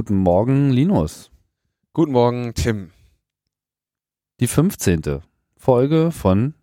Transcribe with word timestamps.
Guten 0.00 0.16
Morgen, 0.16 0.70
Linus. 0.70 1.30
Guten 1.92 2.12
Morgen, 2.12 2.54
Tim. 2.54 2.90
Die 4.40 4.46
15. 4.46 5.20
Folge 5.58 6.10
von, 6.10 6.54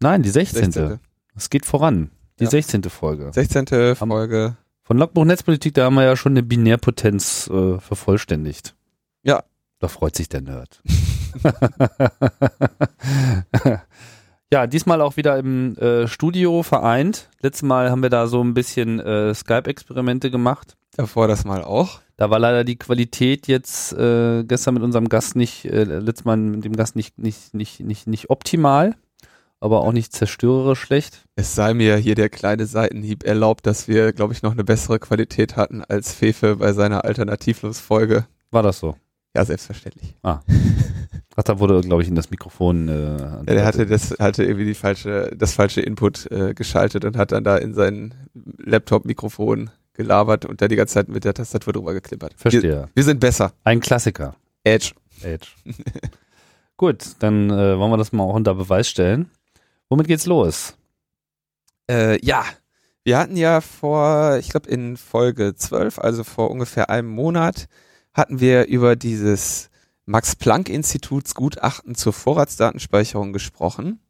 nein, 0.00 0.22
die 0.22 0.30
16. 0.30 0.72
16. 0.72 1.00
Es 1.34 1.50
geht 1.50 1.66
voran. 1.66 2.10
Die 2.38 2.44
Ja. 2.44 2.50
16. 2.50 2.84
Folge. 2.84 3.30
16. 3.34 3.96
Folge. 3.96 4.56
Von 4.82 4.96
Logbuch 4.96 5.26
Netzpolitik, 5.26 5.74
da 5.74 5.84
haben 5.84 5.96
wir 5.96 6.04
ja 6.04 6.16
schon 6.16 6.32
eine 6.32 6.42
Binärpotenz 6.42 7.48
äh, 7.48 7.78
vervollständigt. 7.80 8.74
Ja. 9.22 9.44
Da 9.78 9.88
freut 9.88 10.16
sich 10.16 10.30
der 10.30 10.40
Nerd. 10.40 10.82
ja, 14.50 14.66
diesmal 14.66 15.02
auch 15.02 15.18
wieder 15.18 15.38
im 15.38 15.76
äh, 15.76 16.08
Studio 16.08 16.62
vereint. 16.62 17.28
Letztes 17.42 17.62
Mal 17.62 17.90
haben 17.90 18.02
wir 18.02 18.08
da 18.08 18.26
so 18.26 18.42
ein 18.42 18.54
bisschen 18.54 19.00
äh, 19.00 19.34
Skype-Experimente 19.34 20.30
gemacht. 20.30 20.78
Davor 20.96 21.28
das 21.28 21.44
mal 21.44 21.62
auch. 21.62 22.00
Da 22.16 22.30
war 22.30 22.38
leider 22.38 22.64
die 22.64 22.76
Qualität 22.76 23.46
jetzt 23.46 23.92
äh, 23.92 24.42
gestern 24.44 24.74
mit 24.74 24.82
unserem 24.82 25.08
Gast 25.08 25.36
nicht, 25.36 25.66
äh, 25.66 25.84
letztes 25.84 26.24
Mal 26.24 26.38
mit 26.38 26.64
dem 26.64 26.74
Gast 26.74 26.96
nicht, 26.96 27.18
nicht, 27.18 27.52
nicht, 27.52 27.80
nicht, 27.80 28.06
nicht 28.06 28.30
optimal, 28.30 28.94
aber 29.60 29.82
auch 29.82 29.92
nicht 29.92 30.14
zerstörerisch 30.14 30.80
schlecht. 30.80 31.26
Es 31.36 31.54
sei 31.54 31.74
mir 31.74 31.96
hier 31.96 32.14
der 32.14 32.30
kleine 32.30 32.64
Seitenhieb 32.64 33.24
erlaubt, 33.24 33.66
dass 33.66 33.88
wir, 33.88 34.14
glaube 34.14 34.32
ich, 34.32 34.42
noch 34.42 34.52
eine 34.52 34.64
bessere 34.64 34.98
Qualität 34.98 35.56
hatten 35.56 35.84
als 35.84 36.14
Fefe 36.14 36.56
bei 36.56 36.72
seiner 36.72 37.04
Alternativlos-Folge. 37.04 38.26
War 38.50 38.62
das 38.62 38.78
so? 38.78 38.96
Ja, 39.36 39.44
selbstverständlich. 39.44 40.16
Ach, 40.22 40.40
da 41.44 41.58
wurde, 41.58 41.82
glaube 41.82 42.00
ich, 42.00 42.08
in 42.08 42.14
das 42.14 42.30
Mikrofon. 42.30 42.88
Äh, 42.88 43.18
Ja, 43.18 43.42
der 43.44 43.66
hatte 43.66 43.84
das 43.84 44.12
hatte 44.18 44.42
irgendwie 44.42 44.64
die 44.64 44.72
falsche, 44.74 45.30
das 45.36 45.52
falsche 45.52 45.82
Input 45.82 46.30
äh, 46.30 46.54
geschaltet 46.54 47.04
und 47.04 47.18
hat 47.18 47.32
dann 47.32 47.44
da 47.44 47.58
in 47.58 47.74
sein 47.74 48.14
Laptop-Mikrofon 48.56 49.68
gelabert 49.96 50.44
und 50.44 50.60
da 50.62 50.68
die 50.68 50.76
ganze 50.76 50.94
Zeit 50.94 51.08
mit 51.08 51.24
der 51.24 51.34
Tastatur 51.34 51.72
drüber 51.72 51.92
geklippert. 51.92 52.32
Wir, 52.34 52.50
Verstehe. 52.50 52.88
wir 52.94 53.04
sind 53.04 53.20
besser. 53.20 53.52
Ein 53.64 53.80
Klassiker. 53.80 54.36
Edge. 54.64 54.92
Edge. 55.22 55.48
Gut, 56.76 57.16
dann 57.20 57.50
äh, 57.50 57.78
wollen 57.78 57.90
wir 57.90 57.96
das 57.96 58.12
mal 58.12 58.24
auch 58.24 58.34
unter 58.34 58.54
Beweis 58.54 58.88
stellen. 58.88 59.30
Womit 59.88 60.08
geht's 60.08 60.26
los? 60.26 60.76
Äh, 61.88 62.24
ja, 62.24 62.44
wir 63.04 63.18
hatten 63.18 63.36
ja 63.36 63.60
vor, 63.60 64.36
ich 64.38 64.48
glaube 64.48 64.68
in 64.68 64.96
Folge 64.96 65.54
12, 65.54 65.98
also 66.00 66.24
vor 66.24 66.50
ungefähr 66.50 66.90
einem 66.90 67.08
Monat, 67.08 67.68
hatten 68.12 68.40
wir 68.40 68.66
über 68.66 68.96
dieses 68.96 69.70
Max-Planck-Instituts 70.06 71.34
Gutachten 71.34 71.94
zur 71.94 72.12
Vorratsdatenspeicherung 72.12 73.32
gesprochen. 73.32 74.00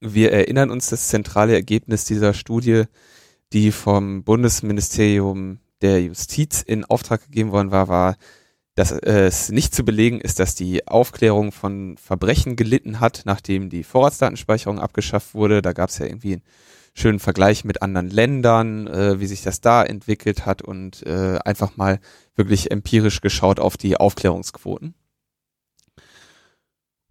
Wir 0.00 0.32
erinnern 0.32 0.70
uns, 0.70 0.88
das 0.88 1.08
zentrale 1.08 1.54
Ergebnis 1.54 2.04
dieser 2.04 2.34
Studie, 2.34 2.84
die 3.52 3.72
vom 3.72 4.24
Bundesministerium 4.24 5.60
der 5.80 6.02
Justiz 6.02 6.62
in 6.62 6.84
Auftrag 6.84 7.24
gegeben 7.24 7.52
worden 7.52 7.70
war, 7.70 7.88
war, 7.88 8.16
dass 8.74 8.90
es 8.92 9.50
nicht 9.50 9.74
zu 9.74 9.84
belegen 9.84 10.20
ist, 10.20 10.40
dass 10.40 10.54
die 10.54 10.88
Aufklärung 10.88 11.52
von 11.52 11.96
Verbrechen 11.98 12.56
gelitten 12.56 13.00
hat, 13.00 13.22
nachdem 13.26 13.68
die 13.68 13.84
Vorratsdatenspeicherung 13.84 14.78
abgeschafft 14.78 15.34
wurde. 15.34 15.60
Da 15.60 15.72
gab 15.72 15.90
es 15.90 15.98
ja 15.98 16.06
irgendwie 16.06 16.34
einen 16.34 16.42
schönen 16.94 17.18
Vergleich 17.18 17.64
mit 17.64 17.82
anderen 17.82 18.08
Ländern, 18.08 18.86
äh, 18.86 19.20
wie 19.20 19.26
sich 19.26 19.42
das 19.42 19.60
da 19.60 19.82
entwickelt 19.82 20.46
hat 20.46 20.62
und 20.62 21.04
äh, 21.06 21.38
einfach 21.44 21.76
mal 21.76 22.00
wirklich 22.34 22.70
empirisch 22.70 23.20
geschaut 23.20 23.60
auf 23.60 23.76
die 23.76 23.98
Aufklärungsquoten. 23.98 24.94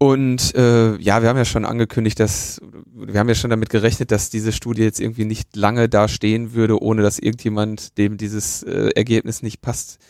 Und 0.02 0.56
äh, 0.56 0.96
ja, 0.96 1.22
wir 1.22 1.28
haben 1.28 1.36
ja 1.36 1.44
schon 1.44 1.64
angekündigt, 1.64 2.18
dass 2.18 2.60
wir 2.92 3.20
haben 3.20 3.28
ja 3.28 3.36
schon 3.36 3.50
damit 3.50 3.70
gerechnet, 3.70 4.10
dass 4.10 4.30
diese 4.30 4.50
Studie 4.50 4.82
jetzt 4.82 4.98
irgendwie 4.98 5.24
nicht 5.24 5.54
lange 5.54 5.88
da 5.88 6.08
stehen 6.08 6.54
würde, 6.54 6.82
ohne 6.82 7.02
dass 7.02 7.20
irgendjemand, 7.20 7.96
dem 7.98 8.16
dieses 8.16 8.64
äh, 8.64 8.88
Ergebnis 8.96 9.44
nicht 9.44 9.60
passt, 9.60 10.00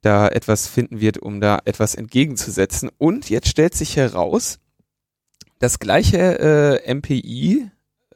da 0.00 0.26
etwas 0.26 0.66
finden 0.66 1.02
wird, 1.02 1.18
um 1.18 1.42
da 1.42 1.58
etwas 1.66 1.94
entgegenzusetzen. 1.96 2.88
Und 2.96 3.28
jetzt 3.28 3.48
stellt 3.48 3.74
sich 3.74 3.96
heraus, 3.96 4.58
das 5.58 5.80
gleiche 5.80 6.80
äh, 6.86 6.94
MPI 6.94 7.70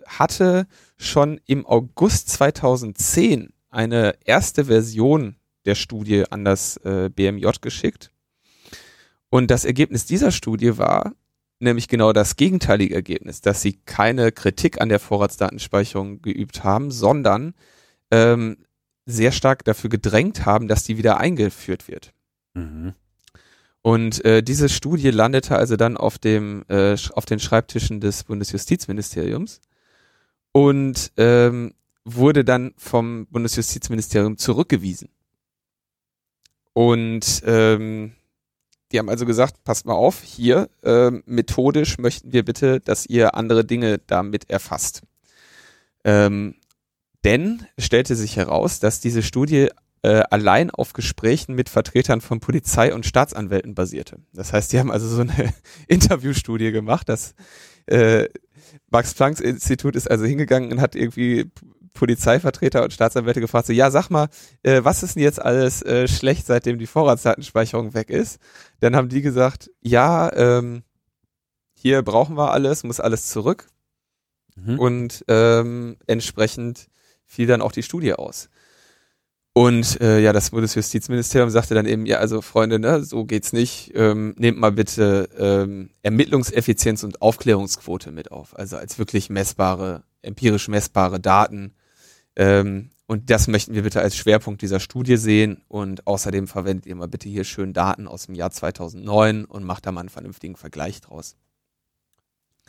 hatte 0.07 0.67
schon 0.97 1.39
im 1.45 1.67
August 1.67 2.31
2010 2.31 3.53
eine 3.69 4.15
erste 4.25 4.65
Version 4.65 5.37
der 5.67 5.75
Studie 5.75 6.25
an 6.31 6.47
das 6.47 6.79
äh, 6.79 7.11
BMJ 7.15 7.47
geschickt. 7.61 8.11
Und 9.31 9.51
das 9.51 9.65
Ergebnis 9.65 10.05
dieser 10.05 10.33
Studie 10.33 10.77
war 10.77 11.13
nämlich 11.61 11.89
genau 11.89 12.13
das 12.13 12.37
gegenteilige 12.37 12.95
Ergebnis, 12.95 13.41
dass 13.41 13.63
sie 13.63 13.75
keine 13.85 14.33
Kritik 14.33 14.81
an 14.81 14.89
der 14.89 14.99
Vorratsdatenspeicherung 14.99 16.23
geübt 16.23 16.65
haben, 16.65 16.91
sondern 16.91 17.55
ähm, 18.11 18.57
sehr 19.07 19.33
stark 19.33 19.65
dafür 19.65 19.91
gedrängt 19.91 20.47
haben, 20.47 20.69
dass 20.69 20.85
die 20.85 20.97
wieder 20.97 21.19
eingeführt 21.19 21.89
wird. 21.89 22.13
Mhm. 22.55 22.95
Und 23.83 24.25
äh, 24.25 24.43
diese 24.43 24.69
Studie 24.69 25.11
landete 25.11 25.57
also 25.57 25.77
dann 25.77 25.97
auf 25.97 26.19
dem 26.19 26.65
äh, 26.69 26.97
auf 27.15 27.25
den 27.25 27.39
Schreibtischen 27.39 28.01
des 28.01 28.25
Bundesjustizministeriums 28.25 29.61
und 30.53 31.13
ähm, 31.17 31.73
wurde 32.05 32.45
dann 32.45 32.75
vom 32.77 33.27
Bundesjustizministerium 33.29 34.37
zurückgewiesen. 34.37 35.09
Und 36.73 37.43
ähm, 37.47 38.13
die 38.93 38.99
haben 38.99 39.09
also 39.09 39.27
gesagt, 39.27 39.63
passt 39.65 39.87
mal 39.87 39.95
auf, 39.95 40.23
hier 40.23 40.69
ähm, 40.83 41.23
methodisch 41.27 41.99
möchten 41.99 42.33
wir 42.33 42.45
bitte, 42.45 42.81
dass 42.81 43.07
ihr 43.07 43.35
andere 43.35 43.65
Dinge 43.65 43.99
damit 43.99 44.51
erfasst. 44.51 45.03
Ähm, 46.05 46.57
denn 47.25 47.67
es 47.77 47.85
stellte 47.85 48.17
sich 48.17 48.37
heraus, 48.37 48.81
dass 48.81 49.01
diese 49.01 49.23
Studie 49.23 49.69
äh, 50.03 50.23
allein 50.31 50.71
auf 50.71 50.93
Gesprächen 50.95 51.55
mit 51.55 51.69
Vertretern 51.69 52.21
von 52.21 52.41
Polizei 52.41 52.95
und 52.95 53.05
Staatsanwälten 53.05 53.75
basierte. 53.75 54.17
Das 54.33 54.53
heißt, 54.53 54.73
die 54.73 54.79
haben 54.79 54.91
also 54.91 55.07
so 55.07 55.21
eine 55.21 55.53
Interviewstudie 55.89 56.73
gemacht, 56.73 57.09
dass 57.09 57.35
äh, 57.87 58.29
Max 58.91 59.15
Planck 59.15 59.41
Institut 59.41 59.97
ist 59.97 60.11
also 60.11 60.25
hingegangen 60.25 60.73
und 60.73 60.81
hat 60.81 60.95
irgendwie 60.95 61.51
Polizeivertreter 61.93 62.83
und 62.83 62.93
Staatsanwälte 62.93 63.41
gefragt, 63.41 63.67
so, 63.67 63.73
ja, 63.73 63.91
sag 63.91 64.11
mal, 64.11 64.29
äh, 64.63 64.81
was 64.85 65.03
ist 65.03 65.17
denn 65.17 65.23
jetzt 65.23 65.41
alles 65.43 65.83
äh, 65.83 66.09
schlecht, 66.09 66.47
seitdem 66.47 66.79
die 66.79 66.87
Vorratsdatenspeicherung 66.87 67.95
weg 67.95 68.11
ist? 68.11 68.39
Dann 68.81 68.97
haben 68.97 69.09
die 69.09 69.23
gesagt, 69.23 69.71
ja, 69.81 70.33
ähm, 70.35 70.83
hier 71.75 72.03
brauchen 72.03 72.37
wir 72.37 72.53
alles, 72.53 72.85
muss 72.85 73.01
alles 73.01 73.29
zurück 73.29 73.67
Mhm. 74.57 74.79
und 74.79 75.25
ähm, 75.29 75.97
entsprechend 76.07 76.89
fiel 77.25 77.47
dann 77.47 77.63
auch 77.63 77.73
die 77.73 77.83
Studie 77.83 78.15
aus. 78.15 78.49
Und 79.53 80.01
äh, 80.01 80.21
ja, 80.21 80.33
das 80.33 80.51
Bundesjustizministerium 80.51 81.51
sagte 81.51 81.75
dann 81.75 81.87
eben, 81.87 82.07
ja, 82.07 82.19
also 82.19 82.41
Freunde, 82.41 82.79
ne, 82.79 83.03
so 83.03 83.25
geht's 83.25 83.53
nicht. 83.53 83.93
Ähm, 83.95 84.35
nehmt 84.39 84.59
mal 84.59 84.71
bitte 84.71 85.29
ähm, 85.37 85.91
Ermittlungseffizienz 86.03 87.03
und 87.03 87.21
Aufklärungsquote 87.21 88.13
mit 88.13 88.31
auf, 88.31 88.57
also 88.57 88.77
als 88.77 88.99
wirklich 88.99 89.29
messbare, 89.29 90.05
empirisch 90.23 90.69
messbare 90.69 91.19
Daten. 91.19 91.75
Ähm, 92.37 92.91
und 93.07 93.29
das 93.29 93.49
möchten 93.49 93.75
wir 93.75 93.83
bitte 93.83 94.01
als 94.01 94.17
Schwerpunkt 94.17 94.63
dieser 94.63 94.79
Studie 94.79 95.17
sehen. 95.17 95.65
Und 95.67 96.07
außerdem 96.07 96.47
verwendet 96.47 96.87
ihr 96.87 96.95
mal 96.95 97.09
bitte 97.09 97.29
hier 97.29 97.45
schön 97.45 97.73
Daten 97.73 98.07
aus 98.07 98.27
dem 98.27 98.37
Jahr 98.37 98.53
2009 98.53 99.45
und 99.47 99.65
macht 99.65 99.87
da 99.87 99.93
mal 99.93 100.01
einen 100.01 100.09
vernünftigen 100.09 100.55
Vergleich 100.55 101.01
draus. 101.01 101.35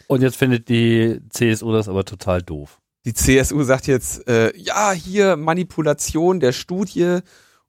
Und 0.07 0.21
jetzt 0.21 0.37
findet 0.37 0.67
die 0.67 1.21
CSU 1.29 1.71
das 1.71 1.87
aber 1.87 2.05
total 2.05 2.41
doof. 2.41 2.79
Die 3.05 3.13
CSU 3.13 3.63
sagt 3.63 3.87
jetzt, 3.87 4.27
äh, 4.27 4.55
ja, 4.57 4.91
hier 4.91 5.35
Manipulation 5.35 6.39
der 6.39 6.51
Studie 6.51 7.19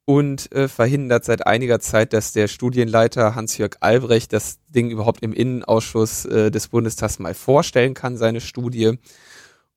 und 0.04 0.50
äh, 0.52 0.68
verhindert 0.68 1.24
seit 1.24 1.46
einiger 1.46 1.80
Zeit, 1.80 2.12
dass 2.12 2.32
der 2.32 2.48
Studienleiter 2.48 3.34
Hans-Jörg 3.34 3.76
Albrecht 3.80 4.32
das 4.32 4.58
Ding 4.68 4.90
überhaupt 4.90 5.22
im 5.22 5.32
Innenausschuss 5.32 6.24
äh, 6.24 6.50
des 6.50 6.68
Bundestags 6.68 7.18
mal 7.18 7.34
vorstellen 7.34 7.94
kann, 7.94 8.16
seine 8.16 8.40
Studie. 8.40 8.98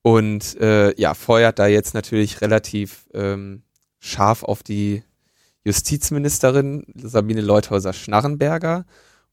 Und 0.05 0.55
äh, 0.61 0.93
ja, 1.01 1.15
feuert 1.15 1.57
da 1.57 1.65
jetzt 1.65 1.95
natürlich 1.95 2.41
relativ 2.41 3.09
ähm, 3.15 3.63
scharf 3.97 4.43
auf 4.43 4.61
die 4.61 5.01
Justizministerin 5.63 6.85
Sabine 6.93 7.41
Leuthäuser-Schnarrenberger 7.41 8.85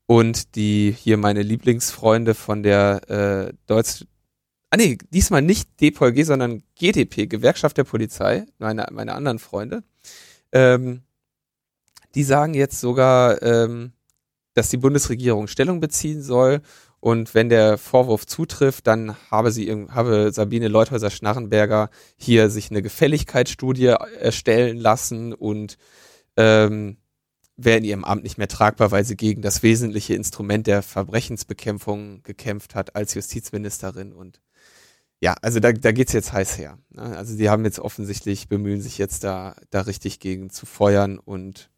und 0.07 0.55
die 0.55 0.97
hier 0.99 1.19
meine 1.19 1.43
Lieblingsfreunde 1.43 2.33
von 2.33 2.63
der 2.63 3.03
äh, 3.11 3.53
Deutsch 3.67 4.07
Ah 4.71 4.79
nee, 4.79 4.97
diesmal 5.11 5.43
nicht 5.43 5.69
DPOLG, 5.83 6.25
sondern 6.25 6.63
GDP, 6.77 7.27
Gewerkschaft 7.27 7.77
der 7.77 7.85
Polizei, 7.85 8.47
meine, 8.57 8.87
meine 8.93 9.13
anderen 9.13 9.39
Freunde. 9.39 9.83
Ähm, 10.53 11.03
die 12.15 12.25
sagen 12.25 12.55
jetzt 12.55 12.81
sogar, 12.81 13.43
ähm, 13.43 13.93
dass 14.55 14.71
die 14.71 14.79
Bundesregierung 14.79 15.49
Stellung 15.49 15.81
beziehen 15.81 16.23
soll 16.23 16.63
und 17.03 17.35
wenn 17.35 17.49
der 17.49 17.79
Vorwurf 17.79 18.27
zutrifft, 18.27 18.87
dann 18.87 19.17
habe 19.29 19.51
sie 19.51 19.69
habe 19.91 20.31
Sabine 20.33 20.69
Leuthäuser-Schnarrenberger 20.69 21.91
hier 22.17 22.49
sich 22.49 22.71
eine 22.71 22.81
Gefälligkeitsstudie 22.81 23.87
erstellen 24.21 24.77
lassen 24.77 25.35
und 25.35 25.79
ähm, 26.37 26.99
wäre 27.57 27.79
in 27.79 27.85
ihrem 27.85 28.05
Amt 28.05 28.23
nicht 28.23 28.39
mehr 28.39 28.47
tragbar, 28.47 28.93
weil 28.93 29.05
sie 29.05 29.17
gegen 29.17 29.43
das 29.43 29.65
wesentliche 29.65 30.15
Instrument 30.15 30.69
der 30.69 30.81
Verbrechensbekämpfung 30.81 32.23
gekämpft 32.23 32.77
hat 32.77 32.95
als 32.95 33.15
Justizministerin 33.15 34.13
und 34.13 34.41
ja, 35.21 35.35
also 35.43 35.59
da, 35.59 35.73
da 35.73 35.91
geht's 35.91 36.13
jetzt 36.13 36.33
heiß 36.33 36.57
her. 36.57 36.79
ne? 36.91 37.03
Also 37.17 37.37
die 37.37 37.51
haben 37.51 37.65
jetzt 37.65 37.81
offensichtlich, 37.81 38.47
bemühen 38.47 38.81
sich 38.81 38.97
jetzt 38.99 39.25
da, 39.25 39.57
da 39.71 39.81
richtig 39.81 40.21
gegen 40.21 40.51
zu 40.51 40.67
feuern 40.67 41.19
und 41.19 41.69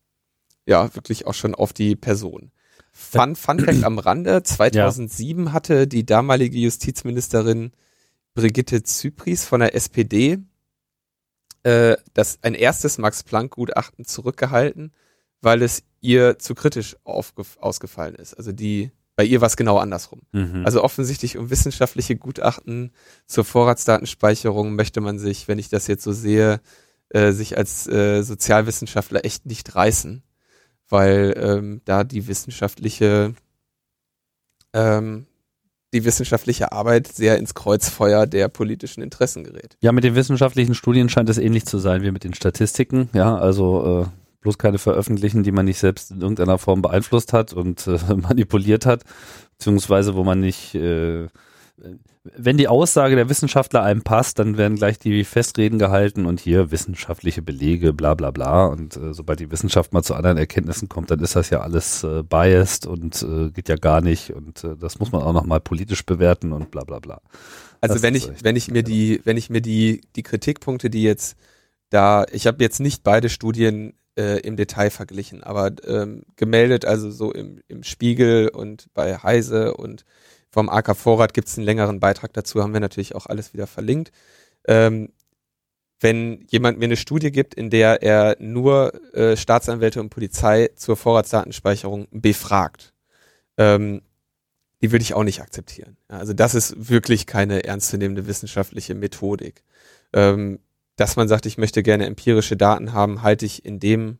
ja 0.66 0.94
wirklich 0.94 1.26
auch 1.26 1.34
schon 1.34 1.54
auf 1.54 1.72
die 1.72 1.96
Person. 1.96 2.52
Fun, 2.96 3.34
Fun 3.34 3.58
Fact 3.58 3.82
am 3.82 3.98
Rande, 3.98 4.42
2007 4.42 5.46
ja. 5.46 5.52
hatte 5.52 5.88
die 5.88 6.06
damalige 6.06 6.58
Justizministerin 6.58 7.72
Brigitte 8.34 8.82
Zypries 8.82 9.44
von 9.44 9.60
der 9.60 9.74
SPD 9.74 10.38
äh, 11.64 11.96
das 12.12 12.38
ein 12.42 12.54
erstes 12.54 12.98
Max-Planck-Gutachten 12.98 14.04
zurückgehalten, 14.04 14.92
weil 15.40 15.62
es 15.62 15.82
ihr 16.00 16.38
zu 16.38 16.54
kritisch 16.54 16.96
ausgefallen 17.04 18.14
ist. 18.14 18.34
Also 18.34 18.52
die 18.52 18.92
bei 19.16 19.24
ihr 19.24 19.40
war 19.40 19.46
es 19.46 19.56
genau 19.56 19.78
andersrum. 19.78 20.22
Mhm. 20.32 20.62
Also 20.64 20.82
offensichtlich 20.82 21.38
um 21.38 21.48
wissenschaftliche 21.48 22.16
Gutachten 22.16 22.90
zur 23.26 23.44
Vorratsdatenspeicherung 23.44 24.74
möchte 24.74 25.00
man 25.00 25.20
sich, 25.20 25.46
wenn 25.46 25.60
ich 25.60 25.68
das 25.68 25.86
jetzt 25.86 26.02
so 26.02 26.12
sehe, 26.12 26.60
äh, 27.10 27.30
sich 27.30 27.56
als 27.56 27.86
äh, 27.86 28.22
Sozialwissenschaftler 28.22 29.24
echt 29.24 29.46
nicht 29.46 29.74
reißen, 29.76 30.23
weil 30.88 31.34
ähm, 31.36 31.80
da 31.84 32.04
die 32.04 32.26
wissenschaftliche 32.26 33.34
ähm, 34.72 35.26
die 35.94 36.04
wissenschaftliche 36.04 36.72
Arbeit 36.72 37.06
sehr 37.06 37.38
ins 37.38 37.54
Kreuzfeuer 37.54 38.26
der 38.26 38.48
politischen 38.48 39.00
Interessen 39.00 39.44
gerät. 39.44 39.76
Ja, 39.80 39.92
mit 39.92 40.02
den 40.02 40.16
wissenschaftlichen 40.16 40.74
Studien 40.74 41.08
scheint 41.08 41.28
es 41.28 41.38
ähnlich 41.38 41.66
zu 41.66 41.78
sein 41.78 42.02
wie 42.02 42.10
mit 42.10 42.24
den 42.24 42.34
Statistiken. 42.34 43.08
Ja, 43.12 43.36
also 43.36 44.02
äh, 44.02 44.40
bloß 44.40 44.58
keine 44.58 44.78
veröffentlichen, 44.78 45.44
die 45.44 45.52
man 45.52 45.66
nicht 45.66 45.78
selbst 45.78 46.10
in 46.10 46.20
irgendeiner 46.20 46.58
Form 46.58 46.82
beeinflusst 46.82 47.32
hat 47.32 47.52
und 47.52 47.86
äh, 47.86 47.98
manipuliert 48.14 48.86
hat, 48.86 49.04
beziehungsweise 49.52 50.16
wo 50.16 50.24
man 50.24 50.40
nicht, 50.40 50.74
äh, 50.74 51.28
wenn 52.22 52.56
die 52.56 52.68
Aussage 52.68 53.16
der 53.16 53.28
Wissenschaftler 53.28 53.82
einem 53.82 54.02
passt, 54.02 54.38
dann 54.38 54.56
werden 54.56 54.76
gleich 54.76 54.98
die 54.98 55.24
Festreden 55.24 55.78
gehalten 55.78 56.24
und 56.24 56.40
hier 56.40 56.70
wissenschaftliche 56.70 57.42
Belege, 57.42 57.92
bla 57.92 58.14
bla 58.14 58.30
bla. 58.30 58.66
Und 58.66 58.96
äh, 58.96 59.12
sobald 59.12 59.40
die 59.40 59.50
Wissenschaft 59.50 59.92
mal 59.92 60.02
zu 60.02 60.14
anderen 60.14 60.36
Erkenntnissen 60.36 60.88
kommt, 60.88 61.10
dann 61.10 61.20
ist 61.20 61.34
das 61.36 61.50
ja 61.50 61.60
alles 61.60 62.04
äh, 62.04 62.22
biased 62.22 62.86
und 62.86 63.22
äh, 63.22 63.50
geht 63.50 63.68
ja 63.68 63.76
gar 63.76 64.00
nicht. 64.00 64.32
Und 64.32 64.62
äh, 64.62 64.76
das 64.76 64.98
muss 65.00 65.10
man 65.10 65.22
auch 65.22 65.32
nochmal 65.32 65.60
politisch 65.60 66.06
bewerten 66.06 66.52
und 66.52 66.70
bla 66.70 66.84
bla 66.84 67.00
bla. 67.00 67.20
Also 67.80 67.94
das 67.94 68.02
wenn 68.02 68.14
ich, 68.14 68.30
wenn 68.42 68.56
ich 68.56 68.70
mir 68.70 68.82
die, 68.82 69.20
wenn 69.24 69.36
ich 69.36 69.50
mir 69.50 69.60
die, 69.60 70.02
die 70.14 70.22
Kritikpunkte, 70.22 70.90
die 70.90 71.02
jetzt 71.02 71.36
da, 71.90 72.24
ich 72.30 72.46
habe 72.46 72.62
jetzt 72.62 72.80
nicht 72.80 73.02
beide 73.02 73.28
Studien 73.28 73.94
äh, 74.16 74.40
im 74.40 74.56
Detail 74.56 74.90
verglichen, 74.90 75.42
aber 75.42 75.72
ähm, 75.86 76.22
gemeldet, 76.36 76.84
also 76.84 77.10
so 77.10 77.32
im, 77.32 77.60
im 77.68 77.82
Spiegel 77.82 78.48
und 78.48 78.86
bei 78.94 79.18
Heise 79.18 79.74
und 79.74 80.04
vom 80.54 80.68
AK 80.68 80.96
Vorrat 80.96 81.34
gibt 81.34 81.48
es 81.48 81.58
einen 81.58 81.64
längeren 81.64 81.98
Beitrag 81.98 82.32
dazu, 82.32 82.62
haben 82.62 82.72
wir 82.72 82.78
natürlich 82.78 83.16
auch 83.16 83.26
alles 83.26 83.52
wieder 83.54 83.66
verlinkt. 83.66 84.12
Ähm, 84.68 85.10
wenn 85.98 86.46
jemand 86.48 86.78
mir 86.78 86.84
eine 86.84 86.96
Studie 86.96 87.32
gibt, 87.32 87.54
in 87.54 87.70
der 87.70 88.04
er 88.04 88.36
nur 88.38 88.94
äh, 89.14 89.36
Staatsanwälte 89.36 90.00
und 90.00 90.10
Polizei 90.10 90.70
zur 90.76 90.96
Vorratsdatenspeicherung 90.96 92.06
befragt, 92.12 92.94
ähm, 93.58 94.02
die 94.80 94.92
würde 94.92 95.02
ich 95.02 95.14
auch 95.14 95.24
nicht 95.24 95.42
akzeptieren. 95.42 95.96
also 96.06 96.34
das 96.34 96.54
ist 96.54 96.88
wirklich 96.88 97.26
keine 97.26 97.64
ernstzunehmende 97.64 98.28
wissenschaftliche 98.28 98.94
Methodik. 98.94 99.64
Ähm, 100.12 100.60
dass 100.94 101.16
man 101.16 101.26
sagt, 101.26 101.46
ich 101.46 101.58
möchte 101.58 101.82
gerne 101.82 102.06
empirische 102.06 102.56
Daten 102.56 102.92
haben, 102.92 103.22
halte 103.22 103.44
ich 103.44 103.64
in 103.64 103.80
dem, 103.80 104.18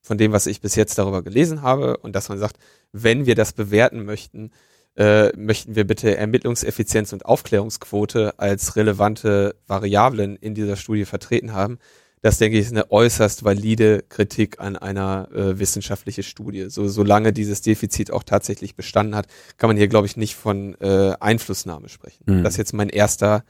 von 0.00 0.16
dem, 0.16 0.30
was 0.30 0.46
ich 0.46 0.60
bis 0.60 0.76
jetzt 0.76 0.96
darüber 0.96 1.22
gelesen 1.22 1.62
habe, 1.62 1.96
und 1.96 2.14
dass 2.14 2.28
man 2.28 2.38
sagt, 2.38 2.56
wenn 2.92 3.26
wir 3.26 3.34
das 3.34 3.52
bewerten 3.52 4.04
möchten, 4.04 4.52
äh, 4.96 5.34
möchten 5.36 5.74
wir 5.74 5.86
bitte 5.86 6.16
Ermittlungseffizienz 6.16 7.12
und 7.12 7.24
Aufklärungsquote 7.24 8.38
als 8.38 8.76
relevante 8.76 9.56
Variablen 9.66 10.36
in 10.36 10.54
dieser 10.54 10.76
Studie 10.76 11.04
vertreten 11.04 11.52
haben. 11.52 11.78
Das 12.20 12.38
denke 12.38 12.56
ich 12.56 12.66
ist 12.66 12.72
eine 12.72 12.90
äußerst 12.92 13.42
valide 13.42 14.04
Kritik 14.08 14.60
an 14.60 14.76
einer 14.76 15.28
äh, 15.34 15.58
wissenschaftlichen 15.58 16.22
Studie. 16.22 16.66
So, 16.68 16.86
solange 16.86 17.32
dieses 17.32 17.62
Defizit 17.62 18.12
auch 18.12 18.22
tatsächlich 18.22 18.76
bestanden 18.76 19.16
hat, 19.16 19.26
kann 19.56 19.68
man 19.68 19.76
hier, 19.76 19.88
glaube 19.88 20.06
ich, 20.06 20.16
nicht 20.16 20.36
von 20.36 20.76
äh, 20.80 21.14
Einflussnahme 21.18 21.88
sprechen. 21.88 22.22
Mhm. 22.26 22.44
Das 22.44 22.54
ist 22.54 22.58
jetzt 22.58 22.74
mein 22.74 22.90
erster, 22.90 23.44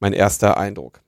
mein 0.00 0.14
erster 0.14 0.56
Eindruck. 0.56 1.02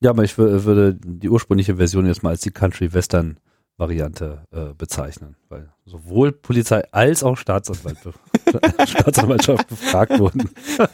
Ja, 0.00 0.10
aber 0.10 0.24
ich 0.24 0.38
würde 0.38 0.96
die 1.04 1.28
ursprüngliche 1.28 1.76
Version 1.76 2.06
jetzt 2.06 2.22
mal 2.22 2.30
als 2.30 2.40
die 2.40 2.52
Country 2.52 2.92
Western 2.92 3.38
Variante 3.78 4.44
äh, 4.50 4.74
bezeichnen, 4.74 5.36
weil 5.48 5.72
sowohl 5.86 6.32
Polizei 6.32 6.82
als 6.92 7.22
auch 7.22 7.36
Staatsanwalt 7.36 7.98
Staatsanwaltschaft 8.88 9.68
befragt 9.68 10.18
wurden. 10.18 10.50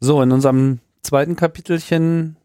so, 0.00 0.22
in 0.22 0.30
unserem 0.30 0.78
zweiten 1.02 1.34
Kapitelchen 1.34 2.36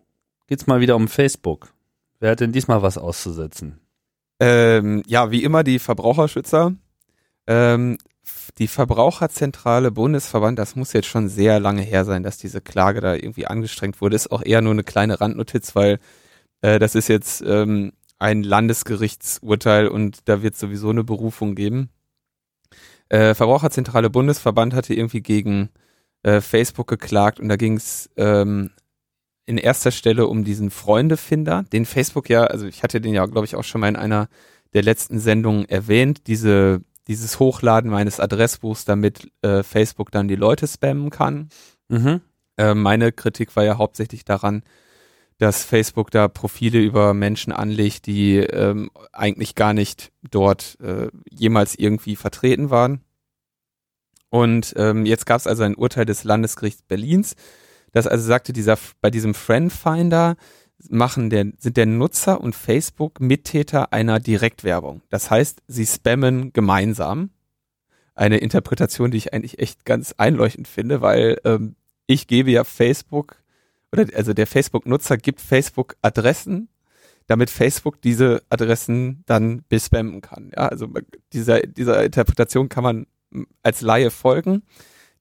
geht 0.47 0.59
es 0.59 0.67
mal 0.67 0.81
wieder 0.81 0.95
um 0.95 1.07
Facebook. 1.07 1.71
Wer 2.19 2.31
hat 2.31 2.39
denn 2.39 2.51
diesmal 2.51 2.81
was 2.81 2.97
auszusetzen? 2.97 3.79
Ähm, 4.39 5.03
ja, 5.05 5.29
wie 5.29 5.43
immer 5.43 5.63
die 5.63 5.77
Verbraucherschützer. 5.77 6.73
Ähm, 7.45 7.97
die 8.57 8.67
Verbraucherzentrale 8.67 9.91
Bundesverband, 9.91 10.59
das 10.59 10.75
muss 10.75 10.93
jetzt 10.93 11.07
schon 11.07 11.29
sehr 11.29 11.59
lange 11.59 11.81
her 11.81 12.05
sein, 12.05 12.23
dass 12.23 12.37
diese 12.37 12.61
Klage 12.61 13.01
da 13.01 13.15
irgendwie 13.15 13.47
angestrengt 13.47 14.01
wurde, 14.01 14.15
ist 14.15 14.31
auch 14.31 14.43
eher 14.43 14.61
nur 14.61 14.73
eine 14.73 14.83
kleine 14.83 15.21
Randnotiz, 15.21 15.75
weil 15.75 15.99
äh, 16.61 16.79
das 16.79 16.95
ist 16.95 17.07
jetzt 17.07 17.41
ähm, 17.45 17.93
ein 18.17 18.43
Landesgerichtsurteil 18.43 19.87
und 19.87 20.19
da 20.25 20.41
wird 20.41 20.57
sowieso 20.57 20.89
eine 20.89 21.03
Berufung 21.03 21.55
geben. 21.55 21.89
Äh, 23.07 23.33
Verbraucherzentrale 23.33 24.09
Bundesverband 24.09 24.73
hatte 24.73 24.93
irgendwie 24.93 25.21
gegen 25.21 25.69
äh, 26.23 26.41
Facebook 26.41 26.87
geklagt 26.87 27.39
und 27.39 27.49
da 27.49 27.55
ging 27.55 27.77
es 27.77 28.09
ähm, 28.17 28.71
in 29.45 29.57
erster 29.57 29.91
Stelle 29.91 30.27
um 30.27 30.43
diesen 30.43 30.69
Freundefinder, 30.69 31.63
den 31.63 31.85
Facebook 31.85 32.29
ja, 32.29 32.43
also 32.43 32.67
ich 32.67 32.83
hatte 32.83 33.01
den 33.01 33.13
ja, 33.13 33.25
glaube 33.25 33.45
ich, 33.45 33.55
auch 33.55 33.63
schon 33.63 33.81
mal 33.81 33.87
in 33.87 33.95
einer 33.95 34.27
der 34.73 34.83
letzten 34.83 35.19
Sendungen 35.19 35.67
erwähnt, 35.67 36.27
diese 36.27 36.81
dieses 37.09 37.39
Hochladen 37.39 37.89
meines 37.89 38.19
Adressbuchs, 38.19 38.85
damit 38.85 39.31
äh, 39.41 39.63
Facebook 39.63 40.11
dann 40.11 40.27
die 40.27 40.35
Leute 40.35 40.67
spammen 40.67 41.09
kann. 41.09 41.49
Mhm. 41.89 42.21
Äh, 42.55 42.75
meine 42.75 43.11
Kritik 43.11 43.55
war 43.55 43.63
ja 43.63 43.77
hauptsächlich 43.77 44.23
daran, 44.23 44.63
dass 45.39 45.63
Facebook 45.63 46.11
da 46.11 46.27
Profile 46.27 46.79
über 46.79 47.13
Menschen 47.13 47.51
anlegt, 47.51 48.05
die 48.05 48.37
ähm, 48.37 48.91
eigentlich 49.11 49.55
gar 49.55 49.73
nicht 49.73 50.11
dort 50.29 50.77
äh, 50.81 51.07
jemals 51.29 51.75
irgendwie 51.75 52.15
vertreten 52.15 52.69
waren. 52.69 53.01
Und 54.29 54.73
ähm, 54.77 55.05
jetzt 55.05 55.25
gab 55.25 55.39
es 55.39 55.47
also 55.47 55.63
ein 55.63 55.75
Urteil 55.75 56.05
des 56.05 56.23
Landesgerichts 56.23 56.83
Berlins, 56.83 57.35
das 57.91 58.05
also 58.05 58.23
sagte, 58.23 58.53
dieser 58.53 58.77
bei 59.01 59.09
diesem 59.09 59.33
Friend 59.33 59.73
Finder 59.73 60.35
machen 60.89 61.29
der, 61.29 61.51
sind 61.57 61.77
der 61.77 61.85
Nutzer 61.85 62.39
und 62.41 62.55
Facebook 62.55 63.19
Mittäter 63.19 63.91
einer 63.93 64.19
Direktwerbung. 64.19 65.01
Das 65.09 65.29
heißt, 65.29 65.61
sie 65.67 65.85
spammen 65.85 66.53
gemeinsam. 66.53 67.31
Eine 68.15 68.37
Interpretation, 68.37 69.11
die 69.11 69.17
ich 69.17 69.33
eigentlich 69.33 69.59
echt 69.59 69.85
ganz 69.85 70.13
einleuchtend 70.17 70.67
finde, 70.67 71.01
weil 71.01 71.39
ähm, 71.45 71.75
ich 72.05 72.27
gebe 72.27 72.51
ja 72.51 72.63
Facebook 72.63 73.37
oder 73.91 74.05
also 74.15 74.33
der 74.33 74.47
Facebook-Nutzer 74.47 75.17
gibt 75.17 75.41
Facebook 75.41 75.95
Adressen, 76.01 76.69
damit 77.27 77.49
Facebook 77.49 78.01
diese 78.01 78.43
Adressen 78.49 79.23
dann 79.25 79.63
bespammen 79.69 80.21
kann. 80.21 80.51
Ja, 80.55 80.67
also 80.67 80.87
dieser, 81.33 81.61
dieser 81.61 82.03
Interpretation 82.03 82.69
kann 82.69 82.83
man 82.83 83.07
als 83.63 83.81
Laie 83.81 84.11
folgen. 84.11 84.63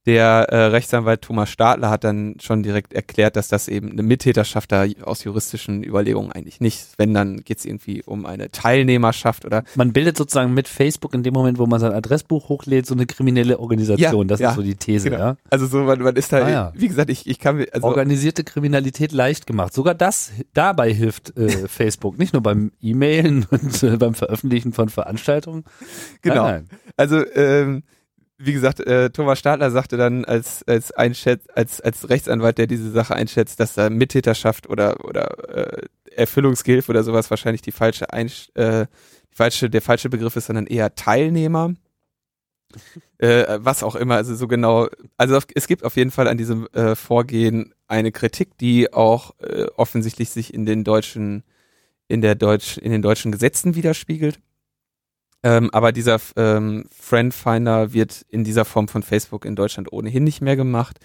Der 0.08 0.46
äh, 0.48 0.56
Rechtsanwalt 0.68 1.20
Thomas 1.20 1.50
Stadler 1.50 1.90
hat 1.90 2.02
dann 2.02 2.36
schon 2.40 2.62
direkt 2.62 2.94
erklärt, 2.94 3.36
dass 3.36 3.48
das 3.48 3.68
eben 3.68 3.92
eine 3.92 4.02
Mittäterschaft 4.02 4.72
da 4.72 4.86
aus 5.02 5.22
juristischen 5.22 5.84
Überlegungen 5.84 6.32
eigentlich 6.32 6.62
nicht. 6.62 6.88
Wenn, 6.96 7.12
dann 7.12 7.44
geht 7.44 7.58
es 7.58 7.66
irgendwie 7.66 8.02
um 8.02 8.24
eine 8.24 8.50
Teilnehmerschaft 8.50 9.44
oder. 9.44 9.64
Man 9.74 9.92
bildet 9.92 10.16
sozusagen 10.16 10.54
mit 10.54 10.66
Facebook 10.66 11.12
in 11.12 11.24
dem 11.24 11.34
Moment, 11.34 11.58
wo 11.58 11.66
man 11.66 11.78
sein 11.78 11.92
Adressbuch 11.92 12.48
hochlädt, 12.48 12.86
so 12.86 12.94
eine 12.94 13.04
kriminelle 13.04 13.58
Organisation. 13.60 14.22
Ja, 14.22 14.28
das 14.28 14.40
ja, 14.40 14.48
ist 14.48 14.56
so 14.56 14.62
die 14.62 14.76
These, 14.76 15.10
genau. 15.10 15.22
ja. 15.22 15.36
Also 15.50 15.66
so, 15.66 15.80
man, 15.80 16.00
man 16.00 16.16
ist 16.16 16.32
da, 16.32 16.38
ah, 16.38 16.48
ja. 16.48 16.72
wie 16.74 16.88
gesagt, 16.88 17.10
ich, 17.10 17.26
ich 17.26 17.38
kann 17.38 17.56
mir. 17.56 17.66
Also 17.70 17.86
Organisierte 17.86 18.44
Kriminalität 18.44 19.12
leicht 19.12 19.46
gemacht. 19.46 19.74
Sogar 19.74 19.94
das, 19.94 20.32
dabei 20.54 20.90
hilft 20.90 21.36
äh, 21.36 21.50
Facebook. 21.68 22.18
Nicht 22.18 22.32
nur 22.32 22.42
beim 22.42 22.72
E-Mailen 22.80 23.46
und 23.50 23.82
äh, 23.82 23.98
beim 23.98 24.14
Veröffentlichen 24.14 24.72
von 24.72 24.88
Veranstaltungen. 24.88 25.64
Genau. 26.22 26.44
Nein, 26.44 26.66
nein. 26.70 26.78
Also, 26.96 27.22
ähm, 27.34 27.82
wie 28.38 28.52
gesagt, 28.52 28.80
äh, 28.80 29.10
Thomas 29.10 29.40
Stadler 29.40 29.70
sagte 29.70 29.96
dann 29.96 30.24
als 30.24 30.62
als 30.66 30.92
Einschätz, 30.92 31.44
als 31.54 31.80
als 31.80 32.08
Rechtsanwalt, 32.08 32.58
der 32.58 32.68
diese 32.68 32.90
Sache 32.90 33.14
einschätzt, 33.14 33.58
dass 33.58 33.74
da 33.74 33.90
Mittäterschaft 33.90 34.68
oder 34.68 35.04
oder 35.04 35.48
äh, 35.48 35.86
Erfüllungsgehilfe 36.12 36.90
oder 36.90 37.02
sowas 37.02 37.30
wahrscheinlich 37.30 37.62
die 37.62 37.72
falsche 37.72 38.12
Einsch 38.12 38.48
äh, 38.54 38.86
die 39.32 39.36
falsche 39.36 39.68
der 39.68 39.82
falsche 39.82 40.08
Begriff 40.08 40.36
ist, 40.36 40.46
sondern 40.46 40.66
eher 40.66 40.94
Teilnehmer. 40.94 41.74
äh, 43.18 43.58
was 43.60 43.82
auch 43.82 43.96
immer, 43.96 44.16
also 44.16 44.34
so 44.34 44.46
genau, 44.46 44.88
also 45.16 45.40
es 45.54 45.66
gibt 45.66 45.84
auf 45.84 45.96
jeden 45.96 46.10
Fall 46.10 46.28
an 46.28 46.36
diesem 46.36 46.66
äh, 46.74 46.94
Vorgehen 46.94 47.74
eine 47.86 48.12
Kritik, 48.12 48.58
die 48.58 48.92
auch 48.92 49.34
äh, 49.40 49.66
offensichtlich 49.76 50.30
sich 50.30 50.52
in 50.52 50.66
den 50.66 50.84
deutschen 50.84 51.44
in 52.08 52.20
der 52.20 52.34
deutsch 52.34 52.78
in 52.78 52.92
den 52.92 53.02
deutschen 53.02 53.32
Gesetzen 53.32 53.74
widerspiegelt. 53.74 54.38
Ähm, 55.42 55.70
aber 55.72 55.92
dieser 55.92 56.18
ähm, 56.36 56.86
Friend 56.90 57.32
Finder 57.32 57.92
wird 57.92 58.24
in 58.28 58.44
dieser 58.44 58.64
Form 58.64 58.88
von 58.88 59.02
Facebook 59.02 59.44
in 59.44 59.54
Deutschland 59.54 59.92
ohnehin 59.92 60.24
nicht 60.24 60.40
mehr 60.40 60.56
gemacht. 60.56 60.98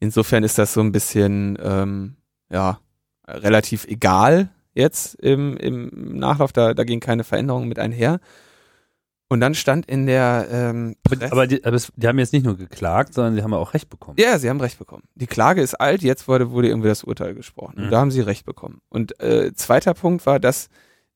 Insofern 0.00 0.42
ist 0.42 0.58
das 0.58 0.72
so 0.72 0.80
ein 0.80 0.92
bisschen, 0.92 1.58
ähm, 1.62 2.16
ja, 2.50 2.78
relativ 3.26 3.86
egal 3.86 4.50
jetzt 4.74 5.14
im, 5.16 5.56
im 5.56 5.90
Nachlauf, 6.18 6.52
da, 6.52 6.74
da 6.74 6.84
ging 6.84 7.00
keine 7.00 7.24
Veränderung 7.24 7.68
mit 7.68 7.78
einher. 7.78 8.20
Und 9.28 9.40
dann 9.40 9.54
stand 9.54 9.86
in 9.86 10.06
der 10.06 10.48
ähm, 10.50 10.96
aber, 11.04 11.32
aber, 11.32 11.46
die, 11.46 11.64
aber 11.64 11.76
es, 11.76 11.90
die 11.96 12.06
haben 12.06 12.18
jetzt 12.18 12.32
nicht 12.32 12.44
nur 12.44 12.56
geklagt, 12.56 13.14
sondern 13.14 13.34
die 13.34 13.42
haben 13.42 13.54
auch 13.54 13.74
Recht 13.74 13.88
bekommen. 13.88 14.16
Ja, 14.18 14.38
sie 14.38 14.48
haben 14.50 14.60
Recht 14.60 14.78
bekommen. 14.78 15.04
Die 15.14 15.26
Klage 15.26 15.62
ist 15.62 15.74
alt, 15.74 16.02
jetzt 16.02 16.28
wurde, 16.28 16.50
wurde 16.50 16.68
irgendwie 16.68 16.88
das 16.88 17.04
Urteil 17.04 17.34
gesprochen. 17.34 17.74
Mhm. 17.76 17.84
Und 17.84 17.90
da 17.90 18.00
haben 18.00 18.10
sie 18.10 18.20
Recht 18.20 18.44
bekommen. 18.44 18.80
Und 18.90 19.18
äh, 19.20 19.52
zweiter 19.54 19.94
Punkt 19.94 20.26
war, 20.26 20.38
dass 20.38 20.68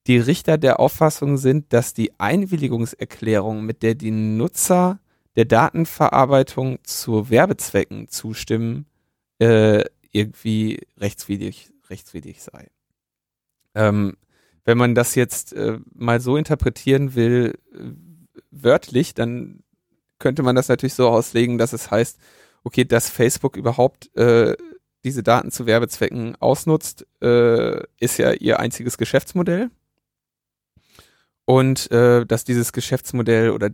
die 0.09 0.19
Richter 0.19 0.57
der 0.57 0.81
Auffassung 0.81 1.37
sind, 1.37 1.73
dass 1.73 1.93
die 1.93 2.19
Einwilligungserklärung, 2.19 3.65
mit 3.65 3.83
der 3.83 3.95
die 3.95 4.11
Nutzer 4.11 5.01
der 5.37 5.45
Datenverarbeitung 5.45 6.79
zu 6.83 7.31
Werbezwecken 7.31 8.09
zustimmen, 8.09 8.87
äh, 9.39 9.85
irgendwie 10.11 10.81
rechtswidrig, 10.97 11.71
rechtswidrig 11.91 12.43
sei. 12.43 12.69
Ähm, 13.75 14.17
wenn 14.65 14.79
man 14.79 14.95
das 14.95 15.15
jetzt 15.15 15.53
äh, 15.53 15.79
mal 15.95 16.21
so 16.21 16.37
interpretieren 16.37 17.15
will, 17.15 17.59
äh, 17.73 17.79
wörtlich, 18.51 19.15
dann 19.15 19.63
könnte 20.19 20.43
man 20.43 20.57
das 20.57 20.69
natürlich 20.69 20.95
so 20.95 21.09
auslegen, 21.09 21.59
dass 21.59 21.75
es 21.75 21.91
heißt, 21.91 22.19
okay, 22.65 22.85
dass 22.85 23.11
Facebook 23.11 23.57
überhaupt 23.57 24.15
äh, 24.17 24.57
diese 25.05 25.23
Daten 25.23 25.51
zu 25.51 25.67
Werbezwecken 25.67 26.35
ausnutzt, 26.37 27.07
äh, 27.23 27.83
ist 28.01 28.19
ja 28.19 28.33
ihr 28.33 28.59
einziges 28.59 28.99
Geschäftsmodell. 28.99 29.71
Und 31.49 31.91
äh, 31.91 32.27
dass 32.27 32.45
dieses 32.45 32.75
Geschäftsmodell 32.75 33.53
oder 33.53 33.71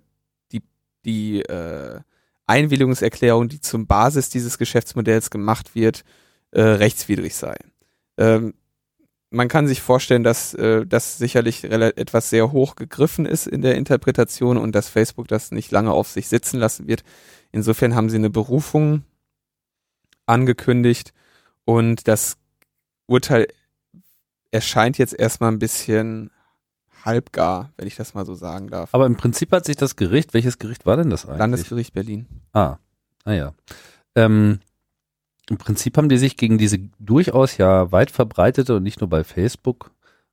die, 0.53 0.63
die 1.05 1.41
äh, 1.41 1.99
Einwilligungserklärung, 2.47 3.49
die 3.49 3.61
zum 3.61 3.89
Basis 3.89 4.29
dieses 4.29 4.59
Geschäftsmodells 4.59 5.29
gemacht 5.29 5.75
wird, 5.75 6.05
äh, 6.53 6.61
rechtswidrig 6.63 7.35
sei. 7.35 7.57
Ähm, 8.17 8.55
man 9.31 9.49
kann 9.49 9.67
sich 9.67 9.83
vorstellen, 9.83 10.23
dass 10.23 10.55
äh, 10.55 10.87
das 10.87 11.19
sicherlich 11.19 11.65
etwas 11.65 12.31
sehr 12.31 12.53
hoch 12.53 12.77
gegriffen 12.77 13.27
ist 13.27 13.49
in 13.49 13.61
der 13.61 13.75
Interpretation 13.75 14.57
und 14.57 14.73
dass 14.73 14.89
Facebook 14.89 15.27
das 15.27 15.51
nicht 15.51 15.73
lange 15.73 15.91
auf 15.91 16.09
sich 16.09 16.29
sitzen 16.29 16.61
lassen 16.61 16.87
wird. 16.87 17.03
Insofern 17.51 17.97
haben 17.97 18.09
sie 18.09 18.19
eine 18.19 18.31
Berufung 18.31 19.03
angekündigt 20.27 21.13
und 21.65 22.07
das 22.07 22.37
Urteil 23.07 23.49
erscheint 24.53 24.97
jetzt 24.97 25.19
erstmal 25.19 25.51
ein 25.51 25.59
bisschen 25.59 26.31
halbgar, 27.05 27.73
wenn 27.77 27.87
ich 27.87 27.97
das 27.97 28.15
mal 28.15 28.27
so 28.27 28.35
sagen 28.35 28.69
darf. 28.69 28.91
Aber 28.93 29.07
im 29.07 29.17
Prinzip 29.17 29.53
hat 29.53 29.65
sich 29.65 29.77
das 29.77 29.97
Gericht, 29.97 30.35
welches 30.35 30.59
Gericht 30.59 30.87
war 30.87 30.97
denn 30.97 31.11
das 31.11 31.25
eigentlich? 31.25 31.39
Landesgericht 31.39 31.95
Berlin. 31.95 32.27
Ah, 32.53 32.77
naja. 33.25 33.49
Ah, 33.49 33.53
ähm, 34.17 34.61
im 35.51 35.59
Prinzip 35.59 35.97
haben 35.97 36.09
die 36.09 36.17
sich 36.17 36.37
gegen 36.37 36.57
diese 36.57 36.79
durchaus 36.99 37.59
ja 37.59 37.93
weit 37.93 38.11
verbreitete 38.11 38.77
und 38.77 38.83
nicht 38.83 39.01
nur 39.01 39.11
bei 39.11 39.25
Facebook 39.25 39.91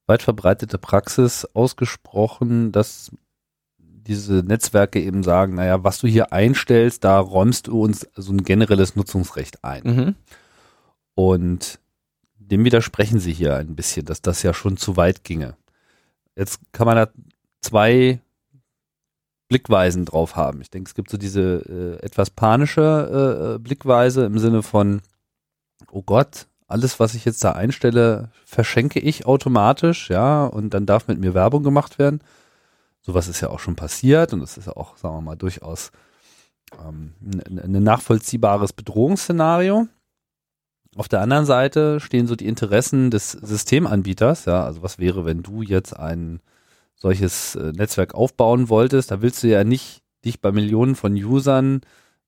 weit 0.08 0.22
verbreitete 0.22 0.78
Praxis 0.78 1.46
ausgesprochen, 1.54 2.72
dass 2.72 3.12
diese 3.78 4.44
Netzwerke 4.44 5.00
eben 5.00 5.24
sagen, 5.24 5.56
naja, 5.56 5.84
was 5.84 6.00
du 6.00 6.08
hier 6.08 6.34
einstellst, 6.34 7.04
da 7.04 7.20
räumst 7.20 7.68
du 7.68 7.82
uns 7.82 8.08
so 8.16 8.32
ein 8.34 8.44
generelles 8.44 8.96
Nutzungsrecht 8.96 9.64
ein. 9.64 9.84
Mhm. 9.84 10.16
Und 11.14 11.80
dem 12.38 12.66
widersprechen 12.66 13.20
sie 13.20 13.32
hier 13.32 13.56
ein 13.56 13.76
bisschen, 13.76 14.06
dass 14.06 14.22
das 14.22 14.44
ja 14.44 14.54
schon 14.54 14.78
zu 14.78 14.98
weit 14.98 15.24
ginge. 15.24 15.56
Jetzt 16.42 16.60
kann 16.72 16.88
man 16.88 16.96
da 16.96 17.08
zwei 17.62 18.20
Blickweisen 19.48 20.06
drauf 20.06 20.36
haben. 20.36 20.60
Ich 20.62 20.72
denke, 20.72 20.88
es 20.88 20.96
gibt 20.96 21.12
so 21.12 21.18
diese 21.20 22.00
äh, 22.02 22.04
etwas 22.04 22.32
panische 22.32 23.58
äh, 23.58 23.60
Blickweise 23.60 24.26
im 24.26 24.40
Sinne 24.40 24.64
von, 24.64 25.04
oh 25.92 26.02
Gott, 26.02 26.48
alles, 26.66 27.00
was 27.00 27.14
ich 27.14 27.26
jetzt 27.26 27.44
da 27.44 27.52
einstelle, 27.52 28.32
verschenke 28.44 29.00
ich 29.00 29.28
automatisch, 29.28 30.10
ja, 30.10 30.44
und 30.46 30.74
dann 30.74 30.88
darf 30.88 31.08
mit 31.08 31.20
mir 31.20 31.36
Werbung 31.36 31.62
gemacht 31.62 32.00
werden. 32.00 32.22
Sowas 33.02 33.28
ist 33.28 33.42
ja 33.42 33.52
auch 33.52 33.60
schon 33.60 33.76
passiert 33.76 34.34
und 34.34 34.40
das 34.40 34.58
ist 34.58 34.66
ja 34.66 34.76
auch, 34.76 34.98
sagen 34.98 35.18
wir 35.18 35.22
mal, 35.22 35.36
durchaus 35.36 35.92
ähm, 36.84 37.14
ein 37.22 37.84
nachvollziehbares 37.84 38.74
Bedrohungsszenario. 38.74 39.88
Auf 40.98 41.08
der 41.08 41.22
anderen 41.22 41.46
Seite 41.46 42.00
stehen 42.00 42.28
so 42.28 42.36
die 42.36 42.48
Interessen 42.48 43.12
des 43.12 43.32
Systemanbieters, 43.32 44.46
ja, 44.46 44.66
also 44.66 44.84
was 44.84 45.00
wäre, 45.00 45.26
wenn 45.26 45.42
du 45.42 45.62
jetzt 45.62 45.98
ein 45.98 46.42
solches 46.96 47.56
äh, 47.56 47.72
Netzwerk 47.72 48.14
aufbauen 48.14 48.70
wolltest, 48.70 49.12
da 49.12 49.22
willst 49.22 49.42
du 49.42 49.48
ja 49.48 49.64
nicht 49.64 50.02
dich 50.26 50.42
bei 50.42 50.52
Millionen 50.52 50.96
von 50.96 51.14
Usern 51.14 51.82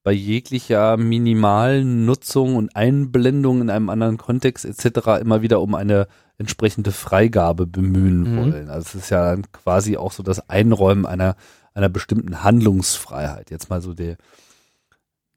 bei 0.04 0.12
jeglicher 0.12 0.98
minimalen 0.98 2.06
Nutzung 2.06 2.58
und 2.58 2.76
Einblendung 2.76 3.62
in 3.62 3.70
einem 3.70 3.90
anderen 3.90 4.18
Kontext 4.18 4.66
etc. 4.66 5.22
immer 5.22 5.42
wieder 5.42 5.62
um 5.62 5.76
eine 5.76 6.08
entsprechende 6.38 6.92
Freigabe 6.92 7.66
bemühen 7.66 8.34
mhm. 8.34 8.38
wollen. 8.38 8.70
Also 8.70 8.98
es 8.98 9.06
ist 9.06 9.10
ja 9.12 9.38
quasi 9.54 9.96
auch 9.96 10.12
so 10.12 10.22
das 10.22 10.50
Einräumen 10.50 11.06
einer, 11.06 11.36
einer 11.74 11.88
bestimmten 11.88 12.44
Handlungsfreiheit. 12.44 13.50
Jetzt 13.50 13.70
mal 13.70 13.82
so 13.82 13.94
der, 13.94 14.18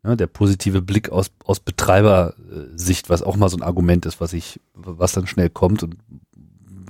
ne, 0.06 0.16
der 0.16 0.26
positive 0.26 0.82
Blick 0.82 1.10
aus, 1.10 1.30
aus 1.44 1.60
Betreibersicht, 1.60 3.08
was 3.08 3.22
auch 3.22 3.36
mal 3.36 3.48
so 3.48 3.56
ein 3.56 3.62
Argument 3.62 4.06
ist, 4.06 4.20
was 4.20 4.32
ich, 4.32 4.60
was 4.74 5.12
dann 5.12 5.26
schnell 5.26 5.50
kommt 5.50 5.82
und 5.82 5.96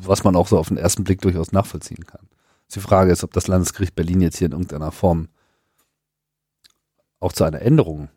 was 0.03 0.25
man 0.25 0.37
auch 0.37 0.47
so 0.47 0.59
auf 0.59 0.69
den 0.69 0.77
ersten 0.77 1.05
Blick 1.05 1.21
durchaus 1.21 1.53
nachvollziehen 1.53 2.07
kann. 2.07 2.29
Die 2.75 2.81
Frage 2.81 3.13
ist, 3.13 3.25
ob 3.25 3.33
das 3.33 3.47
Landesgericht 3.47 3.95
Berlin 3.95 4.21
jetzt 4.21 4.39
hier 4.39 4.47
in 4.47 4.53
irgendeiner 4.53 4.93
Form 4.93 5.29
auch 7.21 7.33
zu 7.33 7.45
einer 7.45 7.63
Änderung 7.63 8.09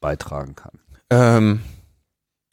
beitragen 0.00 0.54
kann. 0.54 0.78
Ähm, 1.10 1.60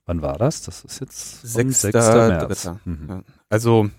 Wann 0.06 0.22
war 0.22 0.38
das? 0.38 0.64
Das 0.64 0.84
ist 0.84 1.00
jetzt 1.00 1.42
6. 1.42 1.82
6. 1.82 1.94
März. 1.94 2.70
Mhm. 2.84 3.24
Also 3.50 3.90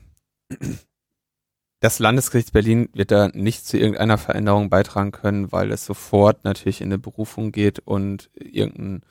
das 1.83 1.99
Landesgericht 1.99 2.53
Berlin 2.53 2.89
wird 2.95 3.11
da 3.11 3.29
nicht 3.35 3.67
zu 3.67 3.77
irgendeiner 3.77 4.17
Veränderung 4.17 4.71
beitragen 4.71 5.11
können, 5.11 5.51
weil 5.51 5.73
es 5.73 5.85
sofort 5.85 6.45
natürlich 6.45 6.81
in 6.81 6.87
eine 6.87 6.99
Berufung 6.99 7.51
geht 7.51 7.81
und 7.81 8.31
irgendein 8.35 9.03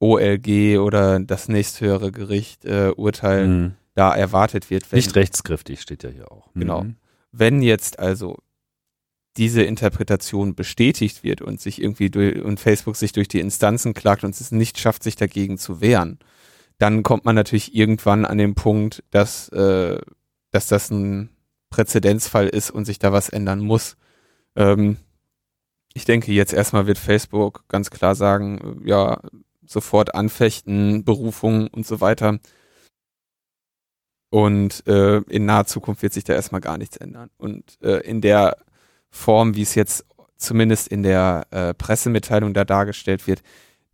OLG 0.00 0.80
oder 0.80 1.20
das 1.20 1.48
nächsthöhere 1.48 2.10
Gericht 2.10 2.64
äh, 2.64 2.90
Urteil 2.96 3.46
mhm. 3.46 3.74
da 3.94 4.12
erwartet 4.12 4.70
wird. 4.70 4.92
Nicht 4.92 5.14
rechtskräftig 5.14 5.80
steht 5.80 6.02
ja 6.02 6.10
hier 6.10 6.32
auch. 6.32 6.50
Genau. 6.54 6.82
Mhm. 6.82 6.96
Wenn 7.30 7.62
jetzt 7.62 8.00
also 8.00 8.38
diese 9.36 9.62
Interpretation 9.62 10.56
bestätigt 10.56 11.22
wird 11.22 11.42
und 11.42 11.60
sich 11.60 11.80
irgendwie 11.80 12.10
durch, 12.10 12.42
und 12.42 12.58
Facebook 12.58 12.96
sich 12.96 13.12
durch 13.12 13.28
die 13.28 13.40
Instanzen 13.40 13.94
klagt 13.94 14.24
und 14.24 14.30
es 14.30 14.50
nicht 14.50 14.80
schafft, 14.80 15.04
sich 15.04 15.14
dagegen 15.14 15.58
zu 15.58 15.80
wehren, 15.80 16.18
dann 16.78 17.04
kommt 17.04 17.24
man 17.24 17.36
natürlich 17.36 17.72
irgendwann 17.72 18.24
an 18.24 18.36
den 18.36 18.56
Punkt, 18.56 19.04
dass, 19.12 19.48
äh, 19.50 20.00
dass 20.50 20.66
das 20.66 20.90
ein 20.90 21.30
Präzedenzfall 21.76 22.48
ist 22.48 22.70
und 22.70 22.86
sich 22.86 22.98
da 22.98 23.12
was 23.12 23.28
ändern 23.28 23.60
muss. 23.60 23.96
Ähm, 24.56 24.96
ich 25.92 26.06
denke, 26.06 26.32
jetzt 26.32 26.54
erstmal 26.54 26.86
wird 26.86 26.96
Facebook 26.96 27.64
ganz 27.68 27.90
klar 27.90 28.14
sagen, 28.14 28.80
ja, 28.86 29.20
sofort 29.66 30.14
anfechten, 30.14 31.04
Berufung 31.04 31.66
und 31.68 31.86
so 31.86 32.00
weiter. 32.00 32.38
Und 34.30 34.86
äh, 34.86 35.18
in 35.28 35.44
naher 35.44 35.66
Zukunft 35.66 36.02
wird 36.02 36.14
sich 36.14 36.24
da 36.24 36.32
erstmal 36.32 36.62
gar 36.62 36.78
nichts 36.78 36.96
ändern. 36.96 37.28
Und 37.36 37.78
äh, 37.82 37.98
in 37.98 38.22
der 38.22 38.56
Form, 39.10 39.54
wie 39.54 39.62
es 39.62 39.74
jetzt 39.74 40.06
zumindest 40.38 40.88
in 40.88 41.02
der 41.02 41.46
äh, 41.50 41.74
Pressemitteilung 41.74 42.54
da 42.54 42.64
dargestellt 42.64 43.26
wird, 43.26 43.42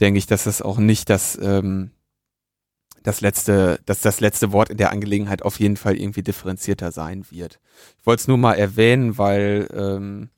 denke 0.00 0.18
ich, 0.18 0.26
dass 0.26 0.46
es 0.46 0.62
auch 0.62 0.78
nicht 0.78 1.10
das, 1.10 1.36
ähm, 1.42 1.90
das 3.02 3.20
letzte, 3.20 3.80
dass 3.86 4.00
das 4.00 4.20
letzte 4.20 4.52
Wort 4.52 4.70
in 4.70 4.76
der 4.76 4.90
Angelegenheit 4.90 5.42
auf 5.42 5.58
jeden 5.60 5.76
Fall 5.76 5.96
irgendwie 5.96 6.22
differenzierter 6.22 6.92
sein 6.92 7.24
wird. 7.30 7.60
Ich 7.98 8.06
wollte 8.06 8.22
es 8.22 8.28
nur 8.28 8.38
mal 8.38 8.54
erwähnen, 8.54 9.18
weil, 9.18 9.68
ähm, 9.72 10.30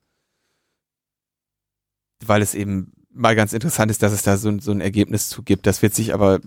weil 2.24 2.42
es 2.42 2.54
eben 2.54 2.92
mal 3.10 3.36
ganz 3.36 3.52
interessant 3.52 3.90
ist, 3.90 4.02
dass 4.02 4.12
es 4.12 4.22
da 4.22 4.36
so, 4.36 4.58
so 4.60 4.72
ein 4.72 4.80
Ergebnis 4.80 5.28
zu 5.28 5.42
gibt. 5.42 5.66
Das 5.66 5.82
wird 5.82 5.94
sich 5.94 6.12
aber, 6.12 6.40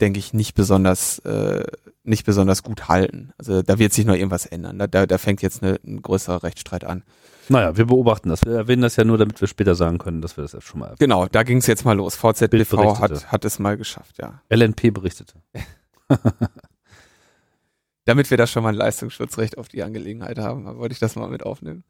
denke 0.00 0.18
ich, 0.18 0.34
nicht 0.34 0.54
besonders 0.54 1.18
äh, 1.20 1.64
nicht 2.02 2.26
besonders 2.26 2.62
gut 2.62 2.88
halten. 2.88 3.32
Also 3.38 3.62
da 3.62 3.78
wird 3.78 3.92
sich 3.92 4.04
noch 4.04 4.14
irgendwas 4.14 4.46
ändern. 4.46 4.78
Da, 4.90 5.06
da 5.06 5.18
fängt 5.18 5.40
jetzt 5.40 5.62
eine, 5.62 5.80
ein 5.86 6.02
größerer 6.02 6.42
Rechtsstreit 6.42 6.84
an. 6.84 7.02
Naja, 7.48 7.76
wir 7.76 7.86
beobachten 7.86 8.28
das. 8.28 8.44
Wir 8.44 8.56
erwähnen 8.56 8.82
das 8.82 8.96
ja 8.96 9.04
nur, 9.04 9.18
damit 9.18 9.40
wir 9.40 9.48
später 9.48 9.74
sagen 9.74 9.98
können, 9.98 10.20
dass 10.20 10.36
wir 10.36 10.42
das 10.42 10.54
erst 10.54 10.66
schon 10.66 10.80
mal. 10.80 10.94
Genau, 10.98 11.26
da 11.26 11.42
ging 11.42 11.58
es 11.58 11.66
jetzt 11.66 11.84
mal 11.84 11.96
los. 11.96 12.16
VZBV 12.16 12.98
hat, 12.98 13.32
hat 13.32 13.44
es 13.44 13.58
mal 13.58 13.76
geschafft, 13.76 14.18
ja. 14.18 14.42
LNP 14.50 14.92
berichtete. 14.92 15.34
damit 18.04 18.30
wir 18.30 18.36
da 18.36 18.46
schon 18.46 18.62
mal 18.62 18.70
ein 18.70 18.74
Leistungsschutzrecht 18.74 19.58
auf 19.58 19.68
die 19.68 19.82
Angelegenheit 19.82 20.38
haben, 20.38 20.64
wollte 20.78 20.92
ich 20.92 20.98
das 20.98 21.16
mal 21.16 21.28
mit 21.28 21.42
aufnehmen. 21.44 21.84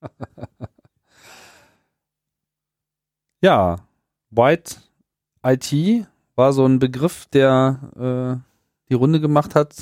ja, 3.42 3.76
White 4.30 4.76
IT 5.44 6.06
war 6.36 6.52
so 6.52 6.64
ein 6.64 6.78
Begriff, 6.78 7.26
der 7.32 8.40
äh, 8.44 8.88
die 8.88 8.94
Runde 8.94 9.20
gemacht 9.20 9.54
hat, 9.54 9.74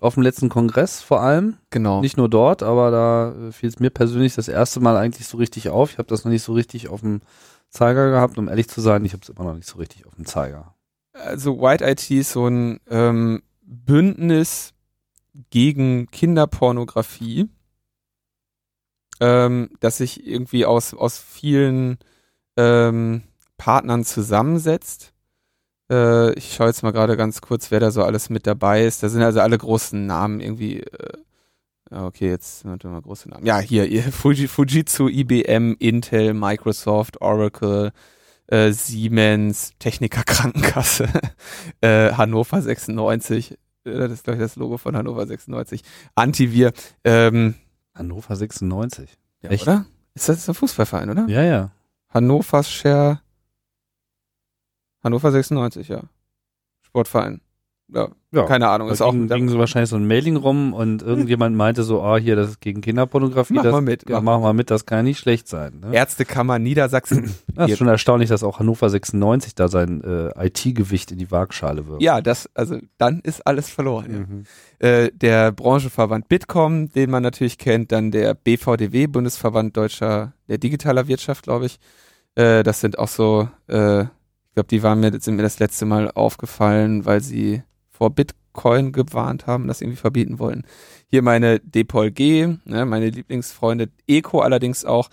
auf 0.00 0.14
dem 0.14 0.22
letzten 0.22 0.48
Kongress 0.48 1.02
vor 1.02 1.20
allem. 1.20 1.56
Genau. 1.70 2.00
Nicht 2.00 2.16
nur 2.16 2.28
dort, 2.28 2.62
aber 2.62 2.90
da 2.90 3.48
äh, 3.48 3.52
fiel 3.52 3.68
es 3.68 3.80
mir 3.80 3.90
persönlich 3.90 4.34
das 4.34 4.48
erste 4.48 4.80
Mal 4.80 4.96
eigentlich 4.96 5.26
so 5.26 5.36
richtig 5.36 5.68
auf. 5.68 5.92
Ich 5.92 5.98
habe 5.98 6.08
das 6.08 6.24
noch 6.24 6.30
nicht 6.30 6.42
so 6.42 6.52
richtig 6.52 6.88
auf 6.88 7.00
dem 7.00 7.20
Zeiger 7.68 8.10
gehabt, 8.10 8.38
um 8.38 8.48
ehrlich 8.48 8.68
zu 8.68 8.80
sein, 8.80 9.04
ich 9.04 9.12
habe 9.12 9.22
es 9.22 9.28
immer 9.28 9.44
noch 9.44 9.54
nicht 9.54 9.68
so 9.68 9.78
richtig 9.78 10.06
auf 10.06 10.14
dem 10.14 10.26
Zeiger. 10.26 10.74
Also 11.12 11.60
White 11.60 11.84
IT 11.84 12.10
ist 12.10 12.32
so 12.32 12.46
ein 12.46 12.80
ähm, 12.88 13.42
Bündnis 13.62 14.72
gegen 15.50 16.10
Kinderpornografie, 16.10 17.48
ähm, 19.20 19.70
das 19.80 19.98
sich 19.98 20.26
irgendwie 20.26 20.66
aus, 20.66 20.94
aus 20.94 21.18
vielen 21.18 21.98
ähm, 22.56 23.22
Partnern 23.58 24.04
zusammensetzt. 24.04 25.12
Äh, 25.90 26.32
ich 26.34 26.54
schaue 26.54 26.68
jetzt 26.68 26.82
mal 26.82 26.92
gerade 26.92 27.16
ganz 27.16 27.40
kurz, 27.40 27.70
wer 27.70 27.80
da 27.80 27.90
so 27.90 28.02
alles 28.02 28.30
mit 28.30 28.46
dabei 28.46 28.84
ist. 28.84 29.02
Da 29.02 29.08
sind 29.08 29.22
also 29.22 29.40
alle 29.40 29.58
großen 29.58 30.06
Namen 30.06 30.40
irgendwie. 30.40 30.80
Äh, 30.80 31.18
okay, 31.90 32.28
jetzt 32.28 32.64
warte 32.64 32.88
mal 32.88 33.02
große 33.02 33.28
Namen. 33.28 33.44
Ja, 33.44 33.58
hier, 33.58 34.02
Fuji, 34.12 34.46
Fujitsu, 34.48 35.08
IBM, 35.08 35.74
Intel, 35.78 36.34
Microsoft, 36.34 37.20
Oracle, 37.20 37.92
äh, 38.46 38.72
Siemens, 38.72 39.72
Techniker 39.78 40.22
Krankenkasse, 40.22 41.08
äh, 41.80 42.12
Hannover 42.12 42.62
96, 42.62 43.52
äh, 43.52 43.56
das 43.84 44.12
ist 44.12 44.24
glaube 44.24 44.36
ich 44.36 44.42
das 44.42 44.56
Logo 44.56 44.78
von 44.78 44.96
Hannover 44.96 45.26
96, 45.26 45.82
Antivir. 46.14 46.72
Ähm, 47.04 47.54
Hannover 47.94 48.36
96. 48.36 49.10
Ja, 49.42 49.50
Echt? 49.50 49.64
oder? 49.64 49.86
Ist 50.14 50.28
das 50.28 50.48
ein 50.48 50.54
Fußballverein, 50.54 51.10
oder? 51.10 51.26
Ja, 51.28 51.42
ja. 51.42 51.70
Hannover 52.08 52.62
Share. 52.62 53.20
Hannover 55.02 55.30
96, 55.30 55.88
ja. 55.88 56.02
Sportverein 56.82 57.40
ja, 57.92 58.08
ja, 58.32 58.44
keine 58.44 58.68
Ahnung. 58.68 58.88
Da 58.88 58.94
ist 58.94 59.00
ging, 59.00 59.30
auch, 59.30 59.34
ging 59.34 59.48
so 59.48 59.58
wahrscheinlich 59.58 59.90
so 59.90 59.96
ein 59.96 60.06
Mailing 60.06 60.36
rum 60.36 60.72
und 60.72 61.02
irgendjemand 61.02 61.56
meinte 61.56 61.82
so, 61.82 62.02
ah, 62.02 62.18
hier, 62.18 62.36
das 62.36 62.50
ist 62.50 62.60
gegen 62.60 62.80
Kinderpornografie. 62.80 63.54
Mach 63.54 63.64
das, 63.64 63.72
mal 63.72 63.80
mit. 63.80 64.08
Ja, 64.08 64.20
mach 64.20 64.40
mal 64.40 64.52
mit, 64.52 64.70
das 64.70 64.86
kann 64.86 64.98
ja 64.98 65.02
nicht 65.02 65.18
schlecht 65.18 65.48
sein. 65.48 65.80
Ne? 65.80 65.94
Ärztekammer 65.94 66.58
Niedersachsen. 66.58 67.34
Das 67.60 67.70
ist 67.70 67.78
schon 67.78 67.88
erstaunlich, 67.88 68.30
dass 68.30 68.42
auch 68.42 68.58
Hannover 68.58 68.88
96 68.88 69.54
da 69.54 69.68
sein 69.68 70.02
äh, 70.02 70.46
IT-Gewicht 70.46 71.10
in 71.12 71.18
die 71.18 71.30
Waagschale 71.30 71.86
wirft. 71.86 72.00
Ja, 72.00 72.22
das, 72.22 72.48
also 72.54 72.78
dann 72.96 73.20
ist 73.20 73.46
alles 73.46 73.68
verloren. 73.68 74.46
Mhm. 74.78 74.86
Äh, 74.86 75.10
der 75.12 75.52
Branchenverband 75.52 76.28
Bitkom, 76.28 76.90
den 76.90 77.10
man 77.10 77.22
natürlich 77.22 77.58
kennt, 77.58 77.92
dann 77.92 78.12
der 78.12 78.32
BVDW, 78.32 79.08
Bundesverband 79.08 79.76
Deutscher, 79.76 80.32
der 80.48 80.56
digitaler 80.56 81.06
Wirtschaft, 81.06 81.44
glaube 81.44 81.66
ich. 81.66 81.78
Äh, 82.34 82.62
das 82.62 82.80
sind 82.80 82.98
auch 82.98 83.08
so, 83.08 83.48
äh, 83.66 84.06
ich 84.50 84.54
glaube, 84.54 84.66
die 84.66 84.82
waren 84.82 84.98
mir, 84.98 85.12
sind 85.20 85.36
mir 85.36 85.42
das 85.42 85.60
letzte 85.60 85.86
Mal 85.86 86.10
aufgefallen, 86.10 87.06
weil 87.06 87.20
sie 87.20 87.62
vor 87.88 88.10
Bitcoin 88.10 88.90
gewarnt 88.90 89.46
haben, 89.46 89.68
das 89.68 89.80
irgendwie 89.80 90.00
verbieten 90.00 90.40
wollen. 90.40 90.66
Hier 91.06 91.22
meine 91.22 91.60
Depol 91.60 92.10
G, 92.10 92.56
ne, 92.64 92.84
meine 92.84 93.10
Lieblingsfreunde, 93.10 93.90
Eco 94.08 94.40
allerdings 94.40 94.84
auch, 94.84 95.08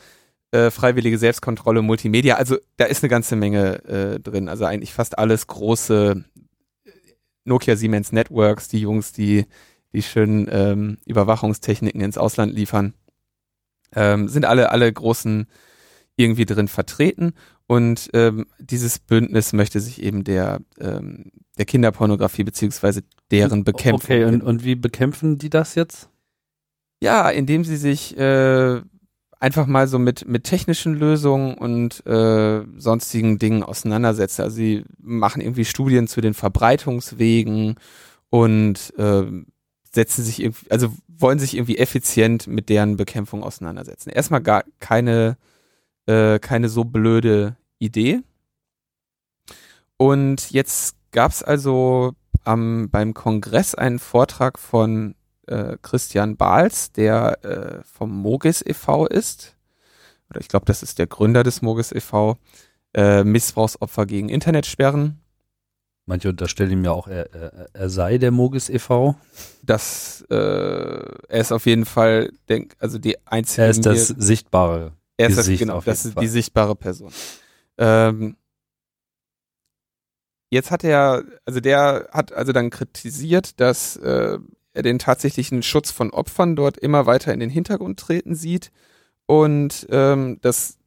äh, 0.51 0.72
freiwillige 0.72 1.20
Selbstkontrolle, 1.20 1.84
Multimedia. 1.84 2.36
Also 2.36 2.58
da 2.77 2.86
ist 2.86 3.03
eine 3.03 3.10
ganze 3.10 3.36
Menge 3.36 3.84
äh, 3.86 4.20
drin. 4.20 4.50
Also 4.50 4.65
eigentlich 4.65 4.94
fast 4.94 5.20
alles 5.20 5.46
große 5.46 6.25
äh, 6.86 6.89
Nokia 7.44 7.75
Siemens 7.75 8.12
Networks, 8.12 8.70
die 8.70 8.79
Jungs, 8.79 9.12
die 9.12 9.46
die 9.94 10.01
schönen 10.01 10.48
ähm, 10.51 10.98
Überwachungstechniken 11.06 12.01
ins 12.01 12.17
Ausland 12.17 12.53
liefern, 12.53 12.94
ähm, 13.96 14.27
sind 14.29 14.46
alle 14.46 14.72
alle 14.72 14.91
großen 14.91 15.48
irgendwie 16.18 16.46
drin 16.46 16.68
vertreten 16.68 17.34
und 17.68 18.10
ähm, 18.14 18.48
dieses 18.60 19.00
Bündnis 19.00 19.54
möchte 19.54 19.80
sich 19.80 20.02
eben 20.02 20.24
der, 20.24 20.60
ähm, 20.80 21.32
der 21.58 21.66
Kinderpornografie 21.66 22.44
beziehungsweise 22.44 23.04
deren 23.32 23.64
Bekämpfung. 23.64 24.16
Okay, 24.16 24.26
und, 24.26 24.42
und 24.42 24.64
wie 24.64 24.76
bekämpfen 24.76 25.38
die 25.38 25.50
das 25.50 25.76
jetzt? 25.76 26.10
Ja, 27.02 27.30
indem 27.30 27.64
sie 27.64 27.78
sich 27.78 28.18
äh, 28.18 28.82
einfach 29.40 29.68
mal 29.68 29.88
so 29.88 30.00
mit, 30.00 30.28
mit 30.28 30.46
technischen 30.46 30.96
Lösungen 30.96 31.56
und 31.56 32.06
äh, 32.08 32.64
sonstigen 32.78 33.38
Dingen 33.38 33.64
auseinandersetzen. 33.64 34.42
Also 34.42 34.56
sie 34.56 34.84
machen 34.98 35.42
irgendwie 35.42 35.66
Studien 35.66 36.08
zu 36.08 36.22
den 36.22 36.34
Verbreitungswegen 36.34 37.76
und 38.30 38.94
äh, 38.98 39.24
setzen 39.92 40.24
sich 40.24 40.42
irgendwie, 40.42 40.72
also 40.72 40.94
wollen 41.08 41.40
sich 41.40 41.56
irgendwie 41.56 41.78
effizient 41.78 42.48
mit 42.48 42.70
deren 42.70 42.98
Bekämpfung 42.98 43.44
auseinandersetzen. 43.44 44.10
Erstmal 44.10 44.41
gar 44.41 44.63
keine 44.80 45.38
äh, 46.08 46.39
keine 46.39 46.70
so 46.70 46.84
blöde 46.84 47.56
Idee. 47.80 48.22
Und 49.98 50.52
jetzt 50.52 50.96
gab 51.12 51.32
es 51.32 51.43
also 51.43 52.13
am, 52.43 52.89
beim 52.89 53.13
Kongress 53.13 53.76
einen 53.76 54.00
Vortrag 54.00 54.58
von 54.60 55.15
äh, 55.48 55.78
Christian 55.82 56.38
Bahls, 56.38 56.91
der 56.91 57.43
äh, 57.43 57.84
vom 57.84 58.12
Mogis 58.12 58.62
e.V. 58.65 59.08
ist. 59.08 59.56
Oder 60.30 60.41
ich 60.41 60.48
glaube, 60.48 60.65
das 60.65 60.84
ist 60.84 61.00
der 61.00 61.08
Gründer 61.08 61.43
des 61.43 61.62
Mogis 61.62 61.91
e.V. 61.91 62.38
Äh, 62.93 63.24
Missbrauchsopfer 63.24 64.06
gegen 64.06 64.30
Internetsperren. 64.30 65.20
Manche 66.06 66.30
unterstellen 66.30 66.72
ihm 66.72 66.86
ja 66.86 66.91
auch, 66.91 67.08
er, 67.08 67.34
er, 67.34 67.67
er 67.74 67.89
sei 67.89 68.17
der 68.17 68.32
Mogis 68.32 68.70
e.V. 68.70 69.15
Das, 69.62 70.26
äh, 70.30 70.36
er 70.36 71.41
ist 71.41 71.52
auf 71.52 71.65
jeden 71.65 71.86
Fall, 71.86 72.32
denk, 72.48 72.76
also 72.80 72.98
die 72.98 73.17
einzige. 73.28 73.63
Er 73.63 73.70
ist 73.70 73.86
das 73.86 74.08
sichtbare 74.08 74.93
er 75.17 75.30
ist 75.30 75.38
das, 75.38 75.47
genau, 75.47 75.82
das 75.82 76.06
ist 76.06 76.19
die 76.19 76.27
sichtbare 76.27 76.75
Person. 76.75 77.12
Ähm, 77.77 78.38
jetzt 80.49 80.71
hat 80.71 80.84
er, 80.84 81.23
also 81.45 81.60
der 81.60 82.10
hat 82.12 82.32
also 82.34 82.51
dann 82.53 82.69
kritisiert, 82.69 83.60
dass 83.60 83.97
äh, 83.97 84.38
er 84.73 84.84
den 84.84 84.99
tatsächlichen 84.99 85.63
Schutz 85.63 85.91
von 85.91 86.12
Opfern 86.12 86.56
dort 86.56 86.77
immer 86.77 87.06
weiter 87.06 87.34
in 87.34 87.39
den 87.39 87.49
Hintergrund 87.49 87.99
treten 87.99 88.36
sieht 88.36 88.71
und 89.25 89.88
ähm, 89.89 90.38
dass 90.41 90.77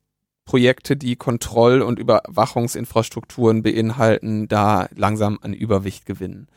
Projekte, 0.50 0.96
die 0.96 1.14
Kontroll- 1.14 1.82
und 1.82 2.00
Überwachungsinfrastrukturen 2.00 3.62
beinhalten, 3.62 4.48
da 4.48 4.88
langsam 4.96 5.38
an 5.42 5.52
Überwicht 5.52 6.06
gewinnen. 6.06 6.48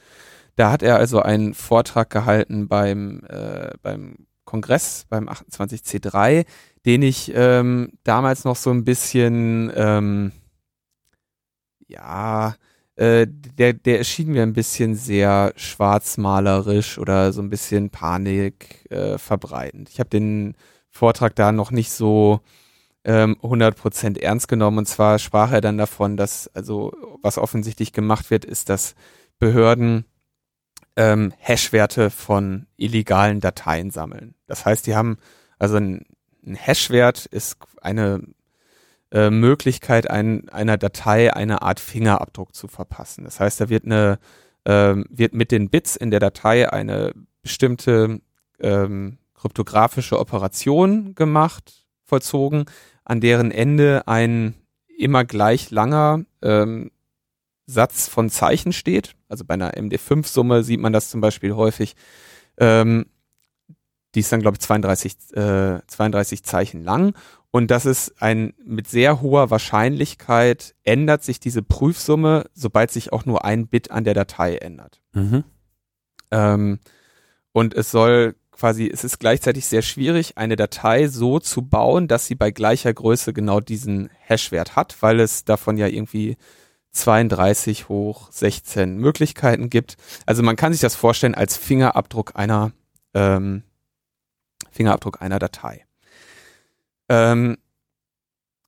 Da 0.56 0.72
hat 0.72 0.82
er 0.82 0.96
also 0.96 1.22
einen 1.22 1.54
Vortrag 1.54 2.10
gehalten 2.10 2.68
beim, 2.68 3.24
äh, 3.30 3.72
beim 3.84 4.26
Kongress, 4.46 5.06
beim 5.10 5.30
28C3, 5.30 6.46
den 6.86 7.02
ich 7.02 7.32
ähm, 7.34 7.94
damals 8.04 8.44
noch 8.44 8.56
so 8.56 8.72
ein 8.72 8.84
bisschen, 8.84 9.72
ähm, 9.76 10.32
ja, 11.88 12.56
äh, 12.96 13.26
der, 13.28 13.74
der 13.74 13.98
erschien 14.00 14.30
mir 14.30 14.44
ein 14.44 14.54
bisschen 14.54 14.96
sehr 14.96 15.54
schwarzmalerisch 15.56 16.98
oder 16.98 17.32
so 17.34 17.42
ein 17.42 17.50
bisschen 17.50 17.90
Panik 17.90 18.86
äh, 18.92 19.18
verbreitend. 19.18 19.90
Ich 19.90 20.00
habe 20.00 20.10
den 20.10 20.56
Vortrag 20.90 21.36
da 21.36 21.52
noch 21.52 21.72
nicht 21.72 21.92
so 21.92 22.42
ähm, 23.06 23.38
100% 23.42 24.20
ernst 24.20 24.48
genommen 24.48 24.80
und 24.80 24.88
zwar 24.88 25.20
sprach 25.20 25.52
er 25.52 25.62
dann 25.62 25.78
davon, 25.78 26.18
dass, 26.18 26.48
also 26.50 26.94
was 27.22 27.38
offensichtlich 27.38 27.94
gemacht 27.94 28.30
wird, 28.30 28.46
ist, 28.46 28.70
dass 28.70 28.96
Behörden 29.40 30.06
ähm, 30.96 31.34
Hashwerte 31.38 32.10
von 32.12 32.68
illegalen 32.78 33.40
Dateien 33.40 33.90
sammeln. 33.90 34.36
Das 34.46 34.66
heißt, 34.66 34.86
die 34.86 34.96
haben 34.96 35.18
also 35.58 35.78
ein 35.78 36.06
ein 36.46 36.56
Hashwert 36.56 37.26
ist 37.26 37.58
eine 37.82 38.22
äh, 39.12 39.30
Möglichkeit, 39.30 40.10
ein, 40.10 40.50
einer 40.50 40.78
Datei 40.78 41.34
eine 41.34 41.62
Art 41.62 41.80
Fingerabdruck 41.80 42.54
zu 42.56 42.68
verpassen. 42.68 43.24
Das 43.24 43.40
heißt, 43.40 43.62
da 43.62 43.70
wird 43.70 43.86
eine 43.86 44.20
äh, 44.66 44.96
wird 45.10 45.34
mit 45.34 45.52
den 45.52 45.70
Bits 45.70 45.96
in 45.96 46.12
der 46.12 46.20
Datei 46.20 46.72
eine 46.72 47.14
bestimmte 47.42 48.22
ähm, 48.60 49.18
kryptografische 49.36 50.20
Operation 50.20 51.16
gemacht, 51.16 51.86
vollzogen, 52.06 52.66
an 53.04 53.20
deren 53.20 53.52
Ende 53.52 54.08
ein 54.08 54.56
immer 54.98 55.26
gleich 55.26 55.70
langer 55.72 56.24
ähm, 56.42 56.92
Satz 57.66 58.08
von 58.08 58.30
Zeichen 58.30 58.74
steht. 58.74 59.16
Also 59.28 59.46
bei 59.46 59.56
einer 59.56 59.74
MD5-Summe 59.74 60.64
sieht 60.64 60.80
man 60.80 60.94
das 60.94 61.10
zum 61.10 61.22
Beispiel 61.22 61.54
häufig. 61.54 61.96
Ähm, 62.58 63.06
die 64.16 64.20
ist 64.20 64.32
dann, 64.32 64.42
glaube 64.42 64.56
ich, 64.56 64.62
32, 64.62 65.16
äh, 65.34 65.80
32 65.88 66.44
Zeichen 66.44 66.84
lang. 66.84 67.14
Und 67.52 67.70
das 67.70 67.86
ist 67.86 68.22
ein, 68.22 68.54
mit 68.66 68.88
sehr 68.88 69.22
hoher 69.22 69.52
Wahrscheinlichkeit 69.52 70.74
ändert 70.84 71.24
sich 71.24 71.40
diese 71.40 71.62
Prüfsumme, 71.62 72.50
sobald 72.54 72.92
sich 72.92 73.14
auch 73.14 73.26
nur 73.26 73.46
ein 73.46 73.68
Bit 73.68 73.92
an 73.92 74.04
der 74.04 74.16
Datei 74.16 74.56
ändert. 74.56 75.02
Mhm. 75.14 75.44
Ähm, 76.32 76.80
und 77.52 77.76
es 77.76 77.92
soll 77.92 78.36
quasi, 78.52 78.90
es 78.92 79.04
ist 79.04 79.20
gleichzeitig 79.20 79.66
sehr 79.68 79.82
schwierig, 79.82 80.38
eine 80.38 80.56
Datei 80.56 81.08
so 81.08 81.40
zu 81.40 81.62
bauen, 81.62 82.08
dass 82.08 82.26
sie 82.26 82.36
bei 82.36 82.50
gleicher 82.50 82.94
Größe 82.94 83.34
genau 83.34 83.60
diesen 83.60 84.10
Hashwert 84.20 84.76
hat, 84.76 84.98
weil 85.02 85.20
es 85.20 85.46
davon 85.46 85.78
ja 85.78 85.88
irgendwie 85.88 86.38
32 86.92 87.90
hoch 87.90 88.32
16 88.32 88.98
Möglichkeiten 88.98 89.70
gibt. 89.70 89.98
Also 90.26 90.44
man 90.44 90.56
kann 90.56 90.72
sich 90.72 90.82
das 90.82 90.96
vorstellen 90.96 91.36
als 91.36 91.58
Fingerabdruck 91.58 92.32
einer 92.36 92.72
ähm, 93.14 93.64
Fingerabdruck 94.74 95.22
einer 95.22 95.40
Datei. 95.40 95.86
Ähm, 97.10 97.58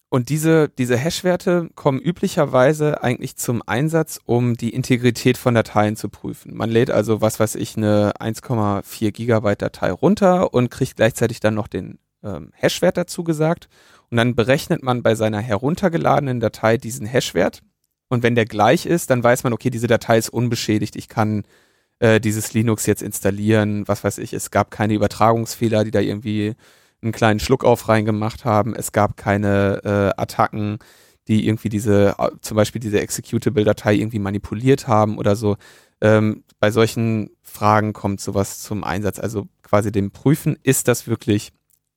und 0.10 0.30
diese, 0.30 0.70
diese 0.70 0.96
Hash-Werte 0.96 1.70
kommen 1.76 2.00
üblicherweise 2.00 3.04
eigentlich 3.04 3.36
zum 3.36 3.62
Einsatz, 3.66 4.20
um 4.24 4.56
die 4.56 4.70
Integrität 4.70 5.38
von 5.38 5.56
Dateien 5.56 5.98
zu 5.98 6.08
prüfen. 6.08 6.56
Man 6.56 6.70
lädt 6.70 6.90
also, 6.90 7.20
was 7.20 7.40
weiß 7.40 7.56
ich, 7.56 7.76
eine 7.76 8.14
1,4 8.20 9.12
Gigabyte 9.12 9.62
Datei 9.62 9.92
runter 9.92 10.54
und 10.54 10.72
kriegt 10.72 10.96
gleichzeitig 10.96 11.42
dann 11.42 11.56
noch 11.56 11.68
den 11.68 12.00
ähm, 12.24 12.52
Hash-Wert 12.54 12.96
dazu 12.96 13.24
gesagt. 13.24 13.68
Und 14.10 14.18
dann 14.18 14.36
berechnet 14.36 14.84
man 14.84 15.04
bei 15.04 15.16
seiner 15.16 15.42
heruntergeladenen 15.42 16.40
Datei 16.40 16.78
diesen 16.78 17.06
Hash-Wert. 17.06 17.62
Und 18.08 18.24
wenn 18.24 18.36
der 18.36 18.46
gleich 18.46 18.86
ist, 18.86 19.10
dann 19.10 19.24
weiß 19.24 19.44
man, 19.44 19.52
okay, 19.52 19.70
diese 19.70 19.88
Datei 19.88 20.18
ist 20.18 20.30
unbeschädigt. 20.30 20.96
Ich 20.96 21.10
kann 21.10 21.44
äh, 22.00 22.20
dieses 22.20 22.54
Linux 22.54 22.86
jetzt 22.86 23.02
installieren, 23.02 23.88
was 23.88 24.04
weiß 24.04 24.18
ich, 24.18 24.34
es 24.34 24.52
gab 24.52 24.72
keine 24.72 24.94
Übertragungsfehler, 24.94 25.84
die 25.84 25.92
da 25.92 26.00
irgendwie 26.00 26.56
einen 27.02 27.12
kleinen 27.12 27.40
Schluck 27.40 27.64
auf 27.64 27.88
reingemacht 27.88 28.46
haben, 28.46 28.76
es 28.76 28.92
gab 28.92 29.18
keine 29.18 29.82
äh, 29.84 30.22
Attacken, 30.22 30.80
die 31.28 31.48
irgendwie 31.48 31.70
diese, 31.70 32.16
zum 32.42 32.56
Beispiel 32.56 32.80
diese 32.80 33.00
Executable-Datei 33.00 33.96
irgendwie 33.96 34.20
manipuliert 34.20 34.88
haben 34.88 35.18
oder 35.18 35.36
so. 35.36 35.58
Ähm, 36.02 36.44
bei 36.60 36.72
solchen 36.72 37.32
Fragen 37.42 37.94
kommt 37.94 38.22
sowas 38.22 38.60
zum 38.60 38.84
Einsatz. 38.84 39.20
Also 39.20 39.48
quasi 39.64 39.92
dem 39.92 40.12
Prüfen, 40.12 40.58
ist 40.62 40.88
das 40.88 41.08
wirklich 41.08 41.52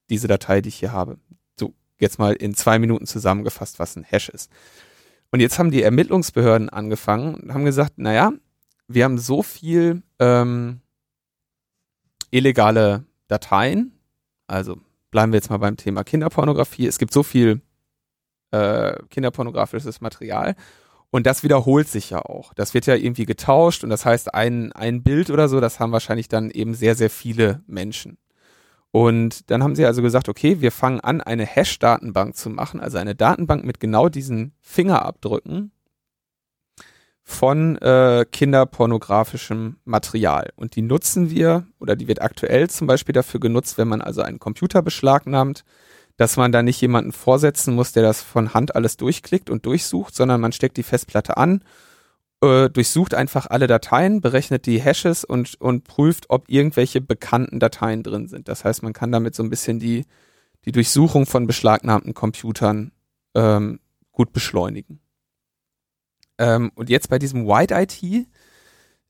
diese 0.08 0.28
Datei, 0.28 0.61
die 0.61 0.70
ich 0.70 0.76
hier 0.76 0.92
habe? 0.92 1.18
So, 1.58 1.74
jetzt 1.98 2.18
mal 2.18 2.32
in 2.32 2.54
zwei 2.54 2.78
Minuten 2.78 3.06
zusammengefasst, 3.06 3.78
was 3.78 3.96
ein 3.96 4.04
Hash 4.04 4.28
ist. 4.30 4.50
Und 5.30 5.40
jetzt 5.40 5.58
haben 5.58 5.70
die 5.70 5.82
Ermittlungsbehörden 5.82 6.70
angefangen 6.70 7.34
und 7.34 7.52
haben 7.52 7.66
gesagt, 7.66 7.98
naja, 7.98 8.32
wir 8.88 9.05
haben 9.05 9.18
so 9.18 9.42
viel 9.42 10.03
ähm, 10.18 10.81
illegale 12.31 13.05
Dateien, 13.29 13.92
also 14.46 14.79
bleiben 15.11 15.33
wir 15.33 15.37
jetzt 15.37 15.51
mal 15.51 15.59
beim 15.59 15.77
Thema 15.77 16.05
Kinderpornografie. 16.05 16.87
Es 16.87 16.98
gibt 16.98 17.12
so 17.12 17.22
viel 17.22 17.61
äh, 18.51 18.94
kinderpornografisches 19.11 20.01
Material 20.01 20.57
und 21.11 21.27
das 21.27 21.42
wiederholt 21.42 21.88
sich 21.88 22.11
ja 22.11 22.22
auch. 22.22 22.55
Das 22.55 22.74
wird 22.74 22.87
ja 22.87 22.94
irgendwie 22.94 23.27
getauscht 23.27 23.85
und 23.85 23.90
das 23.90 24.05
heißt, 24.05 24.35
ein, 24.35 24.72
ein 24.72 25.03
Bild 25.03 25.31
oder 25.31 25.48
so, 25.48 25.61
das 25.61 25.81
haben 25.81 25.92
wahrscheinlich 25.92 26.29
dann 26.29 26.51
eben 26.51 26.74
sehr, 26.74 26.94
sehr 26.94 27.11
viele 27.11 27.62
Menschen. 27.66 28.18
Und 28.90 29.51
dann 29.51 29.62
haben 29.62 29.77
sie 29.77 29.85
also 29.85 30.01
gesagt, 30.01 30.31
okay, 30.31 30.62
wir 30.62 30.72
fangen 30.72 31.01
an, 31.01 31.20
eine 31.20 31.44
Hash-Datenbank 31.44 32.37
zu 32.37 32.48
machen, 32.48 32.81
also 32.81 32.96
eine 32.96 33.14
Datenbank 33.14 33.64
mit 33.64 33.81
genau 33.81 34.09
diesen 34.09 34.55
Fingerabdrücken 34.61 35.72
von 37.28 37.76
äh, 37.76 38.24
kinderpornografischem 38.32 39.76
Material. 39.84 40.50
Und 40.56 40.76
die 40.76 40.82
nutzen 40.82 41.28
wir, 41.30 41.66
oder 41.78 41.94
die 41.94 42.08
wird 42.08 42.22
aktuell 42.22 42.70
zum 42.70 42.86
Beispiel 42.86 43.12
dafür 43.12 43.38
genutzt, 43.38 43.76
wenn 43.76 43.86
man 43.86 44.00
also 44.00 44.22
einen 44.22 44.38
Computer 44.38 44.80
beschlagnahmt, 44.80 45.62
dass 46.16 46.38
man 46.38 46.52
da 46.52 46.62
nicht 46.62 46.80
jemanden 46.80 47.12
vorsetzen 47.12 47.74
muss, 47.74 47.92
der 47.92 48.02
das 48.02 48.22
von 48.22 48.54
Hand 48.54 48.74
alles 48.74 48.96
durchklickt 48.96 49.50
und 49.50 49.66
durchsucht, 49.66 50.14
sondern 50.14 50.40
man 50.40 50.52
steckt 50.52 50.78
die 50.78 50.82
Festplatte 50.82 51.36
an, 51.36 51.62
äh, 52.40 52.70
durchsucht 52.70 53.12
einfach 53.12 53.46
alle 53.46 53.66
Dateien, 53.66 54.22
berechnet 54.22 54.64
die 54.64 54.80
Hashes 54.80 55.22
und, 55.22 55.60
und 55.60 55.84
prüft, 55.84 56.30
ob 56.30 56.48
irgendwelche 56.48 57.02
bekannten 57.02 57.60
Dateien 57.60 58.02
drin 58.02 58.26
sind. 58.28 58.48
Das 58.48 58.64
heißt, 58.64 58.82
man 58.82 58.94
kann 58.94 59.12
damit 59.12 59.34
so 59.34 59.42
ein 59.42 59.50
bisschen 59.50 59.78
die, 59.78 60.06
die 60.64 60.72
Durchsuchung 60.72 61.26
von 61.26 61.46
beschlagnahmten 61.46 62.14
Computern 62.14 62.90
ähm, 63.34 63.80
gut 64.12 64.32
beschleunigen. 64.32 65.00
Ähm, 66.38 66.70
und 66.74 66.88
jetzt 66.90 67.09
bei 67.09 67.18
diesem 67.18 67.46
White 67.46 67.74
IT 67.74 68.27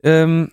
ähm, 0.02 0.50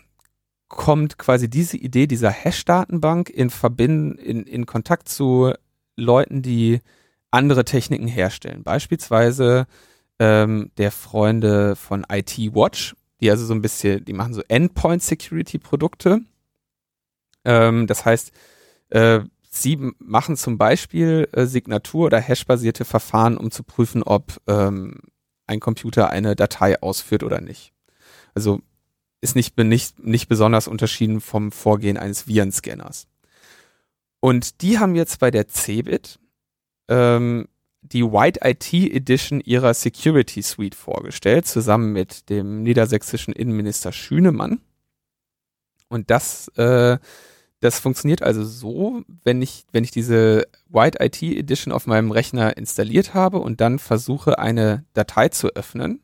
kommt 0.68 1.18
quasi 1.18 1.50
diese 1.50 1.78
Idee 1.78 2.08
dieser 2.08 2.32
Hash-Datenbank 2.32 3.30
in 3.30 3.50
Verbinden, 3.50 4.18
in, 4.18 4.44
in 4.44 4.66
Kontakt 4.66 5.10
zu 5.10 5.54
Leuten, 5.96 6.42
die 6.42 6.82
andere 7.32 7.66
Techniken 7.66 8.08
herstellen. 8.08 8.64
Beispielsweise 8.64 9.68
ähm, 10.20 10.72
der 10.78 10.92
Freunde 10.92 11.76
von 11.76 12.06
IT 12.10 12.38
Watch, 12.54 12.96
die 13.22 13.30
also 13.30 13.46
so 13.46 13.54
ein 13.54 13.62
bisschen, 13.62 14.04
die 14.06 14.14
machen 14.14 14.34
so 14.34 14.42
Endpoint 14.48 15.04
Security 15.04 15.60
Produkte. 15.60 16.22
Ähm, 17.44 17.88
das 17.88 18.06
heißt, 18.06 18.32
äh, 18.90 19.22
sie 19.50 19.92
machen 20.00 20.36
zum 20.38 20.58
Beispiel 20.58 21.28
äh, 21.32 21.46
Signatur- 21.46 22.08
oder 22.08 22.20
Hash-basierte 22.20 22.86
Verfahren, 22.86 23.38
um 23.38 23.52
zu 23.52 23.64
prüfen, 23.64 24.04
ob 24.04 24.42
ähm, 24.48 25.00
ein 25.48 25.60
Computer 25.60 26.10
eine 26.10 26.36
Datei 26.36 26.82
ausführt 26.82 27.24
oder 27.24 27.42
nicht. 27.42 27.74
Also 28.34 28.62
ist 29.22 29.36
nicht, 29.36 29.58
nicht, 29.58 30.00
nicht 30.04 30.28
besonders 30.28 30.68
unterschieden 30.68 31.22
vom 31.22 31.52
Vorgehen 31.52 31.98
eines 31.98 32.28
Virenscanners. 32.28 33.08
Und 34.20 34.62
die 34.62 34.80
haben 34.80 34.96
jetzt 34.96 35.20
bei 35.20 35.32
der 35.32 35.48
Cebit 35.48 36.20
ähm, 36.88 37.48
die 37.82 38.04
White 38.04 38.40
IT 38.44 38.74
Edition 38.74 39.42
ihrer 39.42 39.74
Security 39.74 40.42
Suite 40.42 40.76
vorgestellt, 40.76 41.46
zusammen 41.46 41.94
mit 41.94 42.30
dem 42.30 42.64
niedersächsischen 42.64 43.34
Innenminister 43.34 43.92
Schünemann. 43.92 44.62
Und 45.88 46.10
das, 46.10 46.48
äh, 46.58 46.98
das 47.62 47.80
funktioniert 47.80 48.22
also 48.22 48.44
so, 48.44 49.02
wenn 49.24 49.42
ich, 49.42 49.66
wenn 49.72 49.84
ich 49.84 49.92
diese 49.92 50.48
White 50.70 51.04
IT 51.04 51.22
Edition 51.22 51.74
auf 51.74 51.88
meinem 51.88 52.12
Rechner 52.12 52.58
installiert 52.58 53.14
habe 53.14 53.38
und 53.38 53.62
dann 53.62 53.80
versuche, 53.80 54.40
eine 54.40 54.86
Datei 54.94 55.30
zu 55.30 55.50
öffnen, 55.56 56.02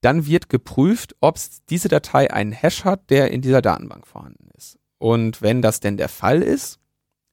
dann 0.00 0.26
wird 0.26 0.48
geprüft, 0.48 1.16
ob 1.20 1.38
diese 1.70 1.88
Datei 1.88 2.30
einen 2.30 2.52
Hash 2.52 2.84
hat, 2.84 3.10
der 3.10 3.30
in 3.30 3.40
dieser 3.40 3.62
Datenbank 3.62 4.06
vorhanden 4.06 4.48
ist. 4.56 4.78
Und 4.98 5.42
wenn 5.42 5.62
das 5.62 5.80
denn 5.80 5.96
der 5.96 6.08
Fall 6.08 6.42
ist, 6.42 6.78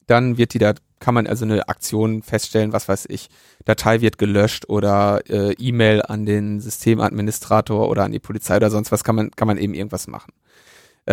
dann 0.07 0.37
wird 0.37 0.53
die 0.53 0.59
da 0.59 0.73
kann 0.99 1.15
man 1.15 1.27
also 1.27 1.45
eine 1.45 1.67
Aktion 1.67 2.21
feststellen, 2.21 2.73
was 2.73 2.87
weiß 2.87 3.07
ich, 3.09 3.29
Datei 3.65 4.01
wird 4.01 4.17
gelöscht 4.17 4.69
oder 4.69 5.21
äh, 5.27 5.53
E-Mail 5.53 6.03
an 6.03 6.25
den 6.25 6.59
Systemadministrator 6.59 7.89
oder 7.89 8.03
an 8.03 8.11
die 8.11 8.19
Polizei 8.19 8.57
oder 8.57 8.69
sonst 8.69 8.91
was 8.91 9.03
kann 9.03 9.15
man 9.15 9.31
kann 9.31 9.47
man 9.47 9.57
eben 9.57 9.73
irgendwas 9.73 10.07
machen. 10.07 10.31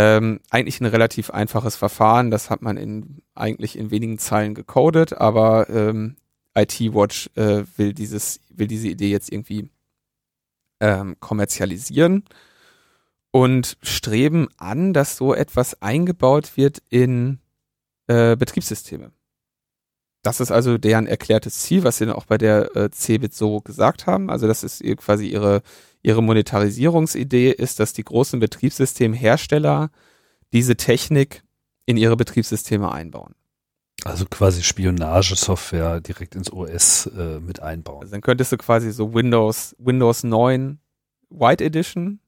Ähm, 0.00 0.38
eigentlich 0.50 0.80
ein 0.80 0.86
relativ 0.86 1.30
einfaches 1.30 1.74
Verfahren, 1.74 2.30
das 2.30 2.50
hat 2.50 2.62
man 2.62 2.76
in 2.76 3.20
eigentlich 3.34 3.76
in 3.76 3.90
wenigen 3.90 4.18
Zeilen 4.18 4.54
gecodet, 4.54 5.14
aber 5.14 5.68
ähm, 5.70 6.14
IT 6.54 6.78
Watch 6.94 7.28
äh, 7.34 7.64
will 7.76 7.94
dieses 7.94 8.38
will 8.48 8.68
diese 8.68 8.86
Idee 8.86 9.10
jetzt 9.10 9.32
irgendwie 9.32 9.70
ähm, 10.78 11.16
kommerzialisieren 11.18 12.22
und 13.32 13.76
streben 13.82 14.46
an, 14.56 14.92
dass 14.92 15.16
so 15.16 15.34
etwas 15.34 15.82
eingebaut 15.82 16.56
wird 16.56 16.80
in 16.90 17.40
äh, 18.06 18.36
Betriebssysteme. 18.36 19.10
Das 20.22 20.40
ist 20.40 20.50
also 20.50 20.78
deren 20.78 21.06
erklärtes 21.06 21.60
Ziel, 21.60 21.84
was 21.84 21.98
sie 21.98 22.06
dann 22.06 22.14
auch 22.14 22.26
bei 22.26 22.38
der 22.38 22.74
äh, 22.76 22.90
Cebit 22.90 23.34
so 23.34 23.60
gesagt 23.60 24.06
haben. 24.06 24.30
Also 24.30 24.46
das 24.46 24.64
ist 24.64 24.82
quasi 24.98 25.28
ihre, 25.28 25.62
ihre 26.02 26.22
Monetarisierungsidee 26.22 27.50
ist, 27.50 27.80
dass 27.80 27.92
die 27.92 28.04
großen 28.04 28.40
Betriebssystemhersteller 28.40 29.90
diese 30.52 30.76
Technik 30.76 31.42
in 31.86 31.96
ihre 31.96 32.16
Betriebssysteme 32.16 32.90
einbauen. 32.90 33.34
Also 34.04 34.26
quasi 34.26 34.62
Spionagesoftware 34.62 36.00
direkt 36.00 36.34
ins 36.34 36.52
OS 36.52 37.06
äh, 37.06 37.40
mit 37.40 37.60
einbauen. 37.60 38.02
Also 38.02 38.12
dann 38.12 38.20
könntest 38.20 38.52
du 38.52 38.56
quasi 38.56 38.92
so 38.92 39.14
Windows, 39.14 39.74
Windows 39.78 40.24
9 40.24 40.78
White 41.30 41.64
Edition 41.64 42.20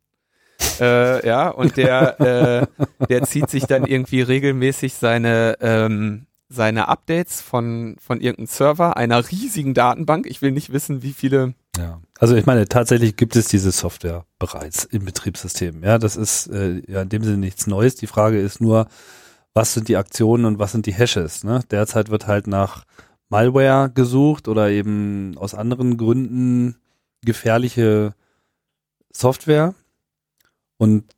äh, 0.81 1.26
ja, 1.26 1.48
und 1.48 1.76
der, 1.76 2.20
äh, 2.20 3.07
der 3.07 3.22
zieht 3.24 3.50
sich 3.50 3.64
dann 3.64 3.85
irgendwie 3.87 4.22
regelmäßig 4.22 4.94
seine, 4.94 5.57
ähm, 5.61 6.26
seine 6.51 6.89
Updates 6.89 7.41
von, 7.41 7.97
von 8.01 8.21
irgendeinem 8.21 8.49
Server, 8.49 8.97
einer 8.97 9.31
riesigen 9.31 9.73
Datenbank. 9.73 10.27
Ich 10.27 10.43
will 10.43 10.51
nicht 10.51 10.73
wissen, 10.73 11.03
wie 11.03 11.13
viele. 11.13 11.55
Ja, 11.79 12.01
also 12.19 12.35
ich 12.35 12.45
meine, 12.45 12.67
tatsächlich 12.67 13.17
gibt 13.17 13.37
es 13.37 13.47
diese 13.47 13.71
Software 13.71 14.27
bereits 14.39 14.85
im 14.85 15.05
Betriebssystem. 15.05 15.83
Ja, 15.85 15.99
das 15.99 16.17
ist 16.17 16.49
äh, 16.49 16.83
ja 16.89 17.03
in 17.03 17.09
dem 17.09 17.23
Sinne 17.23 17.39
nichts 17.39 17.69
Neues. 17.69 17.95
Die 17.95 18.09
Frage 18.09 18.41
ist 18.41 18.61
nur, 18.61 18.89
was 19.55 19.75
sind 19.75 19.87
die 19.89 19.97
Aktionen 19.97 20.45
und 20.45 20.59
was 20.59 20.73
sind 20.73 20.87
die 20.87 20.93
Hashes? 20.93 21.45
Ne? 21.45 21.61
Derzeit 21.71 22.11
wird 22.11 22.27
halt 22.27 22.49
nach 22.49 22.85
Malware 23.29 23.89
gesucht 23.89 24.49
oder 24.49 24.71
eben 24.71 25.39
aus 25.39 25.55
anderen 25.55 25.97
Gründen 25.97 26.77
gefährliche 27.23 28.15
Software. 29.13 29.75
Und 30.79 31.15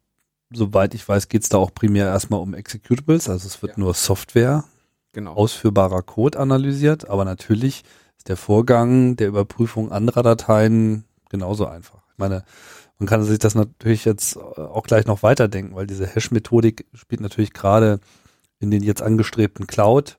soweit 0.53 0.95
ich 0.95 1.09
weiß, 1.09 1.29
geht 1.29 1.43
es 1.43 1.49
da 1.49 1.57
auch 1.57 1.73
primär 1.73 2.07
erstmal 2.07 2.41
um 2.41 2.53
Executables, 2.53 3.31
also 3.31 3.47
es 3.47 3.63
wird 3.63 3.73
ja. 3.73 3.79
nur 3.79 3.95
Software, 3.95 4.65
genau. 5.13 5.35
ausführbarer 5.35 6.03
Code 6.03 6.39
analysiert, 6.39 7.09
aber 7.09 7.25
natürlich 7.25 7.85
ist 8.17 8.29
der 8.29 8.37
Vorgang 8.37 9.17
der 9.17 9.29
Überprüfung 9.29 9.91
anderer 9.93 10.23
Dateien 10.23 11.05
genauso 11.29 11.67
einfach. 11.67 12.03
Ich 12.13 12.19
meine, 12.19 12.45
man 12.99 13.09
kann 13.09 13.25
sich 13.25 13.39
das 13.39 13.55
natürlich 13.55 14.05
jetzt 14.05 14.37
auch 14.37 14.85
gleich 14.85 15.07
noch 15.07 15.23
weiterdenken, 15.23 15.75
weil 15.75 15.87
diese 15.87 16.07
Hash-Methodik 16.07 16.87
spielt 16.95 17.21
natürlich 17.21 17.53
gerade 17.53 18.01
in 18.61 18.71
den 18.71 18.83
jetzt 18.83 19.03
angestrebten 19.03 19.67
Cloud 19.67 20.19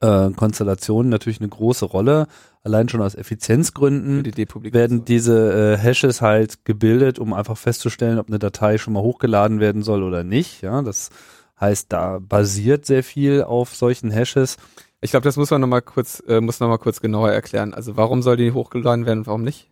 äh, 0.00 0.30
Konstellationen 0.30 1.10
natürlich 1.10 1.40
eine 1.40 1.48
große 1.48 1.84
Rolle. 1.84 2.26
Allein 2.62 2.88
schon 2.88 3.02
aus 3.02 3.14
Effizienzgründen 3.14 4.22
die 4.22 4.46
werden 4.72 5.04
diese 5.04 5.74
äh, 5.74 5.78
Hashes 5.78 6.22
halt 6.22 6.64
gebildet, 6.64 7.18
um 7.18 7.32
einfach 7.32 7.56
festzustellen, 7.56 8.18
ob 8.18 8.28
eine 8.28 8.38
Datei 8.38 8.78
schon 8.78 8.94
mal 8.94 9.02
hochgeladen 9.02 9.60
werden 9.60 9.82
soll 9.82 10.02
oder 10.02 10.24
nicht. 10.24 10.62
Ja, 10.62 10.82
das 10.82 11.10
heißt, 11.60 11.92
da 11.92 12.18
basiert 12.20 12.86
sehr 12.86 13.02
viel 13.02 13.42
auf 13.42 13.74
solchen 13.74 14.10
Hashes. 14.10 14.56
Ich 15.00 15.10
glaube, 15.10 15.24
das 15.24 15.36
muss 15.36 15.50
man 15.50 15.60
noch 15.60 15.68
mal 15.68 15.82
kurz, 15.82 16.22
äh, 16.26 16.40
muss 16.40 16.60
noch 16.60 16.68
mal 16.68 16.78
kurz 16.78 17.00
genauer 17.00 17.30
erklären. 17.30 17.74
Also 17.74 17.96
warum 17.96 18.22
soll 18.22 18.36
die 18.36 18.52
hochgeladen 18.52 19.06
werden 19.06 19.20
und 19.20 19.26
warum 19.26 19.42
nicht? 19.42 19.70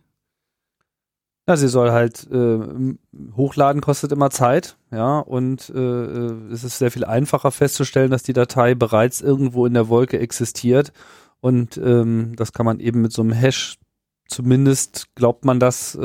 Ja, 1.47 1.57
sie 1.57 1.67
soll 1.67 1.91
halt 1.91 2.25
äh, 2.31 2.59
hochladen 3.35 3.81
kostet 3.81 4.13
immer 4.13 4.29
Zeit, 4.29 4.77
ja, 4.91 5.19
und 5.19 5.69
äh, 5.75 5.77
äh, 5.77 6.51
es 6.53 6.63
ist 6.63 6.77
sehr 6.77 6.89
viel 6.89 7.03
einfacher 7.03 7.51
festzustellen, 7.51 8.11
dass 8.11 8.23
die 8.23 8.31
Datei 8.31 8.75
bereits 8.75 9.19
irgendwo 9.19 9.65
in 9.65 9.73
der 9.73 9.89
Wolke 9.89 10.19
existiert 10.19 10.93
und 11.41 11.77
ähm, 11.77 12.33
das 12.37 12.53
kann 12.53 12.65
man 12.65 12.79
eben 12.79 13.01
mit 13.01 13.11
so 13.11 13.21
einem 13.21 13.33
Hash 13.33 13.77
zumindest 14.33 15.13
glaubt 15.15 15.45
man 15.45 15.59
das 15.59 15.95
äh, 15.95 16.01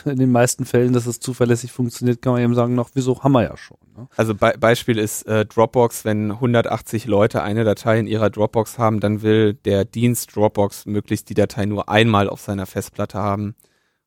in 0.10 0.18
den 0.18 0.30
meisten 0.30 0.64
Fällen, 0.64 0.92
dass 0.92 1.06
es 1.06 1.20
zuverlässig 1.20 1.72
funktioniert, 1.72 2.22
kann 2.22 2.34
man 2.34 2.42
eben 2.42 2.54
sagen, 2.54 2.74
noch, 2.74 2.90
wieso 2.94 3.22
haben 3.22 3.32
wir 3.32 3.42
ja 3.42 3.56
schon. 3.56 3.78
Ne? 3.96 4.08
Also 4.16 4.34
Be 4.34 4.54
Beispiel 4.58 4.98
ist 4.98 5.26
äh, 5.26 5.44
Dropbox, 5.44 6.04
wenn 6.04 6.30
180 6.30 7.06
Leute 7.06 7.42
eine 7.42 7.64
Datei 7.64 7.98
in 7.98 8.06
ihrer 8.06 8.30
Dropbox 8.30 8.78
haben, 8.78 9.00
dann 9.00 9.22
will 9.22 9.54
der 9.54 9.84
Dienst 9.84 10.34
Dropbox 10.34 10.86
möglichst 10.86 11.28
die 11.28 11.34
Datei 11.34 11.66
nur 11.66 11.88
einmal 11.88 12.28
auf 12.28 12.40
seiner 12.40 12.66
Festplatte 12.66 13.18
haben 13.18 13.54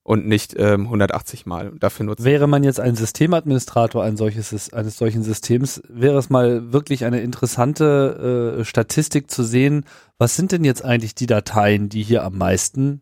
und 0.06 0.28
nicht 0.28 0.56
ähm, 0.58 0.84
180 0.84 1.48
Mal 1.48 1.72
dafür 1.80 2.06
nutzen. 2.06 2.24
Wäre 2.24 2.48
man 2.48 2.64
jetzt 2.64 2.80
ein 2.80 2.96
Systemadministrator 2.96 4.04
ein 4.04 4.18
solches, 4.18 4.72
eines 4.72 4.98
solchen 4.98 5.24
Systems, 5.24 5.82
wäre 5.90 6.20
es 6.20 6.30
mal 6.30 6.72
wirklich 6.72 7.06
eine 7.06 7.22
interessante 7.22 8.60
äh, 8.60 8.64
Statistik 8.66 9.32
zu 9.32 9.44
sehen, 9.44 9.84
was 10.20 10.36
sind 10.36 10.52
denn 10.52 10.64
jetzt 10.64 10.86
eigentlich 10.86 11.16
die 11.16 11.26
Dateien, 11.26 11.90
die 11.90 12.04
hier 12.04 12.24
am 12.24 12.38
meisten 12.38 13.02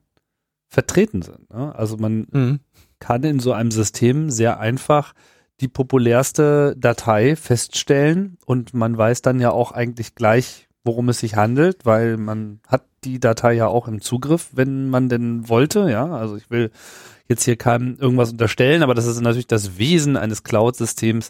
vertreten 0.74 1.22
sind. 1.22 1.54
Ne? 1.54 1.74
Also 1.76 1.98
man 1.98 2.28
mhm. 2.32 2.60
kann 3.00 3.24
in 3.24 3.40
so 3.40 3.54
einem 3.54 3.72
System 3.72 4.32
sehr 4.32 4.60
einfach 4.60 5.14
die 5.62 5.68
populärste 5.68 6.76
Datei 6.78 7.36
feststellen 7.36 8.38
und 8.46 8.74
man 8.74 8.98
weiß 8.98 9.22
dann 9.22 9.40
ja 9.40 9.52
auch 9.52 9.72
eigentlich 9.72 10.16
gleich, 10.16 10.68
worum 10.84 11.10
es 11.10 11.20
sich 11.20 11.36
handelt, 11.36 11.86
weil 11.86 12.18
man 12.18 12.60
hat 12.68 12.86
die 13.04 13.20
Datei 13.20 13.54
ja 13.54 13.68
auch 13.68 13.88
im 13.88 14.02
Zugriff, 14.02 14.50
wenn 14.54 14.90
man 14.90 15.10
denn 15.10 15.48
wollte, 15.48 15.90
ja. 15.92 16.08
Also 16.08 16.36
ich 16.38 16.50
will 16.50 16.72
jetzt 17.30 17.44
hier 17.44 17.56
keinem 17.56 17.96
irgendwas 18.00 18.32
unterstellen, 18.32 18.82
aber 18.82 18.96
das 18.96 19.06
ist 19.06 19.22
natürlich 19.22 19.48
das 19.48 19.78
Wesen 19.78 20.18
eines 20.18 20.44
Cloud-Systems, 20.44 21.30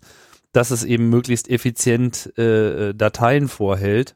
dass 0.54 0.72
es 0.72 0.84
eben 0.86 1.10
möglichst 1.10 1.50
effizient 1.50 2.36
äh, 2.38 2.94
Dateien 2.94 3.50
vorhält. 3.50 4.16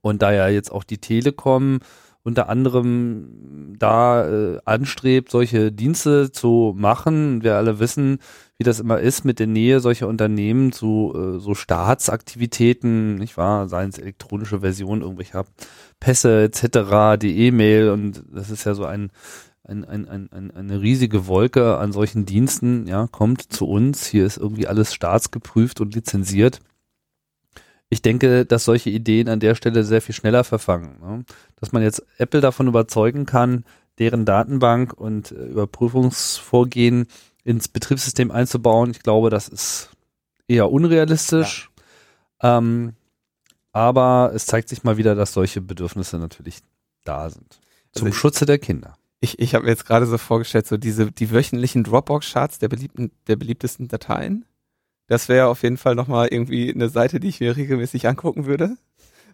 Und 0.00 0.22
da 0.22 0.32
ja 0.32 0.48
jetzt 0.48 0.70
auch 0.70 0.84
die 0.84 0.98
Telekom 0.98 1.80
unter 2.22 2.48
anderem 2.48 3.74
da 3.78 4.28
äh, 4.28 4.58
anstrebt, 4.64 5.30
solche 5.30 5.72
Dienste 5.72 6.30
zu 6.30 6.74
machen. 6.76 7.42
Wir 7.42 7.56
alle 7.56 7.78
wissen, 7.78 8.18
wie 8.58 8.64
das 8.64 8.80
immer 8.80 8.98
ist 8.98 9.24
mit 9.24 9.38
der 9.38 9.46
Nähe 9.46 9.80
solcher 9.80 10.08
Unternehmen 10.08 10.72
zu 10.72 11.14
äh, 11.14 11.38
so 11.38 11.54
Staatsaktivitäten, 11.54 13.14
nicht 13.14 13.36
wahr? 13.36 13.68
Seien 13.68 13.90
es 13.90 13.98
elektronische 13.98 14.60
Versionen 14.60 15.02
irgendwelcher 15.02 15.46
Pässe 16.00 16.42
etc., 16.42 17.18
die 17.20 17.46
E-Mail 17.46 17.90
und 17.90 18.24
das 18.32 18.50
ist 18.50 18.64
ja 18.64 18.74
so 18.74 18.84
ein, 18.84 19.10
ein, 19.64 19.84
ein, 19.84 20.08
ein, 20.08 20.28
ein, 20.32 20.50
eine 20.50 20.80
riesige 20.80 21.26
Wolke 21.26 21.78
an 21.78 21.92
solchen 21.92 22.26
Diensten, 22.26 22.86
ja, 22.86 23.06
kommt 23.06 23.52
zu 23.52 23.66
uns. 23.66 24.06
Hier 24.06 24.26
ist 24.26 24.38
irgendwie 24.38 24.66
alles 24.66 24.92
staatsgeprüft 24.92 25.80
und 25.80 25.94
lizenziert. 25.94 26.60
Ich 27.90 28.02
denke, 28.02 28.44
dass 28.44 28.64
solche 28.64 28.90
Ideen 28.90 29.28
an 29.28 29.40
der 29.40 29.54
Stelle 29.54 29.82
sehr 29.82 30.02
viel 30.02 30.14
schneller 30.14 30.44
verfangen. 30.44 30.98
Ne? 31.00 31.24
Dass 31.56 31.72
man 31.72 31.82
jetzt 31.82 32.04
Apple 32.18 32.40
davon 32.40 32.68
überzeugen 32.68 33.24
kann, 33.24 33.64
deren 33.98 34.24
Datenbank 34.24 34.92
und 34.92 35.32
äh, 35.32 35.46
Überprüfungsvorgehen 35.46 37.06
ins 37.44 37.68
Betriebssystem 37.68 38.30
einzubauen. 38.30 38.90
Ich 38.90 39.02
glaube, 39.02 39.30
das 39.30 39.48
ist 39.48 39.90
eher 40.46 40.70
unrealistisch. 40.70 41.70
Ja. 42.42 42.58
Ähm, 42.58 42.94
aber 43.72 44.32
es 44.34 44.46
zeigt 44.46 44.68
sich 44.68 44.84
mal 44.84 44.96
wieder, 44.96 45.14
dass 45.14 45.32
solche 45.32 45.60
Bedürfnisse 45.60 46.18
natürlich 46.18 46.58
da 47.04 47.30
sind. 47.30 47.60
Zum 47.92 48.06
also 48.06 48.18
Schutze 48.18 48.46
der 48.46 48.58
Kinder. 48.58 48.96
Ich, 49.20 49.38
ich 49.38 49.54
habe 49.54 49.64
mir 49.64 49.70
jetzt 49.70 49.86
gerade 49.86 50.06
so 50.06 50.18
vorgestellt, 50.18 50.66
so 50.66 50.76
diese 50.76 51.10
die 51.10 51.30
wöchentlichen 51.30 51.84
Dropbox-Charts 51.84 52.58
der 52.58 52.68
beliebten, 52.68 53.10
der 53.26 53.36
beliebtesten 53.36 53.88
Dateien. 53.88 54.44
Das 55.08 55.28
wäre 55.28 55.48
auf 55.48 55.62
jeden 55.62 55.78
Fall 55.78 55.94
nochmal 55.94 56.28
irgendwie 56.28 56.72
eine 56.72 56.88
Seite, 56.88 57.18
die 57.18 57.28
ich 57.28 57.40
mir 57.40 57.56
regelmäßig 57.56 58.06
angucken 58.06 58.46
würde. 58.46 58.76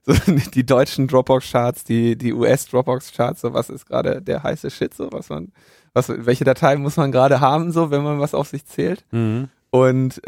So, 0.06 0.12
die 0.54 0.64
deutschen 0.64 1.08
Dropbox-Charts, 1.08 1.84
die, 1.84 2.16
die 2.16 2.32
US-Dropbox-Charts, 2.32 3.42
so 3.42 3.52
was 3.52 3.68
ist 3.68 3.86
gerade 3.86 4.22
der 4.22 4.42
heiße 4.42 4.70
Shit, 4.70 4.94
so 4.94 5.12
was 5.12 5.28
man 5.28 5.52
was, 5.94 6.08
welche 6.08 6.44
Datei 6.44 6.76
muss 6.76 6.96
man 6.96 7.12
gerade 7.12 7.40
haben, 7.40 7.72
so, 7.72 7.90
wenn 7.90 8.02
man 8.02 8.20
was 8.20 8.34
auf 8.34 8.48
sich 8.48 8.66
zählt. 8.66 9.04
Mhm. 9.12 9.48
Und 9.70 10.20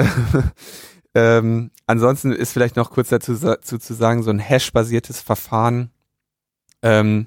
ähm, 1.15 1.71
ansonsten 1.87 2.33
ist 2.33 2.53
vielleicht 2.53 2.77
noch 2.77 2.91
kurz 2.91 3.09
dazu, 3.09 3.35
dazu 3.35 3.79
zu 3.79 3.95
sagen, 3.95 4.23
so 4.23 4.31
ein 4.31 4.39
Hash-basiertes 4.39 5.21
Verfahren. 5.21 5.91
Ähm, 6.83 7.27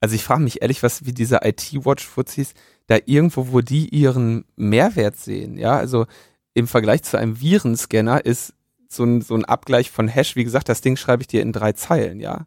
also 0.00 0.14
ich 0.14 0.24
frage 0.24 0.42
mich 0.42 0.62
ehrlich, 0.62 0.82
was 0.82 1.06
wie 1.06 1.12
diese 1.12 1.40
IT-Watch-Fuzis 1.42 2.54
da 2.88 2.98
irgendwo, 3.06 3.48
wo 3.52 3.60
die 3.60 3.88
ihren 3.88 4.44
Mehrwert 4.56 5.16
sehen. 5.16 5.56
Ja, 5.56 5.76
also 5.76 6.06
im 6.56 6.66
Vergleich 6.66 7.02
zu 7.02 7.18
einem 7.18 7.38
Virenscanner 7.38 8.24
ist 8.24 8.54
so 8.88 9.04
ein, 9.04 9.20
so 9.20 9.34
ein 9.34 9.44
Abgleich 9.44 9.90
von 9.90 10.08
Hash, 10.08 10.36
wie 10.36 10.44
gesagt, 10.44 10.70
das 10.70 10.80
Ding 10.80 10.96
schreibe 10.96 11.22
ich 11.22 11.26
dir 11.26 11.42
in 11.42 11.52
drei 11.52 11.72
Zeilen, 11.72 12.18
ja. 12.18 12.46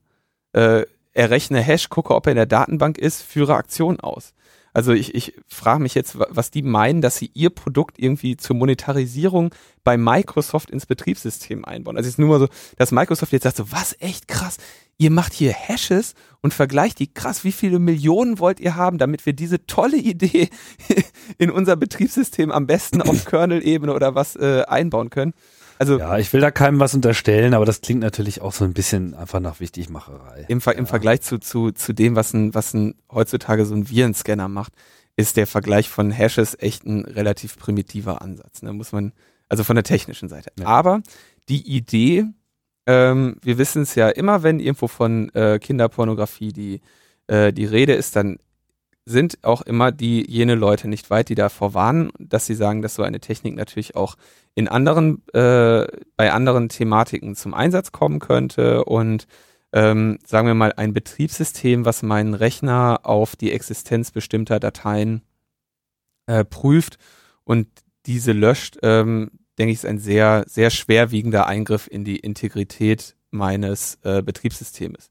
Äh, 0.51 0.85
errechne 1.13 1.61
Hash, 1.61 1.89
gucke, 1.89 2.15
ob 2.15 2.25
er 2.25 2.31
in 2.31 2.37
der 2.37 2.47
Datenbank 2.47 2.97
ist, 2.97 3.21
führe 3.21 3.53
Aktion 3.53 3.99
aus. 3.99 4.33
Also 4.73 4.93
ich, 4.93 5.13
ich 5.13 5.35
frage 5.47 5.83
mich 5.83 5.93
jetzt, 5.93 6.17
was 6.17 6.49
die 6.49 6.63
meinen, 6.63 7.01
dass 7.01 7.17
sie 7.17 7.29
ihr 7.35 7.51
Produkt 7.51 7.99
irgendwie 7.99 8.35
zur 8.35 8.55
Monetarisierung 8.55 9.53
bei 9.83 9.95
Microsoft 9.95 10.71
ins 10.71 10.87
Betriebssystem 10.87 11.63
einbauen. 11.63 11.95
Also 11.95 12.07
es 12.07 12.13
ist 12.13 12.19
nur 12.19 12.29
mal 12.29 12.39
so, 12.39 12.47
dass 12.77 12.91
Microsoft 12.91 13.31
jetzt 13.31 13.43
sagt 13.43 13.57
so, 13.57 13.71
was 13.71 13.95
echt 13.99 14.27
krass, 14.27 14.57
ihr 14.99 15.09
macht 15.09 15.33
hier 15.33 15.53
Hashes 15.53 16.13
und 16.41 16.53
vergleicht 16.53 16.99
die 16.99 17.11
krass, 17.11 17.43
wie 17.43 17.51
viele 17.51 17.79
Millionen 17.79 18.37
wollt 18.37 18.59
ihr 18.59 18.75
haben, 18.75 18.99
damit 18.99 19.25
wir 19.25 19.33
diese 19.33 19.65
tolle 19.65 19.97
Idee 19.97 20.49
in 21.39 21.49
unser 21.49 21.75
Betriebssystem 21.75 22.51
am 22.51 22.67
besten 22.67 23.01
auf 23.01 23.25
Kernel-Ebene 23.25 23.93
oder 23.93 24.13
was 24.13 24.35
äh, 24.35 24.63
einbauen 24.67 25.09
können. 25.09 25.33
Also 25.79 25.97
ja, 25.97 26.17
ich 26.17 26.31
will 26.33 26.41
da 26.41 26.51
keinem 26.51 26.81
was 26.81 26.93
unterstellen, 26.93 27.53
aber 27.53 27.65
das 27.65 27.79
klingt 27.79 28.01
natürlich 28.01 28.41
auch 28.41 28.51
so 28.51 28.65
ein 28.65 28.73
bisschen 28.73 29.13
einfach 29.13 29.39
nach 29.39 29.61
Wichtigmacherei. 29.61 30.45
Im, 30.49 30.59
Ver 30.59 30.73
ja. 30.73 30.79
im 30.79 30.85
Vergleich 30.85 31.21
zu, 31.21 31.39
zu, 31.39 31.71
zu 31.71 31.93
dem, 31.93 32.17
was 32.17 32.33
ein, 32.33 32.53
was 32.53 32.73
ein 32.73 32.95
heutzutage 33.09 33.65
so 33.65 33.73
ein 33.75 33.89
Virenscanner 33.89 34.49
macht, 34.49 34.73
ist 35.15 35.37
der 35.37 35.47
Vergleich 35.47 35.87
von 35.87 36.11
Hashes 36.11 36.57
echt 36.59 36.85
ein 36.85 37.05
relativ 37.05 37.57
primitiver 37.57 38.21
Ansatz. 38.21 38.61
Ne? 38.61 38.73
Muss 38.73 38.91
man, 38.91 39.13
also 39.47 39.63
von 39.63 39.75
der 39.75 39.85
technischen 39.85 40.27
Seite. 40.27 40.51
Ja. 40.59 40.65
Aber 40.65 41.01
die 41.47 41.65
Idee, 41.65 42.25
ähm, 42.85 43.37
wir 43.41 43.57
wissen 43.57 43.83
es 43.83 43.95
ja 43.95 44.09
immer, 44.09 44.43
wenn 44.43 44.59
irgendwo 44.59 44.87
von 44.87 45.29
äh, 45.35 45.59
Kinderpornografie 45.59 46.51
die, 46.53 46.81
äh, 47.27 47.53
die 47.53 47.65
Rede 47.65 47.93
ist, 47.93 48.15
dann 48.15 48.39
sind 49.05 49.39
auch 49.43 49.63
immer 49.63 49.91
die 49.91 50.29
jene 50.29 50.55
Leute 50.55 50.87
nicht 50.87 51.09
weit, 51.09 51.29
die 51.29 51.35
davor 51.35 51.73
warnen, 51.73 52.11
dass 52.19 52.45
sie 52.45 52.53
sagen, 52.53 52.81
dass 52.81 52.95
so 52.95 53.03
eine 53.03 53.19
Technik 53.19 53.55
natürlich 53.55 53.95
auch 53.95 54.15
in 54.53 54.67
anderen, 54.67 55.23
äh, 55.33 55.87
bei 56.15 56.31
anderen 56.31 56.69
Thematiken 56.69 57.35
zum 57.35 57.53
Einsatz 57.53 57.91
kommen 57.91 58.19
könnte. 58.19 58.85
Und 58.85 59.25
ähm, 59.73 60.19
sagen 60.25 60.47
wir 60.47 60.53
mal 60.53 60.73
ein 60.73 60.93
Betriebssystem, 60.93 61.85
was 61.85 62.03
meinen 62.03 62.35
Rechner 62.35 62.99
auf 63.03 63.35
die 63.35 63.51
Existenz 63.51 64.11
bestimmter 64.11 64.59
Dateien 64.59 65.23
äh, 66.27 66.45
prüft 66.45 66.97
und 67.43 67.67
diese 68.05 68.31
löscht, 68.31 68.77
ähm, 68.83 69.31
denke 69.59 69.73
ich, 69.73 69.79
ist 69.79 69.85
ein 69.85 69.99
sehr, 69.99 70.45
sehr 70.47 70.69
schwerwiegender 70.69 71.45
Eingriff 71.45 71.87
in 71.91 72.03
die 72.03 72.17
Integrität 72.17 73.15
meines 73.29 73.99
äh, 74.03 74.21
Betriebssystems. 74.21 75.09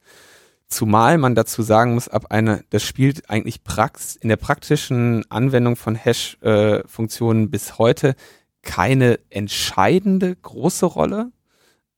Zumal 0.68 1.16
man 1.16 1.34
dazu 1.34 1.62
sagen 1.62 1.94
muss, 1.94 2.08
ab 2.08 2.26
einer, 2.30 2.61
das 2.70 2.82
spielt 2.82 3.30
eigentlich 3.30 3.64
Prax, 3.64 4.16
in 4.16 4.28
der 4.28 4.37
praktischen 4.37 5.24
Anwendung 5.30 5.76
von 5.76 5.94
Hash-Funktionen 5.94 7.44
äh, 7.44 7.48
bis 7.48 7.78
heute 7.78 8.14
keine 8.62 9.18
entscheidende 9.30 10.37
große 10.37 10.84
Rolle. 10.84 11.32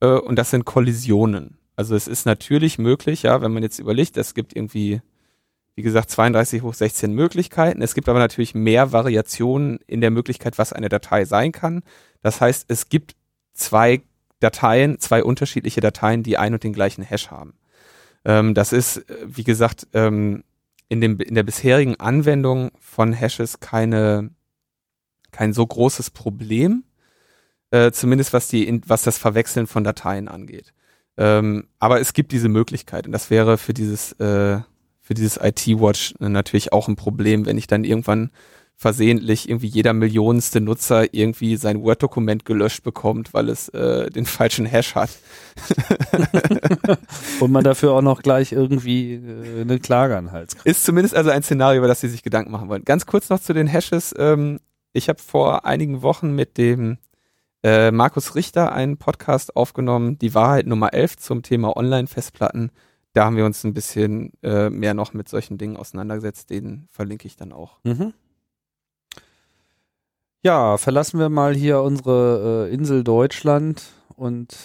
Äh, 0.01 0.07
und 0.07 0.37
das 0.37 0.51
sind 0.51 0.65
Kollisionen. 0.65 1.59
Also 1.75 1.97
es 1.97 2.07
ist 2.07 2.27
natürlich 2.27 2.79
möglich, 2.79 3.23
ja, 3.23 3.41
wenn 3.43 3.53
man 3.53 3.63
jetzt 3.63 3.79
überlegt, 3.79 4.17
es 4.17 4.35
gibt 4.35 4.55
irgendwie, 4.55 5.01
wie 5.75 5.83
gesagt, 5.83 6.11
32 6.11 6.63
hoch 6.63 6.75
16 6.75 7.13
Möglichkeiten. 7.13 7.83
Es 7.83 7.95
gibt 7.95 8.09
aber 8.09 8.19
natürlich 8.19 8.55
mehr 8.55 8.93
Variationen 8.93 9.81
in 9.87 10.01
der 10.01 10.11
Möglichkeit, 10.11 10.59
was 10.59 10.73
eine 10.73 10.89
Datei 10.89 11.25
sein 11.25 11.51
kann. 11.51 11.83
Das 12.23 12.41
heißt, 12.41 12.67
es 12.69 12.89
gibt 12.89 13.17
zwei 13.53 14.03
Dateien, 14.41 14.99
zwei 14.99 15.23
unterschiedliche 15.23 15.81
Dateien, 15.81 16.23
die 16.23 16.39
ein 16.39 16.55
und 16.55 16.65
den 16.65 16.73
gleichen 16.73 17.03
Hash 17.03 17.31
haben. 17.31 17.55
Ähm, 18.25 18.55
das 18.55 18.73
ist, 18.73 18.99
äh, 19.09 19.17
wie 19.27 19.45
gesagt, 19.45 19.87
ähm, 19.93 20.45
in, 20.89 21.01
dem, 21.01 21.19
in 21.21 21.35
der 21.35 21.43
bisherigen 21.43 21.97
Anwendung 21.97 22.71
von 22.81 23.13
Hashes 23.13 23.61
keine, 23.61 24.31
kein 25.31 25.53
so 25.53 25.67
großes 25.67 26.11
Problem, 26.11 26.85
äh, 27.71 27.93
zumindest 27.93 28.33
was, 28.33 28.49
die, 28.49 28.81
was 28.87 29.03
das 29.03 29.17
Verwechseln 29.17 29.67
von 29.67 29.85
Dateien 29.85 30.29
angeht. 30.29 30.73
Ähm, 31.17 31.69
aber 31.79 32.01
es 32.01 32.13
gibt 32.13 32.33
diese 32.33 32.49
Möglichkeit 32.49 33.07
und 33.07 33.13
das 33.13 33.31
wäre 33.31 33.59
für 33.59 33.75
dieses, 33.75 34.13
äh, 34.13 34.61
für 35.01 35.15
dieses 35.15 35.39
IT-Watch 35.43 36.15
natürlich 36.19 36.73
auch 36.73 36.89
ein 36.89 36.97
Problem, 36.97 37.47
wenn 37.47 37.59
ich 37.59 37.67
dann 37.67 37.85
irgendwann 37.85 38.31
versehentlich 38.81 39.47
irgendwie 39.47 39.67
jeder 39.67 39.93
millionste 39.93 40.63
Nutzer 40.63 41.13
irgendwie 41.13 41.57
sein 41.57 41.83
Word-Dokument 41.83 42.47
gelöscht 42.47 42.83
bekommt, 42.83 43.35
weil 43.35 43.51
es 43.51 43.69
äh, 43.69 44.09
den 44.09 44.25
falschen 44.25 44.65
Hash 44.65 44.95
hat. 44.95 45.11
Und 47.41 47.53
man 47.53 47.63
dafür 47.63 47.93
auch 47.93 48.01
noch 48.01 48.23
gleich 48.23 48.53
irgendwie 48.53 49.17
äh, 49.17 49.61
eine 49.61 49.81
Klage 49.81 50.17
an 50.17 50.33
Hals 50.33 50.55
kriegt. 50.57 50.65
Ist 50.65 50.87
zumindest 50.87 51.15
also 51.15 51.29
ein 51.29 51.43
Szenario, 51.43 51.81
über 51.81 51.89
das 51.89 52.01
sie 52.01 52.09
sich 52.09 52.23
Gedanken 52.23 52.53
machen 52.53 52.71
wollen. 52.71 52.83
Ganz 52.87 53.05
kurz 53.05 53.29
noch 53.29 53.39
zu 53.39 53.53
den 53.53 53.67
Hashes. 53.67 54.15
Ähm, 54.17 54.61
ich 54.95 55.11
habe 55.11 55.21
vor 55.21 55.67
einigen 55.67 56.01
Wochen 56.01 56.35
mit 56.35 56.57
dem 56.57 56.97
äh, 57.63 57.91
Markus 57.91 58.35
Richter 58.35 58.73
einen 58.73 58.97
Podcast 58.97 59.57
aufgenommen, 59.57 60.19
die 60.19 60.35
Wahrheit 60.35 60.67
Nummer 60.67 60.95
11 60.95 61.19
zum 61.19 61.43
Thema 61.43 61.77
Online-Festplatten. 61.77 62.71
da 63.13 63.27
haben 63.27 63.37
wir 63.37 63.45
uns 63.45 63.63
ein 63.63 63.75
bisschen 63.75 64.33
äh, 64.43 64.71
mehr 64.71 64.95
noch 64.95 65.13
mit 65.13 65.29
solchen 65.29 65.59
Dingen 65.59 65.77
auseinandergesetzt. 65.77 66.49
Den 66.49 66.87
verlinke 66.89 67.27
ich 67.27 67.37
dann 67.37 67.53
auch. 67.53 67.77
Mhm. 67.85 68.15
Ja, 70.43 70.79
verlassen 70.79 71.21
wir 71.21 71.29
mal 71.29 71.55
hier 71.55 71.83
unsere 71.83 72.69
äh, 72.71 72.75
Insel 72.75 73.05
Deutschland 73.05 73.83
und 74.17 74.57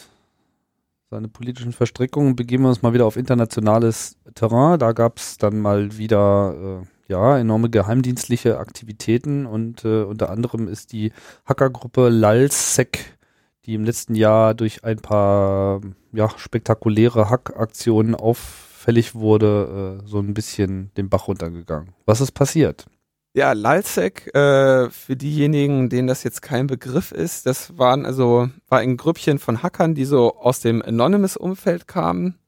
seine 1.10 1.28
politischen 1.28 1.74
Verstrickungen, 1.74 2.38
begeben 2.38 2.64
wir 2.64 2.70
uns 2.70 2.82
mal 2.82 2.94
wieder 2.94 3.06
auf 3.06 3.18
internationales 3.18 4.16
Terrain. 4.36 4.80
Da 4.80 4.94
gab 4.94 5.18
es 5.18 5.38
dann 5.38 5.60
mal 5.60 5.98
wieder 5.98 6.82
äh, 6.82 7.12
ja 7.12 7.38
enorme 7.38 7.70
geheimdienstliche 7.70 8.58
Aktivitäten 8.58 9.46
und 9.46 9.84
äh, 9.84 10.04
unter 10.04 10.30
anderem 10.30 10.70
ist 10.70 10.94
die 10.94 11.12
Hackergruppe 11.46 12.08
LALSEC, 12.08 13.18
die 13.66 13.74
im 13.74 13.84
letzten 13.84 14.16
Jahr 14.16 14.54
durch 14.54 14.86
ein 14.86 15.00
paar 15.00 15.82
ja, 16.14 16.30
spektakuläre 16.38 17.30
Hackaktionen 17.30 18.16
auffällig 18.16 19.14
wurde, 19.14 20.02
äh, 20.06 20.08
so 20.08 20.20
ein 20.20 20.34
bisschen 20.34 20.92
den 20.96 21.10
Bach 21.10 21.28
runtergegangen. 21.28 21.90
Was 22.06 22.22
ist 22.22 22.32
passiert? 22.32 22.86
Ja, 23.36 23.52
Lalsec, 23.52 24.34
äh, 24.34 24.89
für 24.89 25.17
diejenigen, 25.17 25.89
denen 25.89 26.08
das 26.08 26.24
jetzt 26.24 26.41
kein 26.41 26.67
Begriff 26.67 27.12
ist, 27.12 27.45
das 27.45 27.78
waren 27.78 28.06
also, 28.06 28.50
war 28.69 28.80
ein 28.80 28.95
Grüppchen 28.95 29.39
von 29.39 29.62
Hackern, 29.62 29.93
die 29.93 30.06
so 30.06 30.38
aus 30.38 30.62
dem 30.62 30.82
Anonymous-Umfeld 30.82 31.86
kamen. 31.86 32.39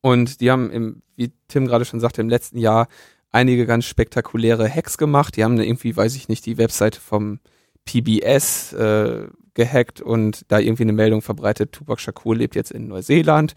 Und 0.00 0.40
die 0.40 0.52
haben, 0.52 0.70
im, 0.70 1.02
wie 1.16 1.32
Tim 1.48 1.66
gerade 1.66 1.84
schon 1.84 1.98
sagte, 1.98 2.20
im 2.20 2.28
letzten 2.28 2.58
Jahr 2.58 2.86
einige 3.32 3.66
ganz 3.66 3.86
spektakuläre 3.86 4.72
Hacks 4.72 4.98
gemacht. 4.98 5.34
Die 5.34 5.42
haben 5.42 5.58
irgendwie, 5.58 5.96
weiß 5.96 6.14
ich 6.14 6.28
nicht, 6.28 6.46
die 6.46 6.58
Webseite 6.58 7.00
vom 7.00 7.40
PBS 7.84 8.74
äh, 8.74 9.26
gehackt 9.54 10.00
und 10.00 10.44
da 10.46 10.60
irgendwie 10.60 10.84
eine 10.84 10.92
Meldung 10.92 11.22
verbreitet, 11.22 11.72
Tupac 11.72 12.00
Shakur 12.00 12.36
lebt 12.36 12.54
jetzt 12.54 12.70
in 12.70 12.86
Neuseeland 12.86 13.54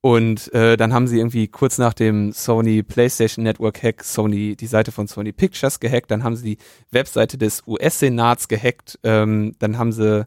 und 0.00 0.52
äh, 0.54 0.76
dann 0.76 0.92
haben 0.92 1.08
sie 1.08 1.18
irgendwie 1.18 1.48
kurz 1.48 1.78
nach 1.78 1.94
dem 1.94 2.32
Sony 2.32 2.82
PlayStation 2.82 3.42
Network 3.42 3.82
Hack 3.82 4.04
Sony 4.04 4.56
die 4.56 4.66
Seite 4.66 4.92
von 4.92 5.06
Sony 5.06 5.32
Pictures 5.32 5.80
gehackt, 5.80 6.10
dann 6.10 6.22
haben 6.22 6.36
sie 6.36 6.56
die 6.56 6.58
Webseite 6.90 7.38
des 7.38 7.62
US-Senats 7.66 8.48
gehackt, 8.48 8.98
ähm, 9.02 9.54
dann 9.58 9.78
haben 9.78 9.92
sie 9.92 10.26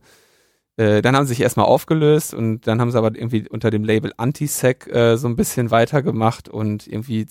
äh, 0.78 1.02
dann 1.02 1.16
haben 1.16 1.26
sie 1.26 1.34
sich 1.34 1.42
erstmal 1.42 1.66
aufgelöst 1.66 2.34
und 2.34 2.66
dann 2.66 2.80
haben 2.80 2.92
sie 2.92 2.98
aber 2.98 3.16
irgendwie 3.16 3.48
unter 3.50 3.70
dem 3.70 3.84
Label 3.84 4.14
Anti-Sec 4.18 4.88
äh, 4.88 5.18
so 5.18 5.28
ein 5.28 5.36
bisschen 5.36 5.72
weitergemacht 5.72 6.48
und 6.48 6.88
irgendwie 6.88 7.26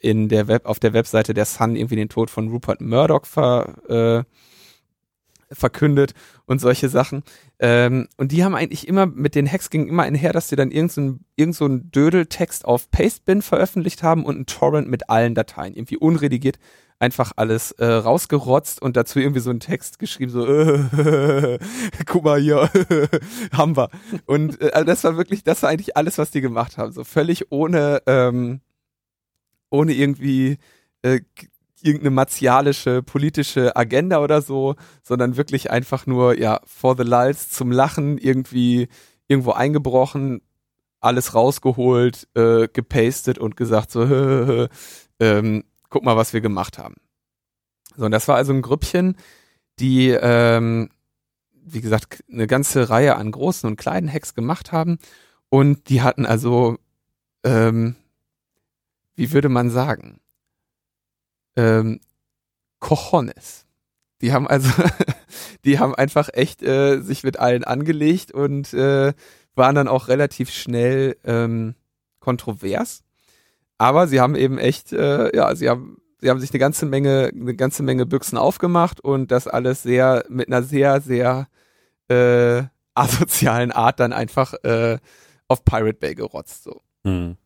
in 0.00 0.28
der 0.28 0.48
Web 0.48 0.66
auf 0.66 0.80
der 0.80 0.92
Webseite 0.92 1.34
der 1.34 1.44
Sun 1.44 1.76
irgendwie 1.76 1.96
den 1.96 2.08
Tod 2.08 2.30
von 2.30 2.48
Rupert 2.48 2.80
Murdoch 2.80 3.24
ver, 3.24 3.74
äh, 3.88 4.24
verkündet 5.54 6.12
und 6.46 6.60
solche 6.60 6.88
Sachen. 6.88 7.22
Ähm, 7.58 8.08
und 8.16 8.32
die 8.32 8.44
haben 8.44 8.54
eigentlich 8.54 8.86
immer, 8.88 9.06
mit 9.06 9.34
den 9.34 9.50
Hacks 9.50 9.70
ging 9.70 9.88
immer 9.88 10.02
einher, 10.02 10.32
dass 10.32 10.48
sie 10.48 10.56
dann 10.56 10.70
irgendeinen 10.70 11.24
irgend 11.36 11.56
so 11.56 11.68
Dödeltext 11.68 12.64
auf 12.64 12.90
Pastebin 12.90 13.42
veröffentlicht 13.42 14.02
haben 14.02 14.24
und 14.24 14.34
einen 14.36 14.46
Torrent 14.46 14.88
mit 14.88 15.08
allen 15.10 15.34
Dateien, 15.34 15.74
irgendwie 15.74 15.96
unredigiert, 15.96 16.58
einfach 16.98 17.32
alles 17.36 17.72
äh, 17.72 17.84
rausgerotzt 17.84 18.80
und 18.80 18.96
dazu 18.96 19.18
irgendwie 19.18 19.40
so 19.40 19.50
einen 19.50 19.60
Text 19.60 19.98
geschrieben, 19.98 20.30
so, 20.30 20.46
äh, 20.46 21.58
guck 22.06 22.24
mal 22.24 22.40
hier, 22.40 22.70
haben 23.52 23.76
wir. 23.76 23.90
Und 24.26 24.60
äh, 24.60 24.70
also 24.72 24.86
das 24.86 25.04
war 25.04 25.16
wirklich, 25.16 25.44
das 25.44 25.62
war 25.62 25.70
eigentlich 25.70 25.96
alles, 25.96 26.18
was 26.18 26.30
die 26.30 26.40
gemacht 26.40 26.78
haben, 26.78 26.92
so 26.92 27.04
völlig 27.04 27.50
ohne, 27.50 28.02
ähm, 28.06 28.60
ohne 29.70 29.92
irgendwie 29.92 30.58
äh, 31.02 31.20
irgendeine 31.84 32.10
martialische 32.10 33.02
politische 33.02 33.76
Agenda 33.76 34.20
oder 34.20 34.40
so, 34.40 34.74
sondern 35.02 35.36
wirklich 35.36 35.70
einfach 35.70 36.06
nur, 36.06 36.38
ja, 36.38 36.60
for 36.64 36.96
the 36.96 37.02
lulz 37.02 37.50
zum 37.50 37.70
Lachen 37.70 38.16
irgendwie 38.16 38.88
irgendwo 39.28 39.52
eingebrochen, 39.52 40.40
alles 41.00 41.34
rausgeholt, 41.34 42.26
äh, 42.34 42.68
gepastet 42.68 43.38
und 43.38 43.56
gesagt 43.56 43.90
so, 43.90 44.02
ähm, 45.20 45.64
guck 45.90 46.04
mal, 46.04 46.16
was 46.16 46.32
wir 46.32 46.40
gemacht 46.40 46.78
haben. 46.78 46.94
So, 47.96 48.06
und 48.06 48.10
das 48.10 48.28
war 48.28 48.36
also 48.36 48.52
ein 48.54 48.62
Grüppchen, 48.62 49.16
die, 49.78 50.08
ähm, 50.08 50.88
wie 51.52 51.82
gesagt, 51.82 52.24
eine 52.32 52.46
ganze 52.46 52.88
Reihe 52.88 53.16
an 53.16 53.30
großen 53.30 53.68
und 53.68 53.76
kleinen 53.76 54.10
Hacks 54.10 54.34
gemacht 54.34 54.72
haben 54.72 54.98
und 55.50 55.90
die 55.90 56.00
hatten 56.00 56.24
also, 56.24 56.78
ähm, 57.44 57.94
wie 59.16 59.32
würde 59.32 59.50
man 59.50 59.68
sagen, 59.70 60.20
ähm, 61.56 62.00
Cojones. 62.80 63.66
Die 64.20 64.32
haben 64.32 64.46
also, 64.46 64.70
die 65.64 65.78
haben 65.78 65.94
einfach 65.94 66.28
echt 66.32 66.62
äh, 66.62 67.00
sich 67.00 67.24
mit 67.24 67.38
allen 67.38 67.64
angelegt 67.64 68.32
und 68.32 68.72
äh, 68.72 69.12
waren 69.54 69.74
dann 69.74 69.88
auch 69.88 70.08
relativ 70.08 70.50
schnell 70.50 71.16
ähm, 71.24 71.74
kontrovers. 72.20 73.02
Aber 73.78 74.06
sie 74.06 74.20
haben 74.20 74.34
eben 74.34 74.58
echt, 74.58 74.92
äh, 74.92 75.34
ja, 75.36 75.54
sie 75.54 75.68
haben, 75.68 75.98
sie 76.20 76.30
haben 76.30 76.40
sich 76.40 76.50
eine 76.50 76.58
ganze 76.58 76.86
Menge, 76.86 77.30
eine 77.34 77.54
ganze 77.54 77.82
Menge 77.82 78.06
Büchsen 78.06 78.38
aufgemacht 78.38 79.00
und 79.00 79.30
das 79.30 79.48
alles 79.48 79.82
sehr 79.82 80.24
mit 80.28 80.48
einer 80.48 80.62
sehr, 80.62 81.00
sehr 81.00 81.48
äh, 82.08 82.62
asozialen 82.94 83.72
Art 83.72 83.98
dann 84.00 84.12
einfach 84.12 84.54
äh, 84.62 84.98
auf 85.48 85.64
Pirate 85.64 85.98
Bay 85.98 86.14
gerotzt. 86.14 86.64
So. 86.64 86.80
Mhm. 87.02 87.36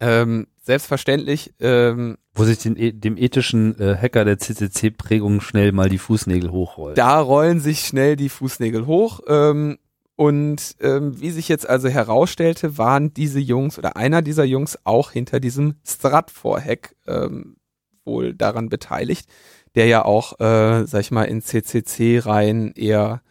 Ähm, 0.00 0.46
selbstverständlich. 0.62 1.52
Ähm, 1.60 2.16
Wo 2.34 2.44
sich 2.44 2.58
den, 2.58 3.00
dem 3.00 3.16
ethischen 3.16 3.78
äh, 3.78 3.96
Hacker 3.96 4.24
der 4.24 4.38
CCC-Prägung 4.38 5.40
schnell 5.40 5.72
mal 5.72 5.88
die 5.88 5.98
Fußnägel 5.98 6.50
hochrollen. 6.50 6.94
Da 6.94 7.20
rollen 7.20 7.60
sich 7.60 7.80
schnell 7.80 8.16
die 8.16 8.28
Fußnägel 8.28 8.86
hoch. 8.86 9.20
Ähm, 9.26 9.78
und 10.16 10.76
ähm, 10.80 11.20
wie 11.20 11.30
sich 11.30 11.48
jetzt 11.48 11.68
also 11.68 11.88
herausstellte, 11.88 12.78
waren 12.78 13.12
diese 13.12 13.40
Jungs 13.40 13.78
oder 13.78 13.96
einer 13.96 14.22
dieser 14.22 14.44
Jungs 14.44 14.78
auch 14.84 15.10
hinter 15.10 15.40
diesem 15.40 15.74
Stratfor-Hack 15.84 16.94
ähm, 17.06 17.56
wohl 18.04 18.34
daran 18.34 18.68
beteiligt, 18.68 19.28
der 19.74 19.86
ja 19.86 20.04
auch, 20.04 20.38
äh, 20.38 20.86
sag 20.86 21.00
ich 21.00 21.10
mal, 21.10 21.24
in 21.24 21.42
CCC-Reihen 21.42 22.72
eher 22.72 23.22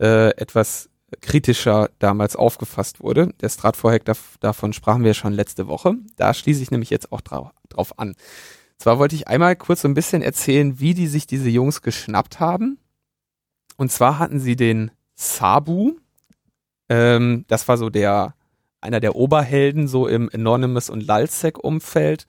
äh, 0.00 0.30
etwas 0.36 0.90
kritischer 1.20 1.90
damals 1.98 2.36
aufgefasst 2.36 3.00
wurde. 3.00 3.32
Der 3.40 3.48
Stratfor-Hack, 3.48 4.04
davon 4.40 4.72
sprachen 4.72 5.04
wir 5.04 5.14
schon 5.14 5.32
letzte 5.32 5.66
Woche. 5.66 5.94
Da 6.16 6.34
schließe 6.34 6.62
ich 6.62 6.70
nämlich 6.70 6.90
jetzt 6.90 7.12
auch 7.12 7.20
drau 7.20 7.50
drauf 7.68 7.98
an. 7.98 8.14
Zwar 8.78 8.98
wollte 8.98 9.16
ich 9.16 9.26
einmal 9.26 9.56
kurz 9.56 9.82
so 9.82 9.88
ein 9.88 9.94
bisschen 9.94 10.22
erzählen, 10.22 10.78
wie 10.78 10.94
die 10.94 11.08
sich 11.08 11.26
diese 11.26 11.48
Jungs 11.48 11.82
geschnappt 11.82 12.40
haben. 12.40 12.78
Und 13.76 13.90
zwar 13.90 14.18
hatten 14.18 14.38
sie 14.38 14.56
den 14.56 14.90
Sabu. 15.14 15.96
Ähm, 16.88 17.44
das 17.48 17.66
war 17.68 17.76
so 17.76 17.90
der, 17.90 18.34
einer 18.80 19.00
der 19.00 19.16
Oberhelden 19.16 19.88
so 19.88 20.06
im 20.06 20.30
Anonymous 20.32 20.90
und 20.90 21.06
Lalsec-Umfeld. 21.06 22.26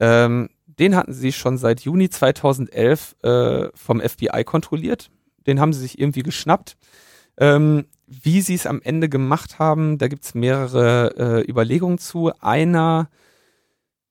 Ähm, 0.00 0.50
den 0.66 0.96
hatten 0.96 1.12
sie 1.12 1.32
schon 1.32 1.58
seit 1.58 1.80
Juni 1.80 2.08
2011 2.08 3.16
äh, 3.22 3.68
vom 3.74 4.00
FBI 4.00 4.44
kontrolliert. 4.44 5.10
Den 5.46 5.60
haben 5.60 5.72
sie 5.72 5.80
sich 5.80 5.98
irgendwie 5.98 6.22
geschnappt. 6.22 6.76
Ähm, 7.36 7.86
wie 8.06 8.40
sie 8.40 8.54
es 8.54 8.66
am 8.66 8.80
Ende 8.82 9.08
gemacht 9.08 9.58
haben, 9.58 9.98
da 9.98 10.08
gibt 10.08 10.24
es 10.24 10.34
mehrere 10.34 11.14
äh, 11.16 11.50
Überlegungen 11.50 11.98
zu. 11.98 12.32
Einer, 12.40 13.08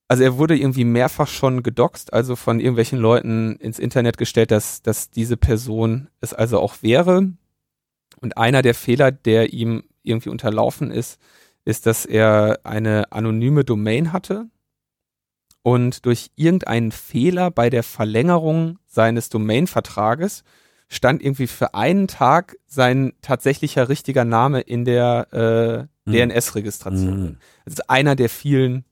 also 0.08 0.22
er 0.22 0.38
wurde 0.38 0.56
irgendwie 0.56 0.84
mehrfach 0.84 1.28
schon 1.28 1.62
gedoxt, 1.62 2.12
also 2.12 2.36
von 2.36 2.60
irgendwelchen 2.60 2.98
Leuten 2.98 3.56
ins 3.56 3.78
Internet 3.78 4.18
gestellt, 4.18 4.50
dass, 4.50 4.82
dass 4.82 5.10
diese 5.10 5.36
Person 5.36 6.08
es 6.20 6.34
also 6.34 6.60
auch 6.60 6.82
wäre. 6.82 7.32
Und 8.20 8.36
einer 8.36 8.62
der 8.62 8.74
Fehler, 8.74 9.12
der 9.12 9.52
ihm 9.52 9.84
irgendwie 10.02 10.30
unterlaufen 10.30 10.90
ist, 10.90 11.20
ist, 11.64 11.86
dass 11.86 12.04
er 12.04 12.60
eine 12.64 13.12
anonyme 13.12 13.64
Domain 13.64 14.12
hatte 14.12 14.48
und 15.62 16.04
durch 16.04 16.30
irgendeinen 16.36 16.92
Fehler 16.92 17.50
bei 17.50 17.70
der 17.70 17.82
Verlängerung 17.82 18.78
seines 18.86 19.30
Domainvertrages 19.30 20.44
stand 20.88 21.22
irgendwie 21.22 21.46
für 21.46 21.74
einen 21.74 22.08
Tag 22.08 22.56
sein 22.66 23.12
tatsächlicher 23.22 23.88
richtiger 23.88 24.24
Name 24.24 24.60
in 24.60 24.84
der 24.84 25.88
äh, 26.06 26.10
DNS-Registration. 26.10 27.22
Mhm. 27.22 27.36
Das 27.64 27.74
ist 27.74 27.90
einer 27.90 28.16
der 28.16 28.28
vielen 28.28 28.84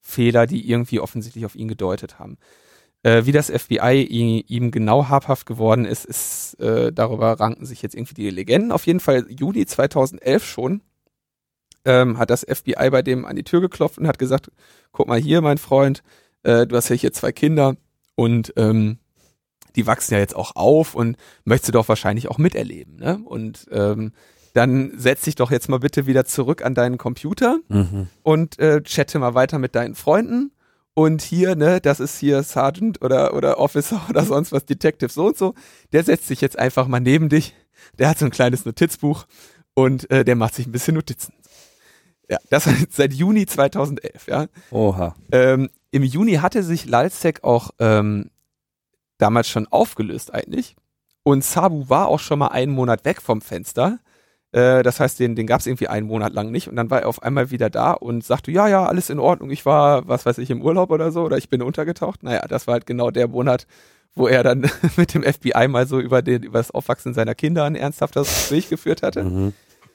Fehler, 0.00 0.46
die 0.46 0.68
irgendwie 0.68 1.00
offensichtlich 1.00 1.44
auf 1.46 1.54
ihn 1.54 1.68
gedeutet 1.68 2.18
haben. 2.18 2.38
Äh, 3.02 3.26
wie 3.26 3.32
das 3.32 3.50
FBI 3.50 4.42
ihm 4.46 4.70
genau 4.70 5.08
habhaft 5.08 5.46
geworden 5.46 5.84
ist, 5.84 6.04
ist 6.04 6.60
äh, 6.60 6.92
darüber 6.92 7.38
ranken 7.38 7.66
sich 7.66 7.82
jetzt 7.82 7.94
irgendwie 7.94 8.14
die 8.14 8.30
Legenden. 8.30 8.72
Auf 8.72 8.86
jeden 8.86 9.00
Fall 9.00 9.26
Juli 9.28 9.66
2011 9.66 10.44
schon 10.44 10.80
ähm, 11.84 12.18
hat 12.18 12.30
das 12.30 12.46
FBI 12.48 12.90
bei 12.90 13.02
dem 13.02 13.24
an 13.24 13.36
die 13.36 13.44
Tür 13.44 13.60
geklopft 13.60 13.98
und 13.98 14.06
hat 14.06 14.18
gesagt, 14.18 14.50
guck 14.92 15.06
mal 15.06 15.20
hier, 15.20 15.40
mein 15.40 15.58
Freund, 15.58 16.02
äh, 16.42 16.66
du 16.66 16.76
hast 16.76 16.88
ja 16.88 16.96
hier 16.96 17.12
zwei 17.12 17.32
Kinder 17.32 17.76
und 18.14 18.52
ähm, 18.56 18.98
die 19.76 19.86
wachsen 19.86 20.14
ja 20.14 20.20
jetzt 20.20 20.36
auch 20.36 20.56
auf 20.56 20.94
und 20.94 21.16
möchtest 21.44 21.68
du 21.68 21.72
doch 21.72 21.88
wahrscheinlich 21.88 22.28
auch 22.28 22.38
miterleben. 22.38 22.96
Ne? 22.96 23.20
Und 23.24 23.66
ähm, 23.70 24.12
dann 24.54 24.92
setz 24.96 25.22
dich 25.22 25.34
doch 25.34 25.50
jetzt 25.50 25.68
mal 25.68 25.80
bitte 25.80 26.06
wieder 26.06 26.24
zurück 26.24 26.64
an 26.64 26.74
deinen 26.74 26.96
Computer 26.96 27.58
mhm. 27.68 28.08
und 28.22 28.58
äh, 28.58 28.82
chatte 28.82 29.18
mal 29.18 29.34
weiter 29.34 29.58
mit 29.58 29.74
deinen 29.74 29.94
Freunden. 29.94 30.52
Und 30.94 31.22
hier, 31.22 31.56
ne, 31.56 31.80
das 31.80 31.98
ist 31.98 32.20
hier 32.20 32.44
Sergeant 32.44 33.02
oder, 33.02 33.34
oder 33.34 33.58
Officer 33.58 34.00
oder 34.08 34.24
sonst 34.24 34.52
was, 34.52 34.64
Detective 34.64 35.10
so 35.10 35.26
und 35.26 35.36
so. 35.36 35.54
Der 35.92 36.04
setzt 36.04 36.28
sich 36.28 36.40
jetzt 36.40 36.58
einfach 36.58 36.86
mal 36.86 37.00
neben 37.00 37.28
dich. 37.28 37.54
Der 37.98 38.08
hat 38.08 38.18
so 38.18 38.24
ein 38.24 38.30
kleines 38.30 38.64
Notizbuch 38.64 39.26
und 39.74 40.08
äh, 40.10 40.24
der 40.24 40.36
macht 40.36 40.54
sich 40.54 40.66
ein 40.66 40.72
bisschen 40.72 40.94
Notizen. 40.94 41.34
Ja, 42.30 42.38
das 42.48 42.68
seit 42.90 43.12
Juni 43.12 43.46
2011, 43.46 44.28
ja. 44.28 44.46
Oha. 44.70 45.16
Ähm, 45.32 45.68
Im 45.90 46.04
Juni 46.04 46.34
hatte 46.34 46.62
sich 46.62 46.86
Lalsec 46.86 47.42
auch 47.42 47.70
ähm, 47.80 48.30
damals 49.18 49.48
schon 49.48 49.66
aufgelöst 49.68 50.32
eigentlich. 50.32 50.76
Und 51.22 51.42
Sabu 51.42 51.88
war 51.88 52.08
auch 52.08 52.20
schon 52.20 52.38
mal 52.38 52.48
einen 52.48 52.72
Monat 52.72 53.04
weg 53.04 53.22
vom 53.22 53.40
Fenster. 53.40 53.98
Äh, 54.52 54.82
das 54.82 55.00
heißt, 55.00 55.18
den, 55.18 55.34
den 55.34 55.46
gab 55.46 55.60
es 55.60 55.66
irgendwie 55.66 55.88
einen 55.88 56.06
Monat 56.06 56.32
lang 56.32 56.50
nicht. 56.50 56.68
Und 56.68 56.76
dann 56.76 56.90
war 56.90 57.02
er 57.02 57.08
auf 57.08 57.22
einmal 57.22 57.50
wieder 57.50 57.70
da 57.70 57.92
und 57.92 58.24
sagte, 58.24 58.52
ja, 58.52 58.68
ja, 58.68 58.86
alles 58.86 59.10
in 59.10 59.18
Ordnung. 59.18 59.50
Ich 59.50 59.64
war, 59.66 60.06
was 60.06 60.26
weiß 60.26 60.38
ich, 60.38 60.50
im 60.50 60.62
Urlaub 60.62 60.90
oder 60.90 61.10
so 61.10 61.22
oder 61.22 61.38
ich 61.38 61.48
bin 61.48 61.62
untergetaucht. 61.62 62.22
Naja, 62.22 62.42
das 62.46 62.66
war 62.66 62.74
halt 62.74 62.86
genau 62.86 63.10
der 63.10 63.26
Monat, 63.28 63.66
wo 64.14 64.28
er 64.28 64.42
dann 64.42 64.70
mit 64.96 65.14
dem 65.14 65.22
FBI 65.22 65.66
mal 65.68 65.86
so 65.86 65.98
über, 65.98 66.22
den, 66.22 66.42
über 66.42 66.58
das 66.58 66.70
Aufwachsen 66.70 67.14
seiner 67.14 67.34
Kinder 67.34 67.64
ein 67.64 67.74
ernsthaftes 67.74 68.28
Gespräch 68.28 68.68
geführt 68.68 69.02
hatte. 69.02 69.24
Mhm. 69.24 69.52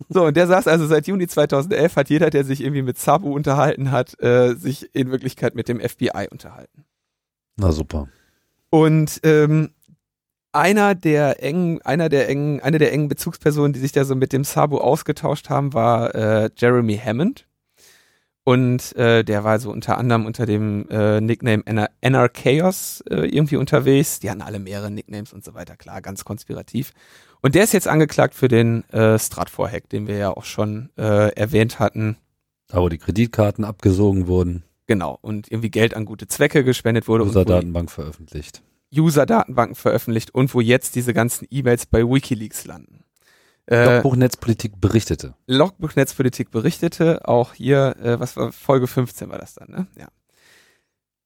So, 0.08 0.26
und 0.26 0.38
der 0.38 0.48
saß 0.48 0.68
also 0.68 0.88
seit 0.88 1.08
Juni 1.08 1.28
2011, 1.28 1.96
hat 1.96 2.10
jeder, 2.10 2.30
der 2.30 2.46
sich 2.46 2.62
irgendwie 2.62 2.82
mit 2.82 2.98
Sabu 2.98 3.34
unterhalten 3.34 3.92
hat, 3.92 4.20
äh, 4.22 4.56
sich 4.56 4.96
in 4.96 5.12
Wirklichkeit 5.12 5.56
mit 5.56 5.68
dem 5.68 5.80
FBI 5.80 6.28
unterhalten. 6.32 6.86
Na 7.58 7.72
super. 7.72 8.08
Und 8.70 9.20
ähm, 9.24 9.72
einer 10.52 10.96
der 10.96 11.44
engen, 11.44 11.82
einer 11.84 12.10
der 12.10 12.30
engen, 12.30 12.60
eine 12.62 12.78
der 12.78 12.92
engen 12.92 13.08
Bezugspersonen, 13.08 13.74
die 13.74 13.80
sich 13.80 13.92
da 13.92 14.04
so 14.06 14.16
mit 14.16 14.34
dem 14.34 14.44
Sabu 14.44 14.78
ausgetauscht 14.78 15.50
haben, 15.50 15.74
war 15.74 16.16
äh, 16.16 16.50
Jeremy 16.58 16.98
Hammond. 16.98 17.46
Und 18.44 18.96
äh, 18.96 19.24
der 19.24 19.44
war 19.44 19.60
so 19.60 19.72
unter 19.72 20.00
anderem 20.00 20.26
unter 20.26 20.48
dem 20.48 20.90
äh, 20.90 21.22
Nickname 21.22 21.62
NR 22.02 22.30
Chaos 22.30 23.04
äh, 23.08 23.28
irgendwie 23.28 23.58
unterwegs. 23.58 24.20
Die 24.20 24.30
hatten 24.32 24.42
alle 24.42 24.58
mehrere 24.58 24.90
Nicknames 24.90 25.34
und 25.34 25.44
so 25.44 25.54
weiter, 25.54 25.76
klar, 25.76 26.02
ganz 26.02 26.26
konspirativ. 26.26 26.94
Und 27.42 27.54
der 27.54 27.64
ist 27.64 27.74
jetzt 27.74 27.88
angeklagt 27.88 28.34
für 28.34 28.48
den 28.48 28.90
äh, 28.90 29.20
Stratfor-Hack, 29.20 29.90
den 29.90 30.08
wir 30.08 30.18
ja 30.18 30.30
auch 30.32 30.46
schon 30.46 30.90
äh, 30.98 31.32
erwähnt 31.36 31.80
hatten. 31.80 32.18
Da 32.68 32.82
wo 32.82 32.90
die 32.90 32.98
Kreditkarten 32.98 33.66
abgesogen 33.66 34.28
wurden, 34.28 34.64
Genau. 34.90 35.20
Und 35.22 35.52
irgendwie 35.52 35.70
Geld 35.70 35.94
an 35.94 36.04
gute 36.06 36.28
Zwecke 36.28 36.64
gespendet 36.64 37.08
wurde. 37.08 37.24
User-Datenbank 37.24 37.92
veröffentlicht. 37.92 38.64
User-Datenbanken 38.92 39.76
veröffentlicht 39.76 40.34
und 40.34 40.52
wo 40.56 40.62
jetzt 40.62 40.96
diese 40.96 41.14
ganzen 41.14 41.48
E-Mails 41.52 41.86
bei 41.86 42.02
Wikileaks 42.02 42.66
landen. 42.66 43.04
Äh, 43.68 43.98
Logbuch 43.98 44.16
Netzpolitik 44.16 44.82
berichtete. 44.82 45.36
Logbuch 45.46 45.96
Netzpolitik 45.96 46.50
berichtete, 46.50 47.28
auch 47.28 47.54
hier, 47.54 47.98
äh, 48.02 48.20
was 48.20 48.36
war 48.36 48.52
Folge 48.52 48.88
15 48.88 49.30
war 49.30 49.38
das 49.38 49.54
dann, 49.54 49.70
ne? 49.70 49.88
Ja. 49.96 50.08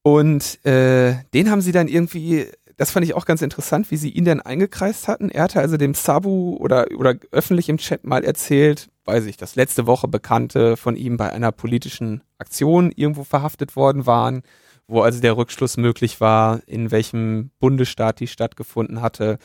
Und 0.02 0.60
äh, 0.66 1.16
den 1.34 1.50
haben 1.50 1.62
sie 1.62 1.72
dann 1.72 1.88
irgendwie, 1.88 2.48
das 2.76 2.92
fand 2.92 3.06
ich 3.06 3.14
auch 3.14 3.24
ganz 3.24 3.42
interessant, 3.42 3.92
wie 3.92 3.98
sie 3.98 4.10
ihn 4.10 4.26
dann 4.26 4.42
eingekreist 4.42 5.08
hatten. 5.08 5.30
Er 5.30 5.44
hatte 5.44 5.62
also 5.62 5.78
dem 5.78 5.94
Sabu 5.94 6.58
oder, 6.58 6.88
oder 6.98 7.16
öffentlich 7.32 7.70
im 7.70 7.78
Chat 7.78 8.04
mal 8.04 8.26
erzählt, 8.26 8.90
weiß 9.06 9.26
ich, 9.26 9.38
dass 9.38 9.56
letzte 9.56 9.86
Woche 9.86 10.08
Bekannte 10.08 10.78
von 10.78 10.96
ihm 10.96 11.18
bei 11.18 11.32
einer 11.32 11.52
politischen 11.52 12.24
Aktion 12.38 12.92
irgendwo 12.92 13.24
verhaftet 13.24 13.76
worden 13.76 14.06
waren, 14.06 14.44
wo 14.88 15.02
also 15.02 15.20
der 15.22 15.38
Rückschluss 15.38 15.78
möglich 15.78 16.22
war, 16.22 16.62
in 16.68 16.92
welchem 16.92 17.52
Bundesstaat 17.60 18.20
die 18.20 18.28
stattgefunden 18.28 19.02
hatte. 19.02 19.38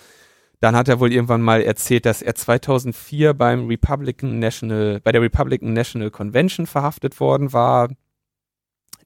Dann 0.61 0.75
hat 0.75 0.89
er 0.89 1.01
wohl 1.01 1.13
irgendwann 1.13 1.43
mal 1.43 1.63
erzählt, 1.63 2.07
dass 2.07 2.23
er 2.23 2.35
2004 2.35 3.35
beim 3.35 3.67
Republican 3.67 4.39
National, 4.39 5.01
bei 5.01 5.13
der 5.13 5.23
Republican 5.23 5.73
National 5.73 6.11
Convention 6.11 6.67
verhaftet 6.67 7.21
worden 7.21 7.53
war, 7.53 7.89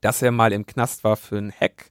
dass 0.01 0.23
er 0.23 0.33
mal 0.33 0.53
im 0.53 0.67
Knast 0.67 1.05
war 1.05 1.17
für 1.17 1.39
einen 1.39 1.53
Hack, 1.53 1.91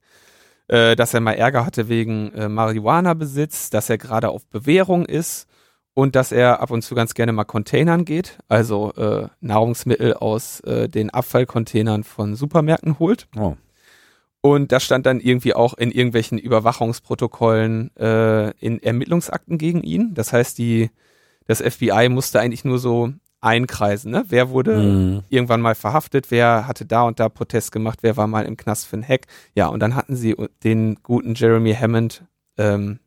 äh, 0.68 0.95
dass 0.95 1.14
er 1.14 1.22
mal 1.22 1.34
Ärger 1.34 1.66
hatte 1.66 1.89
wegen 1.89 2.34
äh, 2.34 2.49
Marihuana-Besitz, 2.49 3.70
dass 3.70 3.89
er 3.89 3.97
gerade 3.97 4.30
auf 4.30 4.47
Bewährung 4.47 5.05
ist 5.05 5.47
und 5.94 6.16
dass 6.16 6.32
er 6.32 6.62
ab 6.62 6.72
und 6.72 6.82
zu 6.84 6.96
ganz 6.96 7.14
gerne 7.14 7.34
mal 7.34 7.44
Containern 7.44 8.06
geht, 8.06 8.38
also 8.48 8.94
äh, 8.94 9.28
Nahrungsmittel 9.42 10.14
aus 10.14 10.62
äh, 10.62 10.88
den 10.88 11.10
Abfallcontainern 11.10 12.04
von 12.04 12.36
Supermärkten 12.36 12.98
holt. 13.00 13.28
Oh. 13.38 13.56
Und 14.44 14.72
das 14.72 14.84
stand 14.84 15.06
dann 15.06 15.20
irgendwie 15.20 15.54
auch 15.54 15.74
in 15.76 15.92
irgendwelchen 15.92 16.38
Überwachungsprotokollen 16.39 17.96
äh, 17.98 18.52
in 18.58 18.82
Ermittlungsakten 18.82 19.58
gegen 19.58 19.84
ihn. 19.84 20.14
Das 20.16 20.34
heißt, 20.34 20.58
die, 20.58 20.89
das 21.46 21.62
FBI 21.62 22.10
musste 22.10 22.39
eigentlich 22.39 22.66
nur 22.66 22.80
so 22.80 23.14
einkreisen. 23.42 24.12
Ne? 24.12 24.24
Wer 24.30 24.50
wurde 24.50 24.78
Mhm. 24.80 25.24
irgendwann 25.30 25.62
mal 25.62 25.76
verhaftet? 25.76 26.32
Wer 26.32 26.68
hatte 26.68 26.86
da 26.86 27.04
und 27.04 27.20
da 27.20 27.28
Protest 27.30 27.72
gemacht? 27.72 28.00
Wer 28.02 28.18
war 28.18 28.28
mal 28.28 28.46
im 28.46 28.58
Knast 28.58 28.88
für 28.88 28.96
einen 28.96 29.08
Hack? 29.08 29.28
Ja, 29.56 29.68
und 29.68 29.80
dann 29.80 29.96
hatten 29.96 30.16
sie 30.16 30.36
den 30.64 30.96
guten 31.04 31.36
Jeremy 31.36 31.74
Hammond 31.76 32.24
ähm, 32.58 33.00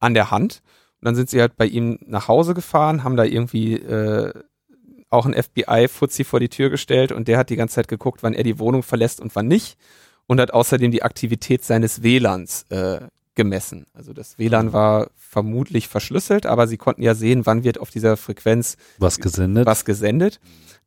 an 0.00 0.14
der 0.14 0.30
Hand. 0.30 0.62
Und 1.00 1.06
dann 1.06 1.14
sind 1.14 1.30
sie 1.30 1.40
halt 1.40 1.56
bei 1.56 1.66
ihm 1.66 1.98
nach 2.06 2.28
Hause 2.28 2.54
gefahren, 2.54 3.04
haben 3.04 3.16
da 3.16 3.24
irgendwie 3.24 3.74
äh, 3.74 4.32
auch 5.10 5.26
ein 5.26 5.34
FBI-Fuzzi 5.34 6.24
vor 6.24 6.40
die 6.40 6.48
Tür 6.48 6.70
gestellt 6.70 7.12
und 7.12 7.28
der 7.28 7.38
hat 7.38 7.50
die 7.50 7.56
ganze 7.56 7.76
Zeit 7.76 7.88
geguckt, 7.88 8.22
wann 8.22 8.34
er 8.34 8.42
die 8.42 8.58
Wohnung 8.58 8.82
verlässt 8.82 9.20
und 9.20 9.34
wann 9.34 9.48
nicht. 9.48 9.78
Und 10.26 10.40
hat 10.40 10.52
außerdem 10.52 10.90
die 10.90 11.02
Aktivität 11.02 11.64
seines 11.64 12.02
WLANs 12.02 12.66
äh, 12.68 13.00
gemessen. 13.34 13.86
Also 13.94 14.12
das 14.12 14.38
WLAN 14.38 14.74
war 14.74 15.08
vermutlich 15.16 15.88
verschlüsselt, 15.88 16.44
aber 16.44 16.66
sie 16.66 16.76
konnten 16.76 17.02
ja 17.02 17.14
sehen, 17.14 17.46
wann 17.46 17.64
wird 17.64 17.78
auf 17.80 17.90
dieser 17.90 18.18
Frequenz 18.18 18.76
Was 18.98 19.18
gesendet? 19.20 19.64
was 19.64 19.86
gesendet. 19.86 20.40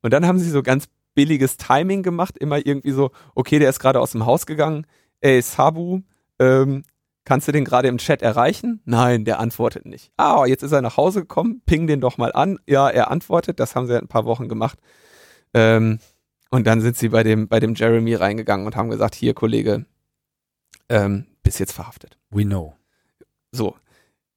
Und 0.04 0.14
dann 0.14 0.28
haben 0.28 0.38
sie 0.38 0.50
so 0.50 0.62
ganz 0.62 0.86
billiges 1.16 1.58
Timing 1.58 2.04
gemacht, 2.04 2.38
immer 2.38 2.64
irgendwie 2.64 2.92
so, 2.92 3.12
okay, 3.34 3.58
der 3.58 3.70
ist 3.70 3.80
gerade 3.80 4.00
aus 4.00 4.12
dem 4.12 4.26
Haus 4.26 4.46
gegangen, 4.46 4.86
ey, 5.22 5.42
Sabu, 5.42 6.02
ähm, 6.40 6.84
kannst 7.26 7.48
du 7.48 7.52
den 7.52 7.66
gerade 7.66 7.88
im 7.88 7.98
Chat 7.98 8.22
erreichen? 8.22 8.82
Nein, 8.86 9.26
der 9.26 9.40
antwortet 9.40 9.86
nicht. 9.86 10.12
Ah, 10.18 10.46
jetzt 10.46 10.64
ist 10.64 10.72
er 10.72 10.82
nach 10.82 10.98
Hause 10.98 11.22
gekommen, 11.22 11.62
ping 11.66 11.88
den 11.88 12.02
doch 12.02 12.18
mal 12.18 12.32
an. 12.34 12.60
Ja, 12.68 12.90
er 12.90 13.12
antwortet, 13.12 13.60
das 13.60 13.76
haben 13.76 13.88
sie 13.88 13.98
ein 13.98 14.08
paar 14.08 14.26
Wochen 14.26 14.48
gemacht. 14.48 14.80
Ähm, 15.54 16.00
und 16.50 16.68
dann 16.68 16.82
sind 16.82 16.98
sie 16.98 17.10
bei 17.10 17.24
dem, 17.24 17.48
bei 17.48 17.60
dem 17.60 17.76
Jeremy 17.76 18.16
reingegangen 18.16 18.66
und 18.66 18.76
haben 18.76 18.90
gesagt, 18.90 19.16
hier, 19.16 19.34
Kollege, 19.34 19.86
ähm, 20.90 21.28
bist 21.44 21.60
jetzt 21.60 21.74
verhaftet. 21.74 22.18
We 22.30 22.44
know. 22.44 22.76
So, 23.52 23.76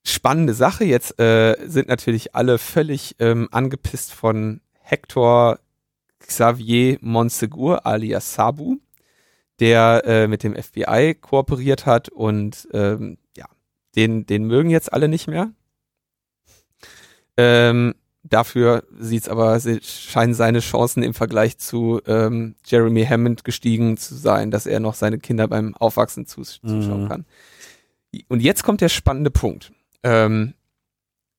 spannende 0.05 0.55
Sache. 0.55 0.85
Jetzt 0.85 1.19
äh, 1.21 1.57
sind 1.67 1.89
natürlich 1.89 2.35
alle 2.35 2.59
völlig 2.59 3.17
ähm, 3.19 3.49
angepisst 3.51 4.13
von 4.13 4.61
Hector 4.81 5.59
Xavier 6.21 6.99
Monsegur 7.01 7.87
alias 7.87 8.35
Sabu, 8.35 8.77
der 9.61 10.03
äh, 10.05 10.27
mit 10.29 10.43
dem 10.43 10.55
FBI 10.55 11.17
kooperiert 11.21 11.87
hat 11.87 12.09
und 12.09 12.69
ähm, 12.73 13.19
ja, 13.37 13.47
den, 13.97 14.27
den 14.27 14.45
mögen 14.45 14.71
jetzt 14.71 14.93
alle 14.93 15.09
nicht 15.09 15.29
mehr. 15.29 15.51
Ähm, 17.37 17.95
dafür 18.23 18.85
sieht's 18.99 19.29
aber, 19.29 19.59
scheinen 19.61 20.35
seine 20.35 20.61
Chancen 20.61 21.03
im 21.03 21.15
Vergleich 21.15 21.59
zu 21.59 22.01
ähm, 22.07 22.55
Jeremy 22.65 23.05
Hammond 23.05 23.45
gestiegen 23.45 23.97
zu 23.97 24.15
sein, 24.15 24.51
dass 24.51 24.67
er 24.67 24.81
noch 24.81 24.95
seine 24.95 25.19
Kinder 25.19 25.49
beim 25.49 25.75
Aufwachsen 25.75 26.27
zus 26.27 26.61
zuschauen 26.61 27.05
Mhm. 27.05 27.09
kann. 27.09 27.25
Und 28.29 28.41
jetzt 28.41 28.63
kommt 28.63 28.81
der 28.81 28.89
spannende 28.89 29.31
Punkt. 29.31 29.73
Ähm, 30.05 30.55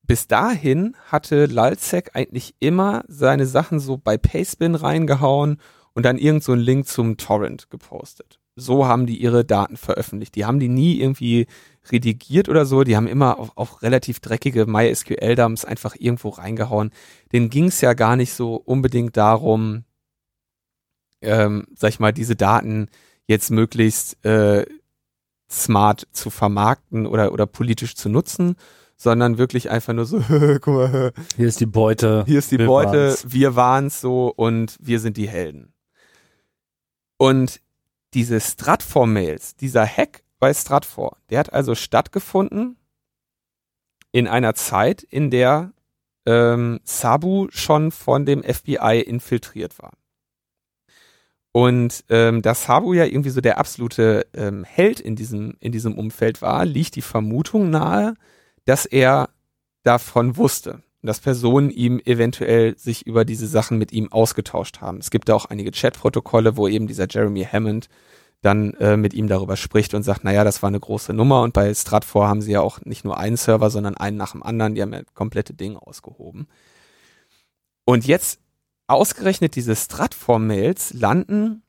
bis 0.02 0.28
dahin 0.28 0.94
hatte 1.10 1.46
Lalzek 1.46 2.10
eigentlich 2.14 2.54
immer 2.60 3.04
seine 3.08 3.46
Sachen 3.46 3.80
so 3.80 3.96
bei 3.96 4.16
Pastebin 4.18 4.74
reingehauen 4.74 5.60
und 5.96 6.02
dann 6.04 6.18
irgend 6.18 6.44
so 6.44 6.52
einen 6.52 6.60
Link 6.60 6.86
zum 6.86 7.16
Torrent 7.16 7.70
gepostet. 7.70 8.38
So 8.54 8.86
haben 8.86 9.06
die 9.06 9.16
ihre 9.16 9.46
Daten 9.46 9.78
veröffentlicht. 9.78 10.34
Die 10.34 10.44
haben 10.44 10.60
die 10.60 10.68
nie 10.68 11.00
irgendwie 11.00 11.46
redigiert 11.90 12.50
oder 12.50 12.66
so. 12.66 12.84
Die 12.84 12.96
haben 12.96 13.06
immer 13.06 13.38
auf, 13.38 13.52
auf 13.56 13.82
relativ 13.82 14.20
dreckige 14.20 14.66
MySQL-Dumps 14.66 15.64
einfach 15.64 15.94
irgendwo 15.98 16.28
reingehauen. 16.28 16.90
Denen 17.32 17.48
ging 17.48 17.68
es 17.68 17.80
ja 17.80 17.94
gar 17.94 18.16
nicht 18.16 18.34
so 18.34 18.56
unbedingt 18.56 19.16
darum, 19.16 19.84
ähm, 21.22 21.66
sag 21.74 21.88
ich 21.88 21.98
mal, 22.00 22.12
diese 22.12 22.36
Daten 22.36 22.88
jetzt 23.26 23.50
möglichst 23.50 24.22
äh, 24.24 24.66
smart 25.50 26.06
zu 26.12 26.28
vermarkten 26.28 27.06
oder, 27.06 27.32
oder 27.32 27.46
politisch 27.46 27.94
zu 27.94 28.10
nutzen, 28.10 28.56
sondern 28.96 29.38
wirklich 29.38 29.70
einfach 29.70 29.94
nur 29.94 30.04
so, 30.04 30.18
guck 30.60 30.66
mal, 30.66 31.12
Hier 31.36 31.48
ist 31.48 31.60
die 31.60 31.66
Beute. 31.66 32.24
hier 32.26 32.38
ist 32.38 32.50
die 32.52 32.58
Wir 32.58 32.66
Beute, 32.66 32.90
waren's. 33.08 33.24
wir 33.28 33.56
waren's 33.56 34.00
so 34.02 34.28
und 34.34 34.76
wir 34.80 35.00
sind 35.00 35.16
die 35.16 35.28
Helden. 35.28 35.72
Und 37.16 37.60
diese 38.14 38.40
Stratfor-Mails, 38.40 39.56
dieser 39.56 39.86
Hack 39.86 40.22
bei 40.38 40.52
Stratfor, 40.52 41.16
der 41.30 41.40
hat 41.40 41.52
also 41.52 41.74
stattgefunden 41.74 42.76
in 44.12 44.28
einer 44.28 44.54
Zeit, 44.54 45.02
in 45.02 45.30
der 45.30 45.72
ähm, 46.26 46.80
Sabu 46.84 47.48
schon 47.50 47.90
von 47.90 48.26
dem 48.26 48.42
FBI 48.42 49.02
infiltriert 49.06 49.78
war. 49.78 49.92
Und 51.52 52.04
ähm, 52.10 52.42
da 52.42 52.54
Sabu 52.54 52.92
ja 52.92 53.04
irgendwie 53.04 53.30
so 53.30 53.40
der 53.40 53.58
absolute 53.58 54.26
ähm, 54.34 54.64
Held 54.64 55.00
in 55.00 55.16
diesem, 55.16 55.56
in 55.60 55.72
diesem 55.72 55.96
Umfeld 55.96 56.42
war, 56.42 56.66
liegt 56.66 56.96
die 56.96 57.02
Vermutung 57.02 57.70
nahe, 57.70 58.14
dass 58.66 58.84
er 58.84 59.30
davon 59.82 60.36
wusste, 60.36 60.82
dass 61.06 61.20
Personen 61.20 61.70
ihm 61.70 62.00
eventuell 62.04 62.76
sich 62.78 63.06
über 63.06 63.24
diese 63.24 63.46
Sachen 63.46 63.78
mit 63.78 63.92
ihm 63.92 64.12
ausgetauscht 64.12 64.80
haben. 64.80 64.98
Es 64.98 65.10
gibt 65.10 65.28
da 65.28 65.34
auch 65.34 65.46
einige 65.46 65.70
Chatprotokolle, 65.70 66.56
wo 66.56 66.68
eben 66.68 66.86
dieser 66.86 67.06
Jeremy 67.08 67.44
Hammond 67.44 67.88
dann 68.42 68.74
äh, 68.74 68.96
mit 68.96 69.14
ihm 69.14 69.28
darüber 69.28 69.56
spricht 69.56 69.94
und 69.94 70.02
sagt, 70.02 70.24
naja, 70.24 70.44
das 70.44 70.62
war 70.62 70.68
eine 70.68 70.80
große 70.80 71.12
Nummer 71.12 71.42
und 71.42 71.52
bei 71.52 71.72
Stratfor 71.74 72.28
haben 72.28 72.42
sie 72.42 72.52
ja 72.52 72.60
auch 72.60 72.80
nicht 72.82 73.04
nur 73.04 73.18
einen 73.18 73.36
Server, 73.36 73.70
sondern 73.70 73.96
einen 73.96 74.16
nach 74.16 74.32
dem 74.32 74.42
anderen, 74.42 74.74
die 74.74 74.82
haben 74.82 74.92
ja 74.92 75.02
komplette 75.14 75.54
Dinge 75.54 75.80
ausgehoben. 75.80 76.46
Und 77.84 78.06
jetzt 78.06 78.40
ausgerechnet 78.86 79.56
diese 79.56 79.74
Stratfor-Mails 79.74 80.92
landen 80.92 81.62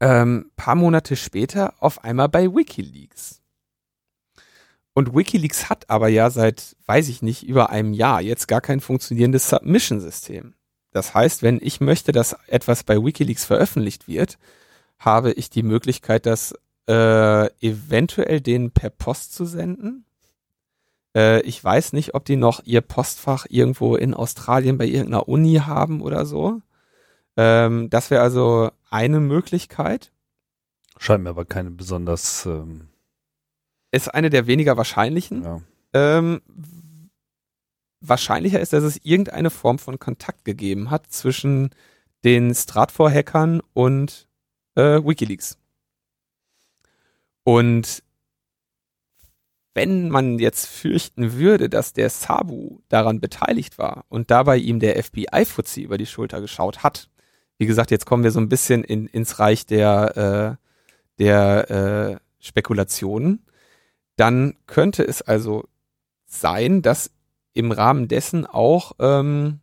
ähm, 0.00 0.50
paar 0.56 0.74
Monate 0.74 1.16
später 1.16 1.74
auf 1.80 2.04
einmal 2.04 2.28
bei 2.28 2.54
WikiLeaks. 2.54 3.37
Und 4.98 5.14
WikiLeaks 5.14 5.70
hat 5.70 5.88
aber 5.90 6.08
ja 6.08 6.28
seit, 6.28 6.74
weiß 6.86 7.08
ich 7.08 7.22
nicht, 7.22 7.44
über 7.46 7.70
einem 7.70 7.92
Jahr 7.92 8.20
jetzt 8.20 8.48
gar 8.48 8.60
kein 8.60 8.80
funktionierendes 8.80 9.48
Submission-System. 9.48 10.54
Das 10.90 11.14
heißt, 11.14 11.44
wenn 11.44 11.60
ich 11.62 11.80
möchte, 11.80 12.10
dass 12.10 12.36
etwas 12.48 12.82
bei 12.82 12.96
WikiLeaks 12.96 13.44
veröffentlicht 13.44 14.08
wird, 14.08 14.38
habe 14.98 15.30
ich 15.30 15.50
die 15.50 15.62
Möglichkeit, 15.62 16.26
das 16.26 16.52
äh, 16.88 17.46
eventuell 17.64 18.40
denen 18.40 18.72
per 18.72 18.90
Post 18.90 19.34
zu 19.34 19.44
senden. 19.44 20.04
Äh, 21.14 21.42
ich 21.42 21.62
weiß 21.62 21.92
nicht, 21.92 22.14
ob 22.16 22.24
die 22.24 22.34
noch 22.34 22.60
ihr 22.64 22.80
Postfach 22.80 23.46
irgendwo 23.48 23.94
in 23.94 24.14
Australien 24.14 24.78
bei 24.78 24.86
irgendeiner 24.86 25.28
Uni 25.28 25.62
haben 25.64 26.02
oder 26.02 26.26
so. 26.26 26.60
Ähm, 27.36 27.88
das 27.88 28.10
wäre 28.10 28.22
also 28.22 28.72
eine 28.90 29.20
Möglichkeit. 29.20 30.10
Scheint 30.98 31.22
mir 31.22 31.30
aber 31.30 31.44
keine 31.44 31.70
besonders. 31.70 32.46
Ähm 32.46 32.87
ist 33.90 34.12
eine 34.14 34.30
der 34.30 34.46
weniger 34.46 34.76
wahrscheinlichen. 34.76 35.42
ja. 35.44 35.60
Ähm, 35.94 36.42
wahrscheinlicher 38.00 38.60
ist, 38.60 38.72
dass 38.72 38.84
es 38.84 39.00
irgendeine 39.02 39.50
Form 39.50 39.78
von 39.78 39.98
Kontakt 39.98 40.44
gegeben 40.44 40.90
hat 40.90 41.10
zwischen 41.10 41.70
den 42.24 42.54
Stratfor-Hackern 42.54 43.60
und 43.72 44.28
äh, 44.74 45.00
WikiLeaks. 45.02 45.58
Und 47.44 48.02
wenn 49.74 50.10
man 50.10 50.38
jetzt 50.38 50.66
fürchten 50.66 51.34
würde, 51.34 51.68
dass 51.68 51.92
der 51.92 52.10
Sabu 52.10 52.80
daran 52.88 53.20
beteiligt 53.20 53.78
war 53.78 54.04
und 54.08 54.30
dabei 54.30 54.56
ihm 54.56 54.80
der 54.80 55.02
FBI-Fuzzi 55.02 55.82
über 55.82 55.98
die 55.98 56.06
Schulter 56.06 56.40
geschaut 56.40 56.82
hat, 56.82 57.08
wie 57.58 57.66
gesagt, 57.66 57.90
jetzt 57.90 58.06
kommen 58.06 58.24
wir 58.24 58.30
so 58.30 58.40
ein 58.40 58.48
bisschen 58.48 58.84
in, 58.84 59.06
ins 59.06 59.38
Reich 59.38 59.66
der, 59.66 60.58
äh, 60.58 60.66
der 61.18 61.70
äh, 61.70 62.16
Spekulationen, 62.40 63.44
dann 64.18 64.56
könnte 64.66 65.04
es 65.04 65.22
also 65.22 65.64
sein, 66.26 66.82
dass 66.82 67.10
im 67.54 67.72
Rahmen 67.72 68.08
dessen 68.08 68.46
auch 68.46 68.92
ähm, 68.98 69.60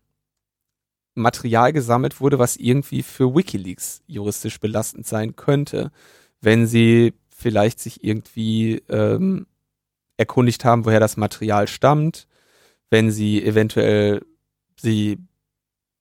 Material 1.14 1.74
gesammelt 1.74 2.20
wurde, 2.20 2.40
was 2.40 2.56
irgendwie 2.56 3.04
für 3.04 3.36
WikiLeaks 3.36 4.02
juristisch 4.08 4.60
belastend 4.60 5.06
sein 5.06 5.36
könnte, 5.36 5.92
wenn 6.42 6.68
sie 6.68 7.14
vielleicht 7.30 7.80
sich 7.80 8.04
irgendwie 8.04 8.82
ähm, 8.90 9.46
erkundigt 10.18 10.64
haben, 10.64 10.86
woher 10.86 11.00
das 11.00 11.18
Material 11.18 11.68
stammt, 11.68 12.28
wenn 12.90 13.12
sie 13.12 13.44
eventuell 13.44 14.26
sie, 14.80 15.18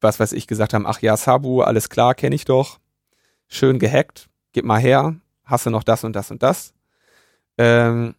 was 0.01 0.21
weiß 0.21 0.33
ich, 0.33 0.47
gesagt 0.47 0.75
haben, 0.75 0.87
ach 0.87 1.01
ja, 1.03 1.17
Sabu, 1.17 1.63
alles 1.63 1.89
klar, 1.89 2.15
kenne 2.15 2.37
ich 2.37 2.45
doch, 2.45 2.79
schön 3.49 3.81
gehackt, 3.81 4.29
gib 4.53 4.65
mal 4.65 4.81
her, 4.81 5.17
hast 5.45 5.67
du 5.67 5.71
noch 5.71 5.83
das 5.83 6.05
und 6.05 6.15
das 6.15 6.31
und 6.31 6.43
das. 6.43 6.73
Ähm, 7.59 8.15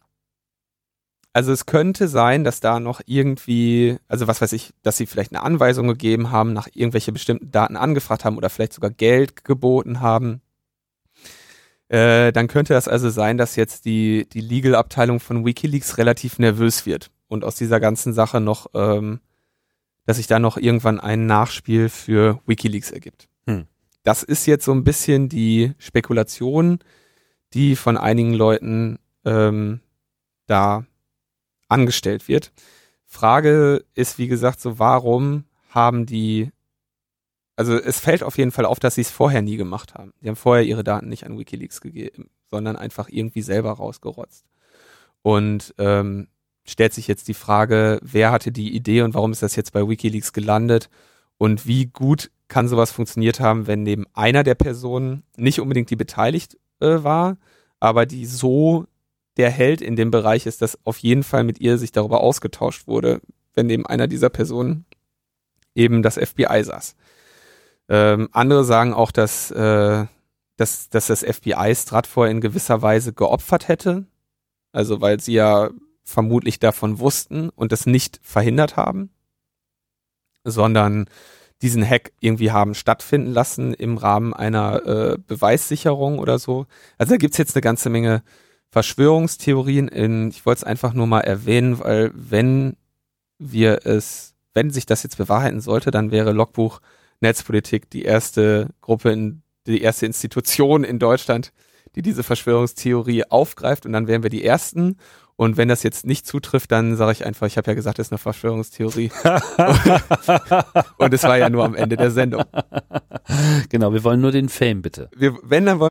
also 1.36 1.52
es 1.52 1.66
könnte 1.66 2.08
sein, 2.08 2.44
dass 2.44 2.60
da 2.60 2.80
noch 2.80 3.02
irgendwie, 3.04 3.98
also 4.08 4.26
was 4.26 4.40
weiß 4.40 4.54
ich, 4.54 4.72
dass 4.82 4.96
sie 4.96 5.04
vielleicht 5.04 5.32
eine 5.32 5.42
Anweisung 5.42 5.86
gegeben 5.86 6.30
haben, 6.30 6.54
nach 6.54 6.66
irgendwelche 6.72 7.12
bestimmten 7.12 7.50
Daten 7.50 7.76
angefragt 7.76 8.24
haben 8.24 8.38
oder 8.38 8.48
vielleicht 8.48 8.72
sogar 8.72 8.88
Geld 8.88 9.44
geboten 9.44 10.00
haben. 10.00 10.40
Äh, 11.88 12.32
dann 12.32 12.48
könnte 12.48 12.72
das 12.72 12.88
also 12.88 13.10
sein, 13.10 13.36
dass 13.36 13.54
jetzt 13.54 13.84
die, 13.84 14.26
die 14.32 14.40
Legal-Abteilung 14.40 15.20
von 15.20 15.44
Wikileaks 15.44 15.98
relativ 15.98 16.38
nervös 16.38 16.86
wird 16.86 17.10
und 17.28 17.44
aus 17.44 17.56
dieser 17.56 17.80
ganzen 17.80 18.14
Sache 18.14 18.40
noch, 18.40 18.68
ähm, 18.72 19.20
dass 20.06 20.16
sich 20.16 20.28
da 20.28 20.38
noch 20.38 20.56
irgendwann 20.56 20.98
ein 21.00 21.26
Nachspiel 21.26 21.90
für 21.90 22.40
Wikileaks 22.46 22.92
ergibt. 22.92 23.28
Hm. 23.46 23.66
Das 24.04 24.22
ist 24.22 24.46
jetzt 24.46 24.64
so 24.64 24.72
ein 24.72 24.84
bisschen 24.84 25.28
die 25.28 25.74
Spekulation, 25.76 26.78
die 27.52 27.76
von 27.76 27.98
einigen 27.98 28.32
Leuten 28.32 28.98
ähm, 29.26 29.80
da 30.46 30.86
angestellt 31.68 32.28
wird. 32.28 32.52
Frage 33.06 33.84
ist, 33.94 34.18
wie 34.18 34.28
gesagt, 34.28 34.60
so 34.60 34.78
warum 34.78 35.44
haben 35.70 36.06
die, 36.06 36.50
also 37.56 37.76
es 37.76 38.00
fällt 38.00 38.22
auf 38.22 38.38
jeden 38.38 38.50
Fall 38.50 38.64
auf, 38.66 38.78
dass 38.78 38.96
sie 38.96 39.02
es 39.02 39.10
vorher 39.10 39.42
nie 39.42 39.56
gemacht 39.56 39.94
haben. 39.94 40.12
Die 40.20 40.28
haben 40.28 40.36
vorher 40.36 40.64
ihre 40.64 40.84
Daten 40.84 41.08
nicht 41.08 41.24
an 41.24 41.38
Wikileaks 41.38 41.80
gegeben, 41.80 42.30
sondern 42.50 42.76
einfach 42.76 43.08
irgendwie 43.08 43.42
selber 43.42 43.72
rausgerotzt. 43.72 44.44
Und 45.22 45.74
ähm, 45.78 46.28
stellt 46.64 46.92
sich 46.92 47.08
jetzt 47.08 47.28
die 47.28 47.34
Frage, 47.34 47.98
wer 48.02 48.30
hatte 48.30 48.52
die 48.52 48.74
Idee 48.74 49.02
und 49.02 49.14
warum 49.14 49.32
ist 49.32 49.42
das 49.42 49.56
jetzt 49.56 49.72
bei 49.72 49.88
Wikileaks 49.88 50.32
gelandet 50.32 50.88
und 51.38 51.66
wie 51.66 51.86
gut 51.86 52.30
kann 52.48 52.68
sowas 52.68 52.92
funktioniert 52.92 53.40
haben, 53.40 53.66
wenn 53.66 53.82
neben 53.82 54.06
einer 54.14 54.42
der 54.42 54.54
Personen 54.54 55.24
nicht 55.36 55.60
unbedingt 55.60 55.90
die 55.90 55.96
beteiligt 55.96 56.58
äh, 56.80 57.02
war, 57.02 57.38
aber 57.80 58.06
die 58.06 58.26
so 58.26 58.86
der 59.36 59.50
Held 59.50 59.80
in 59.80 59.96
dem 59.96 60.10
Bereich 60.10 60.46
ist, 60.46 60.62
dass 60.62 60.78
auf 60.84 60.98
jeden 60.98 61.22
Fall 61.22 61.44
mit 61.44 61.60
ihr 61.60 61.78
sich 61.78 61.92
darüber 61.92 62.20
ausgetauscht 62.20 62.86
wurde, 62.86 63.20
wenn 63.54 63.66
neben 63.66 63.86
einer 63.86 64.06
dieser 64.06 64.30
Personen 64.30 64.86
eben 65.74 66.02
das 66.02 66.16
FBI 66.16 66.62
saß. 66.64 66.96
Ähm, 67.88 68.28
andere 68.32 68.64
sagen 68.64 68.94
auch, 68.94 69.10
dass, 69.10 69.50
äh, 69.50 70.06
dass, 70.56 70.88
dass 70.88 71.06
das 71.06 71.22
FBI 71.22 71.74
Stratfor 71.74 72.28
in 72.28 72.40
gewisser 72.40 72.82
Weise 72.82 73.12
geopfert 73.12 73.68
hätte. 73.68 74.06
Also 74.72 75.00
weil 75.00 75.20
sie 75.20 75.34
ja 75.34 75.70
vermutlich 76.02 76.58
davon 76.58 76.98
wussten 76.98 77.50
und 77.50 77.72
das 77.72 77.86
nicht 77.86 78.20
verhindert 78.22 78.76
haben, 78.76 79.10
sondern 80.44 81.08
diesen 81.62 81.88
Hack 81.88 82.12
irgendwie 82.20 82.52
haben 82.52 82.74
stattfinden 82.74 83.30
lassen 83.30 83.74
im 83.74 83.96
Rahmen 83.96 84.34
einer 84.34 84.86
äh, 84.86 85.18
Beweissicherung 85.18 86.18
oder 86.18 86.38
so. 86.38 86.66
Also 86.98 87.14
da 87.14 87.16
gibt's 87.16 87.38
jetzt 87.38 87.56
eine 87.56 87.62
ganze 87.62 87.90
Menge 87.90 88.22
Verschwörungstheorien 88.76 89.88
in, 89.88 90.28
ich 90.28 90.44
wollte 90.44 90.58
es 90.58 90.64
einfach 90.64 90.92
nur 90.92 91.06
mal 91.06 91.22
erwähnen, 91.22 91.78
weil 91.78 92.10
wenn 92.12 92.76
wir 93.38 93.86
es, 93.86 94.34
wenn 94.52 94.68
sich 94.68 94.84
das 94.84 95.02
jetzt 95.02 95.16
bewahrheiten 95.16 95.62
sollte, 95.62 95.90
dann 95.90 96.10
wäre 96.10 96.32
Logbuch 96.32 96.82
Netzpolitik 97.20 97.88
die 97.88 98.02
erste 98.02 98.68
Gruppe, 98.82 99.12
in, 99.12 99.40
die 99.66 99.80
erste 99.80 100.04
Institution 100.04 100.84
in 100.84 100.98
Deutschland, 100.98 101.54
die 101.94 102.02
diese 102.02 102.22
Verschwörungstheorie 102.22 103.24
aufgreift 103.24 103.86
und 103.86 103.94
dann 103.94 104.08
wären 104.08 104.22
wir 104.22 104.28
die 104.28 104.44
ersten. 104.44 104.98
Und 105.36 105.56
wenn 105.56 105.68
das 105.68 105.82
jetzt 105.82 106.04
nicht 106.04 106.26
zutrifft, 106.26 106.70
dann 106.70 106.96
sage 106.96 107.12
ich 107.12 107.24
einfach, 107.24 107.46
ich 107.46 107.56
habe 107.56 107.70
ja 107.70 107.74
gesagt, 107.74 107.98
das 107.98 108.08
ist 108.08 108.12
eine 108.12 108.18
Verschwörungstheorie. 108.18 109.10
und 110.98 111.14
es 111.14 111.22
war 111.22 111.38
ja 111.38 111.48
nur 111.48 111.64
am 111.64 111.74
Ende 111.74 111.96
der 111.96 112.10
Sendung. 112.10 112.44
Genau, 113.70 113.94
wir 113.94 114.04
wollen 114.04 114.20
nur 114.20 114.32
den 114.32 114.50
Fame, 114.50 114.82
bitte. 114.82 115.08
Wir, 115.16 115.38
wenn 115.42 115.64
dann 115.64 115.80
wollen 115.80 115.90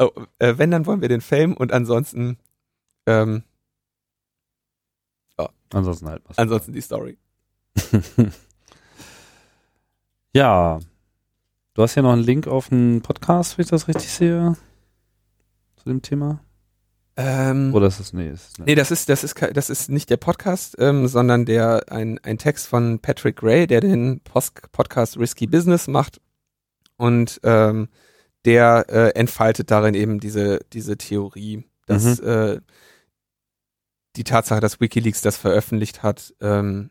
Oh, 0.00 0.10
äh, 0.38 0.54
wenn, 0.56 0.70
dann 0.70 0.86
wollen 0.86 1.02
wir 1.02 1.10
den 1.10 1.20
Fame 1.20 1.54
und 1.54 1.72
ansonsten, 1.72 2.38
ähm, 3.06 3.44
Ansonsten 5.72 6.08
halt 6.08 6.22
was. 6.26 6.38
ansonsten 6.38 6.72
die 6.72 6.80
Story. 6.80 7.16
ja. 10.34 10.80
Du 11.74 11.82
hast 11.82 11.94
ja 11.94 12.02
noch 12.02 12.12
einen 12.12 12.24
Link 12.24 12.48
auf 12.48 12.72
einen 12.72 13.02
Podcast, 13.02 13.56
wenn 13.56 13.64
ich 13.64 13.70
das 13.70 13.86
richtig 13.86 14.10
sehe. 14.10 14.56
Zu 15.76 15.84
dem 15.84 16.02
Thema. 16.02 16.40
Ähm, 17.16 17.72
Oder 17.74 17.86
ist 17.86 18.00
das, 18.00 18.12
nee, 18.12 18.30
ist 18.30 18.58
nee, 18.58 18.74
das 18.74 18.90
ist, 18.90 19.08
das 19.08 19.22
ist, 19.22 19.36
das 19.52 19.70
ist 19.70 19.90
nicht 19.90 20.10
der 20.10 20.16
Podcast, 20.16 20.76
ähm, 20.78 21.06
sondern 21.06 21.44
der, 21.44 21.92
ein, 21.92 22.18
ein 22.24 22.38
Text 22.38 22.66
von 22.66 22.98
Patrick 22.98 23.36
Gray, 23.36 23.66
der 23.66 23.80
den 23.80 24.20
Post 24.20 24.72
Podcast 24.72 25.18
Risky 25.18 25.46
Business 25.46 25.86
macht. 25.86 26.20
Und, 26.96 27.40
ähm, 27.44 27.88
der 28.44 28.86
äh, 28.88 29.08
entfaltet 29.18 29.70
darin 29.70 29.94
eben 29.94 30.20
diese, 30.20 30.60
diese 30.72 30.96
Theorie, 30.96 31.64
dass 31.86 32.18
äh, 32.20 32.60
die 34.16 34.24
Tatsache, 34.24 34.60
dass 34.60 34.80
Wikileaks 34.80 35.22
das 35.22 35.36
veröffentlicht 35.36 36.02
hat, 36.02 36.34
ähm, 36.40 36.90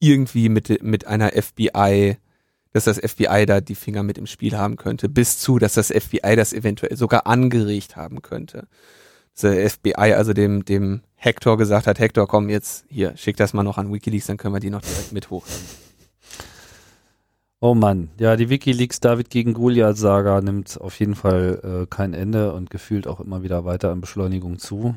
irgendwie 0.00 0.48
mit, 0.48 0.82
mit 0.82 1.06
einer 1.06 1.30
FBI, 1.30 2.16
dass 2.72 2.84
das 2.84 2.98
FBI 2.98 3.46
da 3.46 3.60
die 3.60 3.74
Finger 3.74 4.02
mit 4.02 4.18
im 4.18 4.26
Spiel 4.26 4.56
haben 4.56 4.76
könnte, 4.76 5.08
bis 5.08 5.38
zu, 5.38 5.58
dass 5.58 5.74
das 5.74 5.88
FBI 5.88 6.36
das 6.36 6.52
eventuell 6.52 6.96
sogar 6.96 7.26
angeregt 7.26 7.96
haben 7.96 8.22
könnte. 8.22 8.68
Dass 9.34 9.42
der 9.42 9.68
FBI 9.70 10.14
also 10.14 10.32
dem, 10.32 10.64
dem 10.64 11.02
Hector 11.14 11.56
gesagt 11.56 11.86
hat, 11.86 11.98
Hector, 11.98 12.26
komm 12.28 12.48
jetzt 12.48 12.84
hier, 12.88 13.16
schick 13.16 13.36
das 13.36 13.52
mal 13.52 13.62
noch 13.62 13.78
an 13.78 13.92
Wikileaks, 13.92 14.26
dann 14.26 14.36
können 14.36 14.54
wir 14.54 14.60
die 14.60 14.70
noch 14.70 14.82
direkt 14.82 15.12
mit 15.12 15.30
hochnehmen. 15.30 15.87
Oh 17.60 17.74
Mann, 17.74 18.10
ja, 18.18 18.36
die 18.36 18.50
WikiLeaks 18.50 19.00
David 19.00 19.30
gegen 19.30 19.52
Goliath-Saga 19.52 20.40
nimmt 20.40 20.80
auf 20.80 20.98
jeden 21.00 21.16
Fall 21.16 21.60
äh, 21.82 21.86
kein 21.86 22.14
Ende 22.14 22.52
und 22.52 22.70
gefühlt 22.70 23.08
auch 23.08 23.18
immer 23.18 23.42
wieder 23.42 23.64
weiter 23.64 23.90
an 23.90 24.00
Beschleunigung 24.00 24.58
zu. 24.58 24.94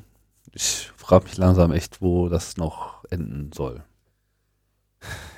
Ich 0.54 0.92
frage 0.96 1.24
mich 1.24 1.38
langsam 1.38 1.72
echt, 1.72 2.02
wo 2.02 2.30
das 2.30 2.58
noch 2.58 3.04
enden 3.10 3.52
soll. 3.52 3.84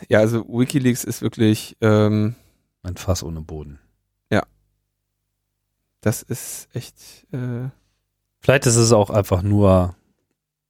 Ja, 0.10 0.20
also 0.20 0.46
Wikileaks 0.50 1.06
ist 1.06 1.22
wirklich, 1.22 1.78
ähm, 1.80 2.36
Ein 2.82 2.98
Fass 2.98 3.24
ohne 3.24 3.42
Boden. 3.42 3.80
das 6.02 6.22
ist 6.22 6.68
echt, 6.74 7.26
äh, 7.32 7.70
Vielleicht 8.42 8.66
ist 8.66 8.76
es 8.76 8.92
auch 8.92 9.10
einfach 9.10 9.42
nur 9.42 9.96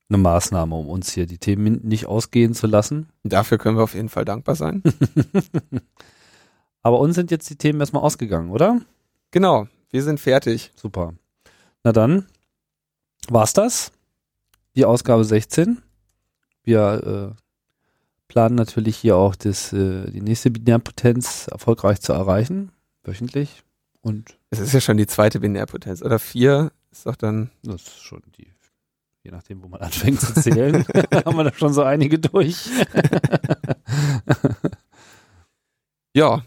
eine 0.07 0.19
Maßnahme, 0.19 0.75
um 0.75 0.87
uns 0.87 1.11
hier 1.11 1.25
die 1.25 1.39
Themen 1.39 1.79
nicht 1.81 2.05
ausgehen 2.05 2.53
zu 2.53 2.67
lassen. 2.67 3.09
dafür 3.23 3.57
können 3.57 3.77
wir 3.77 3.83
auf 3.83 3.95
jeden 3.95 4.09
Fall 4.09 4.25
dankbar 4.25 4.53
sein. 4.53 4.83
Aber 6.83 6.99
uns 6.99 7.15
sind 7.15 7.31
jetzt 7.31 7.49
die 7.49 7.55
Themen 7.55 7.79
erstmal 7.79 8.03
ausgegangen, 8.03 8.51
oder? 8.51 8.81
Genau, 9.31 9.67
wir 9.89 10.03
sind 10.03 10.19
fertig. 10.19 10.71
Super. 10.75 11.13
Na 11.83 11.91
dann, 11.91 12.27
war's 13.29 13.53
das? 13.53 13.91
Die 14.75 14.85
Ausgabe 14.85 15.23
16. 15.23 15.81
Wir 16.63 17.33
äh, 17.35 17.41
planen 18.27 18.55
natürlich 18.55 18.97
hier 18.97 19.15
auch 19.15 19.35
das, 19.35 19.71
äh, 19.73 20.09
die 20.11 20.21
nächste 20.21 20.51
Binärpotenz 20.51 21.47
erfolgreich 21.47 22.01
zu 22.01 22.13
erreichen, 22.13 22.71
wöchentlich. 23.03 23.63
Und 24.01 24.37
Es 24.49 24.59
ist 24.59 24.73
ja 24.73 24.81
schon 24.81 24.97
die 24.97 25.07
zweite 25.07 25.39
Binärpotenz. 25.39 26.01
Oder 26.01 26.19
vier 26.19 26.71
ist 26.91 27.05
doch 27.05 27.15
dann. 27.15 27.49
das 27.63 27.81
ist 27.81 28.03
schon 28.03 28.21
die, 28.37 28.51
je 29.23 29.31
nachdem, 29.31 29.63
wo 29.63 29.67
man 29.67 29.81
anfängt 29.81 30.19
zu 30.19 30.33
zählen, 30.33 30.85
haben 31.25 31.37
wir 31.37 31.45
da 31.45 31.53
schon 31.53 31.73
so 31.73 31.83
einige 31.83 32.19
durch. 32.19 32.65
Ja, 36.15 36.43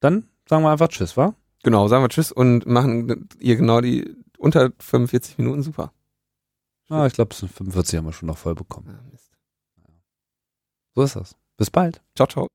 Dann 0.00 0.28
sagen 0.48 0.62
wir 0.62 0.70
einfach 0.70 0.88
Tschüss, 0.88 1.16
wa? 1.16 1.34
genau, 1.62 1.88
sagen 1.88 2.04
wir 2.04 2.08
Tschüss 2.08 2.32
und 2.32 2.66
machen 2.66 3.28
ihr 3.38 3.56
genau 3.56 3.80
die 3.80 4.16
unter 4.38 4.72
45 4.78 5.38
Minuten 5.38 5.62
super. 5.62 5.92
Ah, 6.88 7.06
ich 7.06 7.12
glaube, 7.12 7.34
45 7.34 7.98
haben 7.98 8.06
wir 8.06 8.12
schon 8.12 8.28
noch 8.28 8.38
voll 8.38 8.54
bekommen. 8.54 8.98
Mist. 9.10 9.32
So 10.94 11.02
ist 11.02 11.16
das. 11.16 11.36
Bis 11.56 11.70
bald. 11.70 12.02
Ciao, 12.14 12.26
ciao. 12.26 12.48